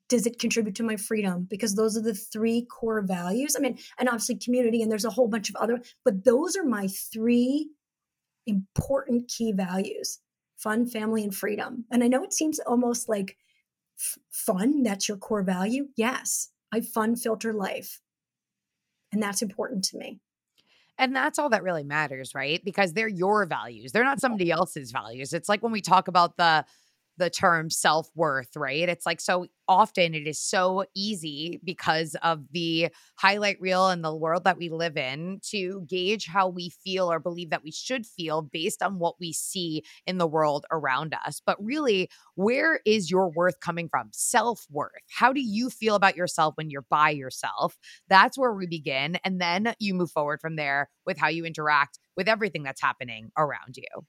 does 0.07 0.25
it 0.25 0.39
contribute 0.39 0.75
to 0.75 0.83
my 0.83 0.95
freedom 0.97 1.47
because 1.49 1.75
those 1.75 1.97
are 1.97 2.01
the 2.01 2.13
three 2.13 2.65
core 2.65 3.01
values 3.01 3.55
i 3.55 3.59
mean 3.59 3.77
and 3.97 4.07
obviously 4.07 4.35
community 4.35 4.81
and 4.81 4.91
there's 4.91 5.05
a 5.05 5.09
whole 5.09 5.27
bunch 5.27 5.49
of 5.49 5.55
other 5.55 5.81
but 6.03 6.23
those 6.23 6.55
are 6.55 6.63
my 6.63 6.87
three 6.87 7.69
important 8.45 9.27
key 9.27 9.51
values 9.51 10.19
fun 10.57 10.85
family 10.85 11.23
and 11.23 11.35
freedom 11.35 11.85
and 11.91 12.03
i 12.03 12.07
know 12.07 12.23
it 12.23 12.33
seems 12.33 12.59
almost 12.59 13.09
like 13.09 13.37
f- 13.99 14.17
fun 14.31 14.83
that's 14.83 15.07
your 15.07 15.17
core 15.17 15.43
value 15.43 15.87
yes 15.95 16.49
i 16.71 16.79
fun 16.79 17.15
filter 17.15 17.53
life 17.53 18.01
and 19.11 19.21
that's 19.21 19.41
important 19.41 19.83
to 19.83 19.97
me 19.97 20.19
and 20.97 21.15
that's 21.15 21.39
all 21.39 21.49
that 21.49 21.63
really 21.63 21.83
matters, 21.83 22.33
right? 22.33 22.63
Because 22.63 22.93
they're 22.93 23.07
your 23.07 23.45
values. 23.45 23.91
They're 23.91 24.03
not 24.03 24.21
somebody 24.21 24.51
else's 24.51 24.91
values. 24.91 25.33
It's 25.33 25.49
like 25.49 25.61
when 25.61 25.71
we 25.71 25.81
talk 25.81 26.07
about 26.07 26.37
the 26.37 26.65
the 27.17 27.29
term 27.29 27.69
self 27.69 28.09
worth, 28.15 28.55
right? 28.55 28.87
It's 28.89 29.05
like 29.05 29.21
so 29.21 29.47
often 29.67 30.13
it 30.13 30.27
is 30.27 30.39
so 30.39 30.85
easy 30.95 31.59
because 31.63 32.15
of 32.21 32.43
the 32.51 32.89
highlight 33.17 33.59
reel 33.59 33.89
and 33.89 34.03
the 34.03 34.15
world 34.15 34.43
that 34.43 34.57
we 34.57 34.69
live 34.69 34.97
in 34.97 35.39
to 35.41 35.85
gauge 35.87 36.27
how 36.27 36.47
we 36.47 36.69
feel 36.69 37.11
or 37.11 37.19
believe 37.19 37.49
that 37.49 37.63
we 37.63 37.71
should 37.71 38.05
feel 38.05 38.41
based 38.41 38.83
on 38.83 38.99
what 38.99 39.15
we 39.19 39.33
see 39.33 39.83
in 40.05 40.17
the 40.17 40.27
world 40.27 40.65
around 40.71 41.15
us. 41.25 41.41
But 41.45 41.57
really, 41.63 42.09
where 42.35 42.79
is 42.85 43.09
your 43.09 43.29
worth 43.29 43.59
coming 43.59 43.89
from? 43.89 44.09
Self 44.11 44.65
worth. 44.69 44.91
How 45.09 45.33
do 45.33 45.41
you 45.41 45.69
feel 45.69 45.95
about 45.95 46.15
yourself 46.15 46.55
when 46.57 46.69
you're 46.69 46.85
by 46.89 47.09
yourself? 47.09 47.77
That's 48.09 48.37
where 48.37 48.53
we 48.53 48.67
begin. 48.67 49.17
And 49.23 49.39
then 49.39 49.73
you 49.79 49.93
move 49.93 50.11
forward 50.11 50.41
from 50.41 50.55
there 50.55 50.89
with 51.05 51.17
how 51.17 51.29
you 51.29 51.45
interact 51.45 51.99
with 52.15 52.27
everything 52.27 52.63
that's 52.63 52.81
happening 52.81 53.31
around 53.37 53.77
you. 53.77 54.05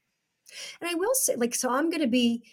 And 0.81 0.91
I 0.91 0.95
will 0.95 1.15
say, 1.15 1.37
like, 1.37 1.55
so 1.55 1.71
I'm 1.71 1.91
going 1.91 2.03
to 2.03 2.07
be 2.07 2.45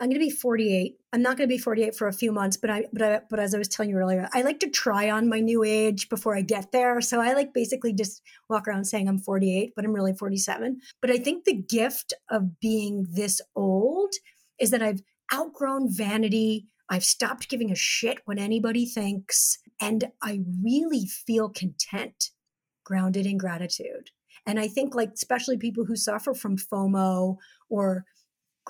I'm 0.00 0.08
going 0.08 0.18
to 0.18 0.26
be 0.26 0.30
48. 0.30 0.96
I'm 1.12 1.20
not 1.20 1.36
going 1.36 1.46
to 1.46 1.54
be 1.54 1.58
48 1.58 1.94
for 1.94 2.08
a 2.08 2.12
few 2.12 2.32
months, 2.32 2.56
but 2.56 2.70
I, 2.70 2.84
but 2.90 3.02
I, 3.02 3.20
but 3.28 3.38
as 3.38 3.54
I 3.54 3.58
was 3.58 3.68
telling 3.68 3.90
you 3.90 3.96
earlier, 3.96 4.30
I 4.32 4.40
like 4.40 4.58
to 4.60 4.70
try 4.70 5.10
on 5.10 5.28
my 5.28 5.40
new 5.40 5.62
age 5.62 6.08
before 6.08 6.34
I 6.34 6.40
get 6.40 6.72
there. 6.72 7.02
So 7.02 7.20
I 7.20 7.34
like 7.34 7.52
basically 7.52 7.92
just 7.92 8.22
walk 8.48 8.66
around 8.66 8.86
saying 8.86 9.08
I'm 9.08 9.18
48, 9.18 9.74
but 9.76 9.84
I'm 9.84 9.92
really 9.92 10.14
47. 10.14 10.80
But 11.02 11.10
I 11.10 11.18
think 11.18 11.44
the 11.44 11.54
gift 11.54 12.14
of 12.30 12.58
being 12.60 13.06
this 13.10 13.42
old 13.54 14.14
is 14.58 14.70
that 14.70 14.82
I've 14.82 15.02
outgrown 15.34 15.92
vanity. 15.92 16.66
I've 16.88 17.04
stopped 17.04 17.50
giving 17.50 17.70
a 17.70 17.76
shit 17.76 18.20
what 18.24 18.38
anybody 18.38 18.86
thinks. 18.86 19.58
And 19.82 20.10
I 20.22 20.40
really 20.64 21.06
feel 21.06 21.50
content, 21.50 22.30
grounded 22.84 23.26
in 23.26 23.36
gratitude. 23.36 24.10
And 24.46 24.58
I 24.58 24.68
think, 24.68 24.94
like, 24.94 25.10
especially 25.12 25.58
people 25.58 25.84
who 25.84 25.96
suffer 25.96 26.32
from 26.32 26.56
FOMO 26.56 27.36
or 27.68 28.06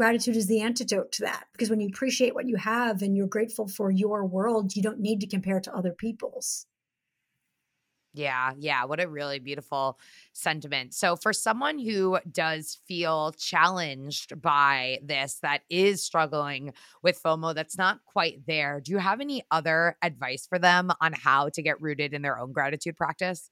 gratitude 0.00 0.34
is 0.34 0.46
the 0.46 0.62
antidote 0.62 1.12
to 1.12 1.20
that 1.20 1.44
because 1.52 1.68
when 1.68 1.78
you 1.78 1.86
appreciate 1.86 2.34
what 2.34 2.48
you 2.48 2.56
have 2.56 3.02
and 3.02 3.14
you're 3.14 3.26
grateful 3.26 3.68
for 3.68 3.90
your 3.90 4.24
world, 4.24 4.74
you 4.74 4.82
don't 4.82 4.98
need 4.98 5.20
to 5.20 5.26
compare 5.26 5.60
to 5.60 5.76
other 5.76 5.92
people's. 5.92 6.64
Yeah, 8.14 8.52
yeah. 8.58 8.86
What 8.86 8.98
a 8.98 9.06
really 9.06 9.38
beautiful 9.40 9.98
sentiment. 10.32 10.94
So, 10.94 11.16
for 11.16 11.34
someone 11.34 11.78
who 11.78 12.18
does 12.32 12.80
feel 12.88 13.32
challenged 13.32 14.40
by 14.40 15.00
this, 15.02 15.38
that 15.42 15.60
is 15.68 16.02
struggling 16.02 16.72
with 17.02 17.22
FOMO, 17.22 17.54
that's 17.54 17.76
not 17.76 18.00
quite 18.06 18.46
there, 18.46 18.80
do 18.80 18.92
you 18.92 18.98
have 18.98 19.20
any 19.20 19.42
other 19.50 19.98
advice 20.02 20.46
for 20.46 20.58
them 20.58 20.90
on 21.02 21.12
how 21.12 21.50
to 21.50 21.60
get 21.60 21.78
rooted 21.82 22.14
in 22.14 22.22
their 22.22 22.38
own 22.38 22.52
gratitude 22.52 22.96
practice? 22.96 23.50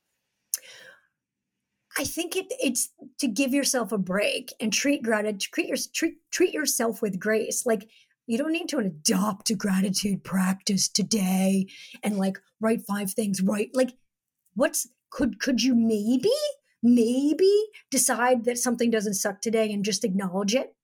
I 1.99 2.05
think 2.05 2.37
it, 2.37 2.47
it's 2.61 2.91
to 3.19 3.27
give 3.27 3.53
yourself 3.53 3.91
a 3.91 3.99
break 3.99 4.53
and 4.61 4.73
treat 4.73 5.03
gratitude, 5.03 5.53
treat, 5.53 5.67
your, 5.67 5.77
treat, 5.93 6.15
treat 6.31 6.55
yourself 6.55 7.03
with 7.03 7.19
grace. 7.19 7.67
Like, 7.67 7.89
you 8.27 8.39
don't 8.39 8.53
need 8.53 8.69
to 8.69 8.79
adopt 8.79 9.51
a 9.51 9.55
gratitude 9.55 10.23
practice 10.23 10.89
today 10.89 11.67
and 12.03 12.19
like 12.19 12.39
write 12.61 12.83
five 12.87 13.11
things 13.11 13.43
right. 13.43 13.71
Like, 13.75 13.91
what's 14.55 14.87
could 15.11 15.41
could 15.41 15.63
you 15.63 15.75
maybe 15.75 16.31
maybe 16.83 17.53
decide 17.91 18.45
that 18.45 18.59
something 18.59 18.91
doesn't 18.91 19.15
suck 19.15 19.41
today 19.41 19.73
and 19.73 19.85
just 19.85 20.05
acknowledge 20.05 20.55
it 20.55 20.75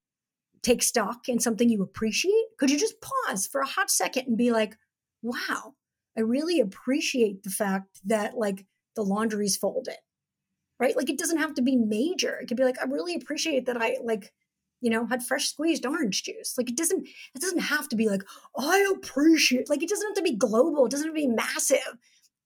take 0.63 0.81
stock 0.81 1.29
in 1.29 1.39
something 1.39 1.69
you 1.69 1.81
appreciate 1.81 2.45
could 2.57 2.71
you 2.71 2.77
just 2.77 2.95
pause 3.01 3.47
for 3.47 3.61
a 3.61 3.67
hot 3.67 3.89
second 3.89 4.27
and 4.27 4.37
be 4.37 4.51
like 4.51 4.77
wow 5.21 5.73
i 6.17 6.21
really 6.21 6.59
appreciate 6.59 7.43
the 7.43 7.49
fact 7.49 7.99
that 8.03 8.37
like 8.37 8.65
the 8.95 9.03
laundry's 9.03 9.55
folded 9.55 9.95
right 10.79 10.95
like 10.95 11.09
it 11.09 11.17
doesn't 11.17 11.37
have 11.37 11.53
to 11.53 11.61
be 11.61 11.75
major 11.75 12.39
it 12.39 12.47
could 12.47 12.57
be 12.57 12.63
like 12.63 12.79
i 12.81 12.85
really 12.85 13.15
appreciate 13.15 13.65
that 13.65 13.81
i 13.81 13.97
like 14.03 14.33
you 14.81 14.89
know 14.89 15.05
had 15.05 15.23
fresh 15.23 15.49
squeezed 15.49 15.85
orange 15.85 16.23
juice 16.23 16.55
like 16.57 16.69
it 16.69 16.77
doesn't 16.77 17.07
it 17.07 17.41
doesn't 17.41 17.59
have 17.59 17.87
to 17.87 17.95
be 17.95 18.09
like 18.09 18.23
i 18.57 18.93
appreciate 18.95 19.69
like 19.69 19.81
it 19.81 19.89
doesn't 19.89 20.07
have 20.07 20.15
to 20.15 20.21
be 20.21 20.35
global 20.35 20.85
it 20.85 20.91
doesn't 20.91 21.07
have 21.07 21.15
to 21.15 21.21
be 21.21 21.27
massive 21.27 21.97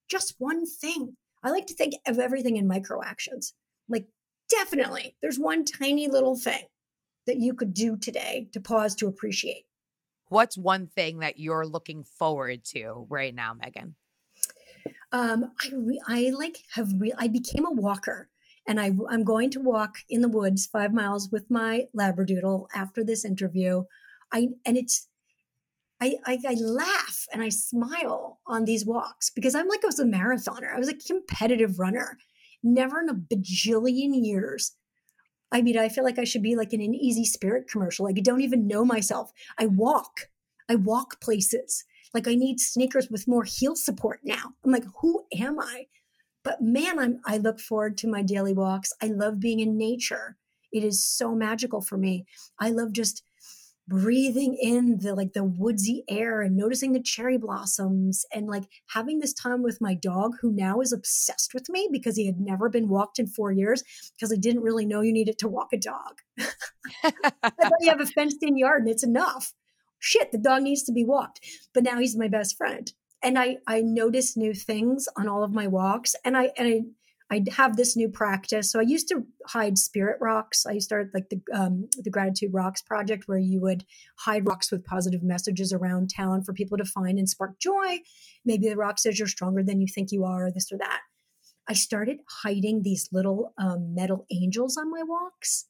just 0.09 0.35
one 0.39 0.65
thing. 0.65 1.15
I 1.43 1.51
like 1.51 1.67
to 1.67 1.73
think 1.73 1.93
of 2.05 2.19
everything 2.19 2.57
in 2.57 2.67
micro 2.67 3.01
actions. 3.01 3.53
Like, 3.87 4.07
definitely, 4.49 5.15
there's 5.21 5.39
one 5.39 5.63
tiny 5.63 6.07
little 6.07 6.35
thing 6.35 6.65
that 7.27 7.37
you 7.37 7.53
could 7.53 7.73
do 7.73 7.95
today 7.95 8.49
to 8.51 8.59
pause 8.59 8.95
to 8.95 9.07
appreciate. 9.07 9.63
What's 10.27 10.57
one 10.57 10.87
thing 10.87 11.19
that 11.19 11.39
you're 11.39 11.65
looking 11.65 12.03
forward 12.03 12.63
to 12.65 13.05
right 13.09 13.33
now, 13.33 13.53
Meaghan? 13.53 13.93
Um, 15.11 15.51
I 15.63 15.71
re- 15.75 16.01
I 16.07 16.31
like 16.37 16.59
have 16.73 16.89
re- 16.99 17.13
I 17.17 17.27
became 17.27 17.65
a 17.65 17.71
walker, 17.71 18.29
and 18.67 18.79
I 18.79 18.91
I'm 19.09 19.23
going 19.23 19.49
to 19.51 19.59
walk 19.59 19.97
in 20.09 20.21
the 20.21 20.29
woods 20.29 20.67
five 20.67 20.93
miles 20.93 21.29
with 21.31 21.49
my 21.49 21.85
labradoodle 21.97 22.67
after 22.75 23.03
this 23.03 23.25
interview. 23.25 23.83
I 24.31 24.49
and 24.65 24.77
it's 24.77 25.07
I, 26.01 26.15
I, 26.25 26.39
I 26.47 26.53
laugh 26.53 27.25
and 27.33 27.41
I 27.41 27.49
smile 27.49 28.39
on 28.47 28.63
these 28.65 28.85
walks 28.85 29.29
because 29.29 29.53
I'm 29.53 29.67
like 29.67 29.83
I 29.83 29.87
was 29.87 29.99
a 29.99 30.05
marathoner. 30.05 30.73
I 30.73 30.79
was 30.79 30.87
a 30.87 30.93
competitive 30.93 31.79
runner. 31.79 32.17
Never 32.63 33.01
in 33.01 33.09
a 33.09 33.13
bajillion 33.13 34.11
years. 34.13 34.73
I 35.51 35.61
mean, 35.61 35.77
I 35.77 35.89
feel 35.89 36.03
like 36.03 36.19
I 36.19 36.23
should 36.23 36.43
be 36.43 36.55
like 36.55 36.73
in 36.73 36.81
an 36.81 36.93
easy 36.93 37.25
spirit 37.25 37.69
commercial. 37.69 38.05
Like 38.05 38.17
I 38.17 38.21
don't 38.21 38.41
even 38.41 38.67
know 38.67 38.85
myself. 38.85 39.31
I 39.57 39.65
walk. 39.65 40.29
I 40.69 40.75
walk 40.75 41.19
places. 41.19 41.83
Like 42.13 42.27
I 42.27 42.35
need 42.35 42.59
sneakers 42.59 43.09
with 43.09 43.27
more 43.27 43.43
heel 43.43 43.75
support 43.75 44.21
now. 44.23 44.53
I'm 44.65 44.71
like, 44.71 44.85
who 45.01 45.25
am 45.37 45.59
I? 45.59 45.85
But 46.43 46.61
man, 46.61 46.99
I'm 46.99 47.21
I 47.25 47.37
look 47.37 47.59
forward 47.59 47.97
to 47.99 48.07
my 48.07 48.23
daily 48.23 48.53
walks. 48.53 48.91
I 49.01 49.07
love 49.07 49.39
being 49.39 49.59
in 49.59 49.77
nature. 49.77 50.37
It 50.71 50.83
is 50.83 51.03
so 51.03 51.35
magical 51.35 51.81
for 51.81 51.97
me. 51.97 52.25
I 52.59 52.69
love 52.69 52.93
just 52.93 53.23
breathing 53.89 54.55
in 54.61 54.99
the 54.99 55.15
like 55.15 55.33
the 55.33 55.43
woodsy 55.43 56.03
air 56.07 56.41
and 56.41 56.55
noticing 56.55 56.93
the 56.93 57.01
cherry 57.01 57.37
blossoms 57.37 58.23
and 58.31 58.45
like 58.45 58.65
having 58.91 59.17
this 59.17 59.33
time 59.33 59.63
with 59.63 59.81
my 59.81 59.95
dog 59.95 60.35
who 60.39 60.51
now 60.51 60.79
is 60.79 60.93
obsessed 60.93 61.55
with 61.55 61.67
me 61.69 61.89
because 61.91 62.15
he 62.15 62.27
had 62.27 62.39
never 62.39 62.69
been 62.69 62.87
walked 62.87 63.17
in 63.17 63.25
four 63.25 63.51
years 63.51 63.83
because 64.15 64.31
I 64.31 64.35
didn't 64.35 64.61
really 64.61 64.85
know 64.85 65.01
you 65.01 65.11
needed 65.11 65.39
to 65.39 65.47
walk 65.47 65.73
a 65.73 65.77
dog. 65.77 66.19
I 67.03 67.11
thought 67.49 67.73
you 67.79 67.89
have 67.89 67.99
a 67.99 68.05
fenced 68.05 68.43
in 68.43 68.57
yard 68.57 68.83
and 68.83 68.91
it's 68.91 69.03
enough. 69.03 69.53
Shit, 69.99 70.31
the 70.31 70.37
dog 70.37 70.63
needs 70.63 70.83
to 70.83 70.91
be 70.91 71.05
walked. 71.05 71.41
But 71.73 71.83
now 71.83 71.99
he's 71.99 72.17
my 72.17 72.27
best 72.27 72.57
friend. 72.57 72.91
And 73.21 73.37
I 73.37 73.57
I 73.67 73.81
notice 73.81 74.37
new 74.37 74.53
things 74.53 75.07
on 75.17 75.27
all 75.27 75.43
of 75.43 75.53
my 75.53 75.67
walks 75.67 76.15
and 76.23 76.37
I 76.37 76.51
and 76.57 76.67
I 76.67 76.81
I 77.31 77.43
have 77.51 77.75
this 77.75 77.95
new 77.95 78.09
practice. 78.09 78.71
So 78.71 78.79
I 78.79 78.83
used 78.83 79.07
to 79.09 79.23
hide 79.45 79.77
spirit 79.77 80.17
rocks. 80.19 80.65
I 80.65 80.79
started 80.79 81.11
like 81.13 81.29
the 81.29 81.41
um, 81.53 81.87
the 81.97 82.09
Gratitude 82.09 82.53
Rocks 82.53 82.81
project, 82.81 83.27
where 83.27 83.37
you 83.37 83.61
would 83.61 83.85
hide 84.17 84.47
rocks 84.47 84.71
with 84.71 84.85
positive 84.85 85.21
messages 85.21 85.71
around 85.71 86.09
town 86.15 86.43
for 86.43 86.53
people 86.53 86.77
to 86.77 86.85
find 86.85 87.19
and 87.19 87.29
spark 87.29 87.59
joy. 87.59 87.99
Maybe 88.45 88.67
the 88.67 88.77
rock 88.77 88.97
says 88.97 89.19
you're 89.19 89.27
stronger 89.27 89.63
than 89.63 89.79
you 89.79 89.87
think 89.87 90.11
you 90.11 90.23
are, 90.25 90.47
or 90.47 90.51
this 90.51 90.71
or 90.71 90.77
that. 90.79 91.01
I 91.67 91.73
started 91.73 92.17
hiding 92.43 92.81
these 92.81 93.09
little 93.11 93.53
um, 93.59 93.93
metal 93.93 94.25
angels 94.31 94.75
on 94.75 94.89
my 94.89 95.03
walks 95.03 95.65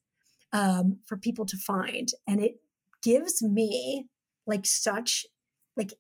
um, 0.54 1.00
for 1.06 1.18
people 1.18 1.46
to 1.46 1.58
find, 1.58 2.08
and 2.26 2.40
it 2.40 2.62
gives 3.04 3.42
me 3.42 4.08
like 4.50 4.66
such 4.66 5.26
like 5.78 5.94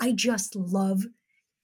I 0.00 0.12
just 0.12 0.56
love 0.56 1.04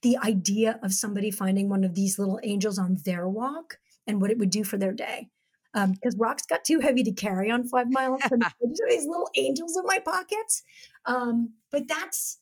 the 0.03 0.17
idea 0.19 0.79
of 0.83 0.93
somebody 0.93 1.31
finding 1.31 1.69
one 1.69 1.85
of 1.85 1.95
these 1.95 2.19
little 2.19 2.39
angels 2.43 2.79
on 2.79 2.99
their 3.05 3.29
walk 3.29 3.79
and 4.07 4.21
what 4.21 4.31
it 4.31 4.39
would 4.39 4.51
do 4.51 4.65
for 4.65 4.77
their 4.77 4.93
day. 4.93 5.29
Because 5.75 6.15
um, 6.15 6.21
rocks 6.21 6.45
got 6.49 6.65
too 6.65 6.81
heavy 6.81 7.03
to 7.05 7.13
carry 7.13 7.51
on 7.51 7.65
five 7.65 7.91
miles. 7.91 8.21
and 8.31 8.43
these 8.89 9.07
little 9.07 9.29
angels 9.37 9.77
in 9.77 9.85
my 9.85 9.99
pockets. 9.99 10.63
Um, 11.05 11.55
but 11.71 11.87
that's, 11.89 12.39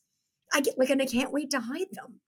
I 0.53 0.61
get 0.61 0.77
like, 0.77 0.89
and 0.89 1.01
I 1.01 1.05
can't 1.05 1.33
wait 1.33 1.51
to 1.51 1.59
hide 1.59 1.87
them. 1.91 2.21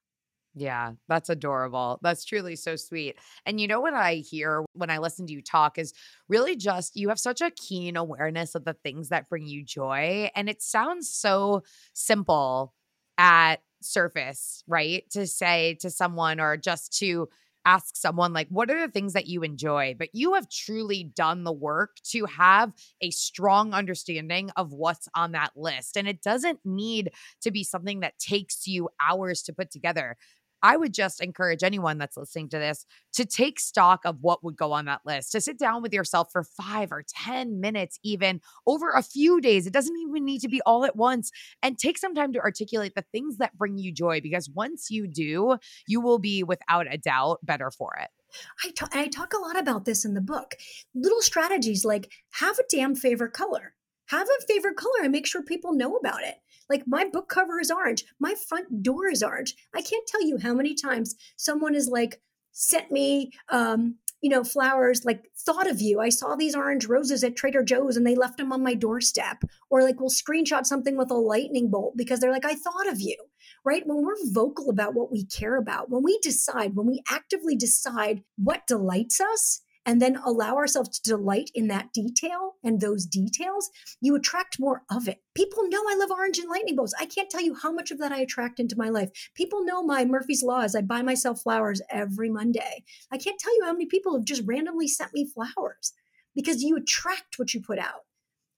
Yeah, 0.55 0.93
that's 1.07 1.29
adorable. 1.29 1.99
That's 2.01 2.25
truly 2.25 2.55
so 2.55 2.75
sweet. 2.75 3.17
And 3.45 3.61
you 3.61 3.67
know 3.67 3.79
what 3.79 3.93
I 3.93 4.15
hear 4.15 4.65
when 4.73 4.89
I 4.89 4.97
listen 4.97 5.27
to 5.27 5.33
you 5.33 5.41
talk 5.41 5.77
is 5.77 5.93
really 6.27 6.55
just 6.55 6.95
you 6.95 7.09
have 7.09 7.19
such 7.19 7.39
a 7.41 7.51
keen 7.51 7.95
awareness 7.95 8.55
of 8.55 8.65
the 8.65 8.73
things 8.73 9.09
that 9.09 9.29
bring 9.29 9.45
you 9.45 9.63
joy. 9.63 10.29
And 10.35 10.49
it 10.49 10.61
sounds 10.61 11.09
so 11.09 11.63
simple 11.93 12.73
at 13.17 13.57
surface, 13.81 14.63
right? 14.67 15.03
To 15.11 15.27
say 15.27 15.75
to 15.81 15.89
someone 15.89 16.39
or 16.39 16.57
just 16.57 16.97
to 16.99 17.29
ask 17.65 17.95
someone 17.97 18.31
like 18.31 18.47
what 18.47 18.71
are 18.71 18.79
the 18.87 18.91
things 18.91 19.11
that 19.13 19.27
you 19.27 19.43
enjoy 19.43 19.93
but 19.99 20.07
you 20.13 20.33
have 20.33 20.49
truly 20.49 21.03
done 21.13 21.43
the 21.43 21.51
work 21.51 21.97
to 22.05 22.23
have 22.25 22.71
a 23.01 23.11
strong 23.11 23.73
understanding 23.73 24.49
of 24.55 24.71
what's 24.71 25.09
on 25.13 25.33
that 25.33 25.51
list 25.57 25.97
and 25.97 26.07
it 26.07 26.21
doesn't 26.21 26.57
need 26.63 27.11
to 27.41 27.51
be 27.51 27.61
something 27.61 27.99
that 27.99 28.17
takes 28.17 28.65
you 28.65 28.87
hours 29.01 29.41
to 29.43 29.51
put 29.53 29.69
together 29.71 30.15
I 30.61 30.77
would 30.77 30.93
just 30.93 31.21
encourage 31.21 31.63
anyone 31.63 31.97
that's 31.97 32.17
listening 32.17 32.49
to 32.49 32.59
this 32.59 32.85
to 33.13 33.25
take 33.25 33.59
stock 33.59 34.01
of 34.05 34.17
what 34.21 34.43
would 34.43 34.55
go 34.55 34.71
on 34.71 34.85
that 34.85 35.01
list, 35.05 35.31
to 35.31 35.41
sit 35.41 35.57
down 35.57 35.81
with 35.81 35.93
yourself 35.93 36.29
for 36.31 36.43
five 36.43 36.91
or 36.91 37.03
10 37.07 37.59
minutes, 37.59 37.99
even 38.03 38.41
over 38.67 38.91
a 38.91 39.03
few 39.03 39.41
days. 39.41 39.67
It 39.67 39.73
doesn't 39.73 39.97
even 39.97 40.25
need 40.25 40.41
to 40.41 40.49
be 40.49 40.61
all 40.65 40.85
at 40.85 40.95
once, 40.95 41.31
and 41.61 41.77
take 41.77 41.97
some 41.97 42.15
time 42.15 42.33
to 42.33 42.39
articulate 42.39 42.93
the 42.95 43.05
things 43.11 43.37
that 43.37 43.57
bring 43.57 43.77
you 43.77 43.91
joy 43.91 44.21
because 44.21 44.49
once 44.49 44.89
you 44.89 45.07
do, 45.07 45.57
you 45.87 46.01
will 46.01 46.19
be 46.19 46.43
without 46.43 46.91
a 46.91 46.97
doubt 46.97 47.39
better 47.43 47.71
for 47.71 47.95
it. 48.01 48.09
I, 48.63 48.69
t- 48.69 48.99
I 48.99 49.07
talk 49.07 49.33
a 49.33 49.41
lot 49.41 49.57
about 49.57 49.85
this 49.85 50.05
in 50.05 50.13
the 50.13 50.21
book. 50.21 50.55
Little 50.93 51.21
strategies 51.21 51.83
like 51.83 52.11
have 52.31 52.59
a 52.59 52.63
damn 52.69 52.95
favorite 52.95 53.33
color. 53.33 53.73
Have 54.09 54.27
a 54.27 54.45
favorite 54.47 54.77
color 54.77 55.03
and 55.03 55.11
make 55.11 55.27
sure 55.27 55.43
people 55.43 55.73
know 55.73 55.95
about 55.95 56.23
it. 56.23 56.35
Like 56.69 56.83
my 56.85 57.05
book 57.05 57.29
cover 57.29 57.59
is 57.59 57.71
orange. 57.71 58.05
My 58.19 58.35
front 58.47 58.83
door 58.83 59.07
is 59.07 59.23
orange. 59.23 59.55
I 59.75 59.81
can't 59.81 60.07
tell 60.07 60.25
you 60.25 60.37
how 60.37 60.53
many 60.53 60.75
times 60.75 61.15
someone 61.35 61.75
is 61.75 61.87
like 61.87 62.21
sent 62.51 62.91
me 62.91 63.31
um, 63.49 63.95
you 64.21 64.29
know, 64.29 64.43
flowers, 64.43 65.05
like 65.05 65.23
thought 65.45 65.69
of 65.69 65.81
you. 65.81 65.99
I 66.01 66.09
saw 66.09 66.35
these 66.35 66.55
orange 66.55 66.87
roses 66.87 67.23
at 67.23 67.35
Trader 67.35 67.63
Joe's 67.63 67.95
and 67.95 68.05
they 68.05 68.15
left 68.15 68.37
them 68.37 68.51
on 68.51 68.63
my 68.63 68.73
doorstep. 68.73 69.43
Or 69.69 69.81
like 69.81 69.99
we'll 69.99 70.09
screenshot 70.09 70.65
something 70.65 70.97
with 70.97 71.09
a 71.09 71.15
lightning 71.15 71.69
bolt 71.69 71.95
because 71.95 72.19
they're 72.19 72.31
like, 72.31 72.45
I 72.45 72.55
thought 72.55 72.87
of 72.87 72.99
you, 72.99 73.15
right? 73.63 73.83
When 73.85 74.03
we're 74.03 74.31
vocal 74.31 74.69
about 74.69 74.93
what 74.93 75.11
we 75.11 75.25
care 75.25 75.57
about, 75.57 75.89
when 75.89 76.03
we 76.03 76.19
decide, 76.21 76.75
when 76.75 76.87
we 76.87 77.01
actively 77.09 77.55
decide 77.55 78.23
what 78.37 78.67
delights 78.67 79.21
us, 79.21 79.61
and 79.89 79.99
then 79.99 80.17
allow 80.23 80.55
ourselves 80.55 80.99
to 80.99 81.09
delight 81.09 81.49
in 81.55 81.67
that 81.67 81.91
detail 81.93 82.57
and 82.63 82.79
those 82.79 83.07
details, 83.07 83.71
you 83.99 84.15
attract 84.15 84.59
more 84.59 84.83
of 84.91 85.07
it. 85.07 85.17
People 85.33 85.67
know 85.67 85.81
I 85.89 85.95
love 85.95 86.11
orange 86.11 86.37
and 86.37 86.47
lightning 86.47 86.75
bolts. 86.75 86.93
I 86.99 87.07
can't 87.07 87.27
tell 87.27 87.41
you 87.41 87.55
how 87.55 87.71
much 87.71 87.89
of 87.89 87.97
that 87.97 88.11
I 88.11 88.19
attract 88.19 88.59
into 88.59 88.77
my 88.77 88.89
life. 88.89 89.09
People 89.33 89.65
know 89.65 89.81
my 89.81 90.05
Murphy's 90.05 90.43
Laws. 90.43 90.75
I 90.75 90.81
buy 90.81 91.01
myself 91.01 91.41
flowers 91.41 91.81
every 91.89 92.29
Monday. 92.29 92.83
I 93.11 93.17
can't 93.17 93.39
tell 93.39 93.55
you 93.55 93.63
how 93.65 93.71
many 93.71 93.87
people 93.87 94.13
have 94.13 94.25
just 94.25 94.43
randomly 94.45 94.87
sent 94.87 95.11
me 95.11 95.25
flowers 95.25 95.93
because 96.35 96.61
you 96.61 96.77
attract 96.77 97.39
what 97.39 97.55
you 97.55 97.59
put 97.59 97.79
out. 97.79 98.05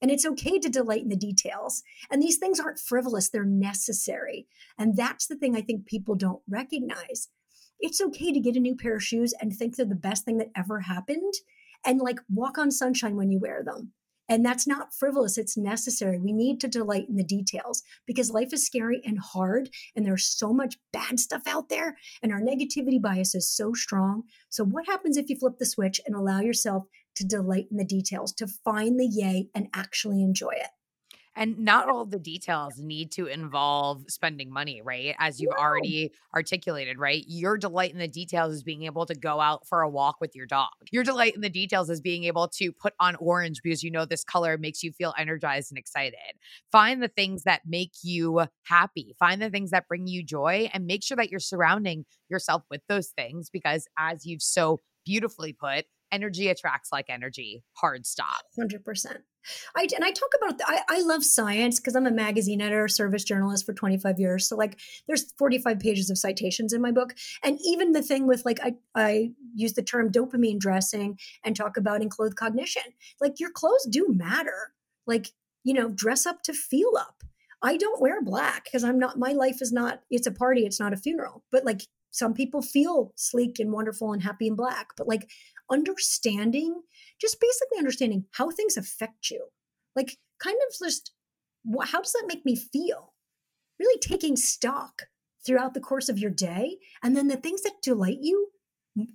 And 0.02 0.12
it's 0.12 0.26
okay 0.26 0.60
to 0.60 0.68
delight 0.68 1.04
in 1.04 1.10
the 1.10 1.16
details. 1.16 1.82
And 2.12 2.22
these 2.22 2.40
things 2.40 2.60
aren't 2.60 2.80
frivolous, 2.80 3.30
they're 3.30 3.46
necessary. 3.46 4.48
And 4.78 4.98
that's 4.98 5.28
the 5.28 5.38
thing 5.38 5.56
I 5.56 5.62
think 5.62 5.86
people 5.86 6.16
don't 6.16 6.42
recognize 6.50 7.30
it's 7.82 8.02
okay 8.02 8.32
to 8.32 8.40
get 8.40 8.56
a 8.56 8.60
new 8.60 8.76
pair 8.76 8.96
of 8.96 9.04
shoes 9.04 9.34
and 9.42 9.54
think 9.56 9.76
they're 9.76 9.86
the 9.86 9.96
best 9.96 10.26
thing 10.26 10.38
that 10.38 10.52
ever 10.56 10.82
happened 10.82 11.34
and 11.86 12.00
like 12.00 12.20
walk 12.30 12.58
on 12.58 12.72
sunshine 12.72 13.16
when 13.16 13.32
you 13.32 13.40
wear 13.40 13.64
them 13.64 13.94
And 14.30 14.46
that's 14.46 14.66
not 14.68 14.94
frivolous, 14.94 15.38
it's 15.38 15.58
necessary. 15.58 16.18
We 16.20 16.32
need 16.32 16.62
to 16.62 16.68
delight 16.70 17.10
in 17.10 17.16
the 17.18 17.24
details 17.24 17.84
because 18.06 18.32
life 18.32 18.54
is 18.54 18.66
scary 18.66 19.02
and 19.04 19.20
hard, 19.20 19.70
and 19.96 20.06
there's 20.06 20.26
so 20.26 20.54
much 20.54 20.78
bad 20.94 21.20
stuff 21.20 21.44
out 21.48 21.68
there, 21.70 21.98
and 22.24 22.32
our 22.32 22.40
negativity 22.40 23.02
bias 23.02 23.36
is 23.36 23.50
so 23.54 23.74
strong. 23.74 24.24
So, 24.50 24.64
what 24.64 24.86
happens 24.88 25.18
if 25.18 25.30
you 25.30 25.38
flip 25.38 25.58
the 25.60 25.66
switch 25.66 26.00
and 26.06 26.16
allow 26.16 26.40
yourself 26.40 26.86
to 27.16 27.26
delight 27.26 27.68
in 27.72 27.78
the 27.78 27.84
details, 27.84 28.32
to 28.36 28.48
find 28.48 28.98
the 29.00 29.08
yay 29.08 29.50
and 29.54 29.68
actually 29.74 30.22
enjoy 30.24 30.54
it? 30.54 30.70
And 31.36 31.60
not 31.60 31.88
all 31.88 32.06
the 32.06 32.20
details 32.20 32.78
need 32.78 33.12
to 33.14 33.26
involve 33.28 34.04
spending 34.10 34.52
money, 34.52 34.82
right? 34.82 35.16
As 35.18 35.40
you've 35.40 35.52
No. 35.52 35.58
already 35.58 36.12
articulated, 36.36 37.00
right? 37.00 37.24
Your 37.26 37.58
delight 37.58 37.94
in 37.94 38.00
the 38.00 38.08
details 38.08 38.54
is 38.54 38.64
being 38.64 38.84
able 38.84 39.06
to 39.06 39.16
go 39.16 39.40
out 39.40 39.66
for 39.66 39.82
a 39.82 39.90
walk 39.90 40.20
with 40.20 40.36
your 40.36 40.46
dog. 40.46 40.70
Your 40.92 41.06
delight 41.06 41.34
in 41.34 41.40
the 41.42 41.50
details 41.50 41.90
is 41.90 42.02
being 42.02 42.26
able 42.26 42.50
to 42.50 42.74
put 42.74 42.94
on 43.00 43.16
orange 43.16 43.62
because 43.64 43.82
you 43.82 43.90
know 43.92 44.04
this 44.06 44.26
color 44.26 44.58
makes 44.58 44.84
you 44.84 44.92
feel 44.92 45.14
energized 45.18 45.72
and 45.72 45.78
excited. 45.78 46.18
Find 46.70 47.02
the 47.02 47.08
things 47.08 47.44
that 47.44 47.62
make 47.66 47.94
you 48.04 48.46
happy, 48.64 49.16
find 49.18 49.42
the 49.42 49.50
things 49.50 49.72
that 49.72 49.88
bring 49.88 50.08
you 50.08 50.24
joy, 50.24 50.70
and 50.74 50.86
make 50.86 51.02
sure 51.04 51.16
that 51.16 51.32
you're 51.32 51.40
surrounding 51.40 52.06
yourself 52.30 52.64
with 52.70 52.82
those 52.90 53.08
things 53.10 53.50
because, 53.50 53.88
as 53.98 54.26
you've 54.26 54.42
so 54.42 54.82
beautifully 55.06 55.54
put, 55.54 55.86
energy 56.12 56.50
attracts 56.50 56.92
like 56.92 57.10
energy. 57.10 57.64
Hard 57.74 58.06
stop. 58.06 58.44
100%. 58.60 59.18
I, 59.76 59.88
and 59.96 60.06
I 60.06 60.12
talk 60.12 60.30
about, 60.38 60.60
I, 60.66 60.82
I 60.88 61.02
love 61.02 61.24
science 61.24 61.80
because 61.80 61.96
I'm 61.96 62.06
a 62.06 62.12
magazine 62.12 62.62
editor, 62.62 62.88
service 62.88 63.24
journalist 63.24 63.66
for 63.66 63.74
25 63.74 64.20
years. 64.20 64.48
So, 64.48 64.56
like, 64.56 64.80
there's 65.08 65.32
45 65.38 65.80
pages 65.80 66.10
of 66.10 66.18
citations 66.18 66.74
in 66.74 66.82
my 66.82 66.92
book. 66.92 67.16
And 67.44 67.58
even 67.66 67.92
the 67.92 68.04
thing 68.04 68.28
with, 68.28 68.46
like, 68.46 68.60
I, 68.62 68.76
I 68.96 69.32
use 69.56 69.74
the 69.74 69.82
term 69.82 70.12
dopamine 70.12 70.60
dressing 70.60 71.18
and 71.44 71.56
talk 71.56 71.78
about 71.78 72.02
enclothed 72.02 72.36
cognition. 72.36 72.84
Like, 73.20 73.40
your 73.40 73.52
clothes 73.52 73.88
do 73.90 74.08
matter. 74.10 74.74
Like, 75.08 75.30
you 75.64 75.74
know, 75.74 75.90
dress 75.90 76.26
up 76.26 76.44
to 76.44 76.54
feel 76.54 76.92
up. 76.98 77.24
I 77.64 77.78
don't 77.78 78.02
wear 78.02 78.22
black 78.22 78.66
because 78.66 78.84
I'm 78.84 78.98
not, 78.98 79.20
my 79.20 79.34
life 79.34 79.62
is 79.62 79.72
not, 79.72 80.02
it's 80.10 80.26
a 80.26 80.32
party, 80.32 80.66
it's 80.66 80.80
not 80.80 80.94
a 80.94 80.98
funeral. 80.98 81.44
But 81.52 81.64
like, 81.64 81.82
some 82.10 82.34
people 82.34 82.62
feel 82.62 83.14
sleek 83.16 83.60
and 83.60 83.72
wonderful 83.72 84.12
and 84.14 84.22
happy 84.22 84.48
in 84.48 84.56
black. 84.56 84.90
But 84.98 85.08
like, 85.08 85.30
understanding, 85.72 86.82
just 87.20 87.40
basically 87.40 87.78
understanding 87.78 88.26
how 88.32 88.50
things 88.50 88.78
affect 88.78 89.30
you. 89.30 89.48
Like, 89.96 90.18
kind 90.40 90.58
of 90.68 90.78
just 90.78 91.12
how 91.86 92.02
does 92.02 92.14
that 92.14 92.28
make 92.28 92.46
me 92.46 92.56
feel? 92.56 93.14
Really 93.80 94.00
taking 94.00 94.36
stock 94.36 95.04
throughout 95.46 95.74
the 95.74 95.80
course 95.80 96.10
of 96.10 96.20
your 96.20 96.32
day. 96.32 96.78
And 97.04 97.16
then 97.16 97.28
the 97.28 97.36
things 97.36 97.62
that 97.64 97.82
delight 97.82 98.20
you, 98.22 98.50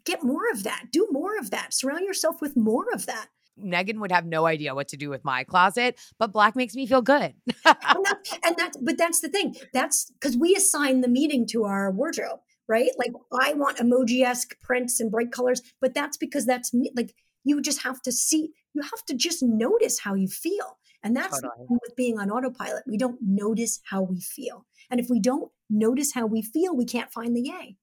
get 0.04 0.22
more 0.22 0.50
of 0.52 0.64
that. 0.64 0.86
Do 0.90 1.08
more 1.10 1.38
of 1.38 1.50
that. 1.50 1.74
Surround 1.74 2.04
yourself 2.04 2.40
with 2.40 2.56
more 2.56 2.86
of 2.92 3.06
that. 3.06 3.28
Meaghan 3.58 4.00
would 4.00 4.12
have 4.12 4.26
no 4.26 4.46
idea 4.46 4.74
what 4.74 4.88
to 4.88 4.96
do 4.96 5.08
with 5.08 5.24
my 5.24 5.42
closet, 5.42 5.98
but 6.18 6.32
black 6.32 6.56
makes 6.56 6.74
me 6.74 6.86
feel 6.86 7.00
good. 7.02 7.34
and, 7.64 7.64
that, 7.64 8.38
and 8.44 8.56
that's 8.56 8.76
but 8.76 8.98
that's 8.98 9.20
the 9.20 9.28
thing. 9.28 9.56
That's 9.72 10.10
because 10.12 10.36
we 10.36 10.54
assign 10.54 11.00
the 11.00 11.08
meaning 11.08 11.46
to 11.48 11.64
our 11.64 11.90
wardrobe, 11.90 12.40
right? 12.68 12.90
Like 12.98 13.12
I 13.40 13.54
want 13.54 13.78
emoji-esque 13.78 14.60
prints 14.60 15.00
and 15.00 15.10
bright 15.10 15.32
colors, 15.32 15.62
but 15.80 15.94
that's 15.94 16.16
because 16.16 16.46
that's 16.46 16.74
me. 16.74 16.90
Like 16.94 17.14
you 17.44 17.60
just 17.60 17.82
have 17.82 18.02
to 18.02 18.12
see, 18.12 18.50
you 18.74 18.82
have 18.82 19.04
to 19.06 19.14
just 19.14 19.42
notice 19.42 20.00
how 20.00 20.14
you 20.14 20.28
feel. 20.28 20.78
And 21.02 21.16
that's 21.16 21.40
the 21.40 21.48
Totally. 21.48 21.78
with 21.82 21.94
being 21.96 22.18
on 22.18 22.30
autopilot. 22.30 22.82
We 22.86 22.96
don't 22.96 23.18
notice 23.22 23.80
how 23.88 24.02
we 24.02 24.20
feel. 24.20 24.66
And 24.90 24.98
if 24.98 25.08
we 25.08 25.20
don't 25.20 25.50
notice 25.70 26.12
how 26.12 26.26
we 26.26 26.42
feel, 26.42 26.74
we 26.74 26.84
can't 26.84 27.12
find 27.12 27.36
the 27.36 27.42
yay. 27.42 27.76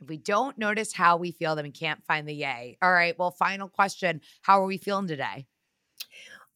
If 0.00 0.08
we 0.08 0.18
don't 0.18 0.58
notice 0.58 0.92
how 0.92 1.16
we 1.16 1.32
feel, 1.32 1.54
then 1.54 1.64
we 1.64 1.70
can't 1.70 2.04
find 2.04 2.28
the 2.28 2.34
yay. 2.34 2.76
All 2.82 2.92
right. 2.92 3.18
Well, 3.18 3.30
final 3.30 3.68
question. 3.68 4.20
How 4.42 4.62
are 4.62 4.66
we 4.66 4.78
feeling 4.78 5.06
today? 5.06 5.46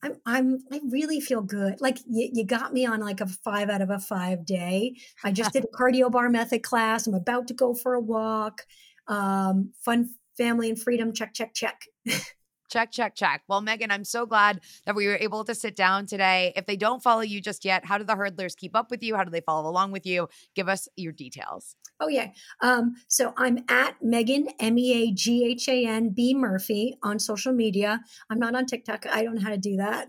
I'm, 0.05 0.21
I'm, 0.27 0.59
I 0.71 0.81
really 0.91 1.21
feel 1.21 1.41
good. 1.41 1.81
Like 1.81 1.99
you, 2.07 2.29
you 2.33 2.45
got 2.45 2.75
me 2.75 2.85
on 2.85 3.01
like 3.01 3.21
a 3.21 3.27
five 3.27 3.71
out 3.71 3.81
of 3.81 3.89
a 3.89 3.99
five 3.99 4.45
day. 4.45 4.97
I 5.25 5.33
just 5.33 5.53
did 5.53 5.65
a 5.65 5.69
cardio 5.77 6.11
bar 6.11 6.29
method 6.29 6.63
class. 6.63 7.07
I'm 7.07 7.15
about 7.15 7.49
to 7.49 7.55
go 7.55 7.75
for 7.75 7.95
a 7.95 8.01
walk. 8.01 8.63
Um, 9.09 9.73
fun 9.85 10.11
family 10.37 10.69
and 10.69 10.81
freedom. 10.81 11.13
Check, 11.15 11.33
check, 11.33 11.55
check. 11.55 11.87
Check, 12.75 12.91
check, 12.91 13.15
check. 13.15 13.43
Well, 13.47 13.63
Meaghan, 13.63 13.93
I'm 13.93 14.03
so 14.03 14.27
glad 14.27 14.61
that 14.85 14.97
we 14.97 15.07
were 15.07 15.15
able 15.15 15.45
to 15.45 15.55
sit 15.55 15.77
down 15.77 16.07
today. 16.07 16.53
If 16.57 16.67
they 16.67 16.75
don't 16.75 17.01
follow 17.01 17.21
you 17.21 17.41
just 17.41 17.65
yet, 17.65 17.85
how 17.85 17.99
do 17.99 18.05
the 18.05 18.17
hurdlers 18.17 18.57
keep 18.57 18.75
up 18.75 18.91
with 18.91 19.01
you? 19.01 19.15
How 19.15 19.23
do 19.23 19.31
they 19.31 19.43
follow 19.43 19.71
along 19.71 19.93
with 19.93 20.05
you? 20.05 20.29
Give 20.57 20.69
us 20.69 20.89
your 20.97 21.13
details. 21.13 21.77
Oh 22.01 22.09
yeah. 22.09 22.31
Um, 22.63 22.97
so 23.07 23.33
I'm 23.37 23.59
at 23.69 23.95
Meaghan 24.03 24.49
M 24.59 24.77
E 24.77 25.05
A 25.05 25.13
G 25.13 25.47
H 25.47 25.69
A 25.69 25.87
N 25.87 26.09
B 26.09 26.35
Murphy 26.35 26.99
on 27.05 27.21
social 27.21 27.53
media. 27.53 28.01
I'm 28.29 28.41
not 28.41 28.57
on 28.57 28.67
TikTok. 28.67 29.07
I 29.07 29.23
don't 29.23 29.37
know 29.37 29.43
how 29.43 29.51
to 29.51 29.57
do 29.57 29.77
that. 29.77 30.09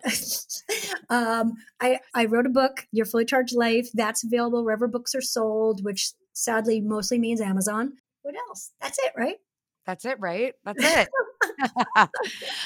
um, 1.09 1.53
I 1.79 1.99
I 2.15 2.25
wrote 2.25 2.47
a 2.47 2.49
book, 2.49 2.87
Your 2.91 3.05
Fully 3.05 3.25
Charged 3.25 3.55
Life. 3.55 3.91
That's 3.93 4.23
available 4.23 4.65
wherever 4.65 4.87
books 4.87 5.13
are 5.13 5.21
sold, 5.21 5.85
which 5.85 6.13
sadly 6.33 6.81
mostly 6.81 7.19
means 7.19 7.41
Amazon. 7.41 7.93
What 8.23 8.33
else? 8.49 8.71
That's 8.81 8.97
it, 8.97 9.11
right? 9.15 9.37
That's 9.85 10.05
it, 10.05 10.19
right? 10.19 10.55
That's 10.63 10.83
it. 10.83 11.09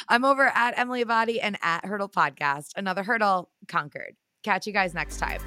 I'm 0.09 0.25
over 0.25 0.51
at 0.53 0.77
Emily 0.77 1.03
Abbate 1.03 1.39
and 1.41 1.57
at 1.61 1.85
Hurdle 1.85 2.09
Podcast. 2.09 2.71
Another 2.75 3.03
hurdle 3.03 3.49
conquered. 3.67 4.15
Catch 4.43 4.67
you 4.67 4.73
guys 4.73 4.93
next 4.93 5.17
time. 5.17 5.41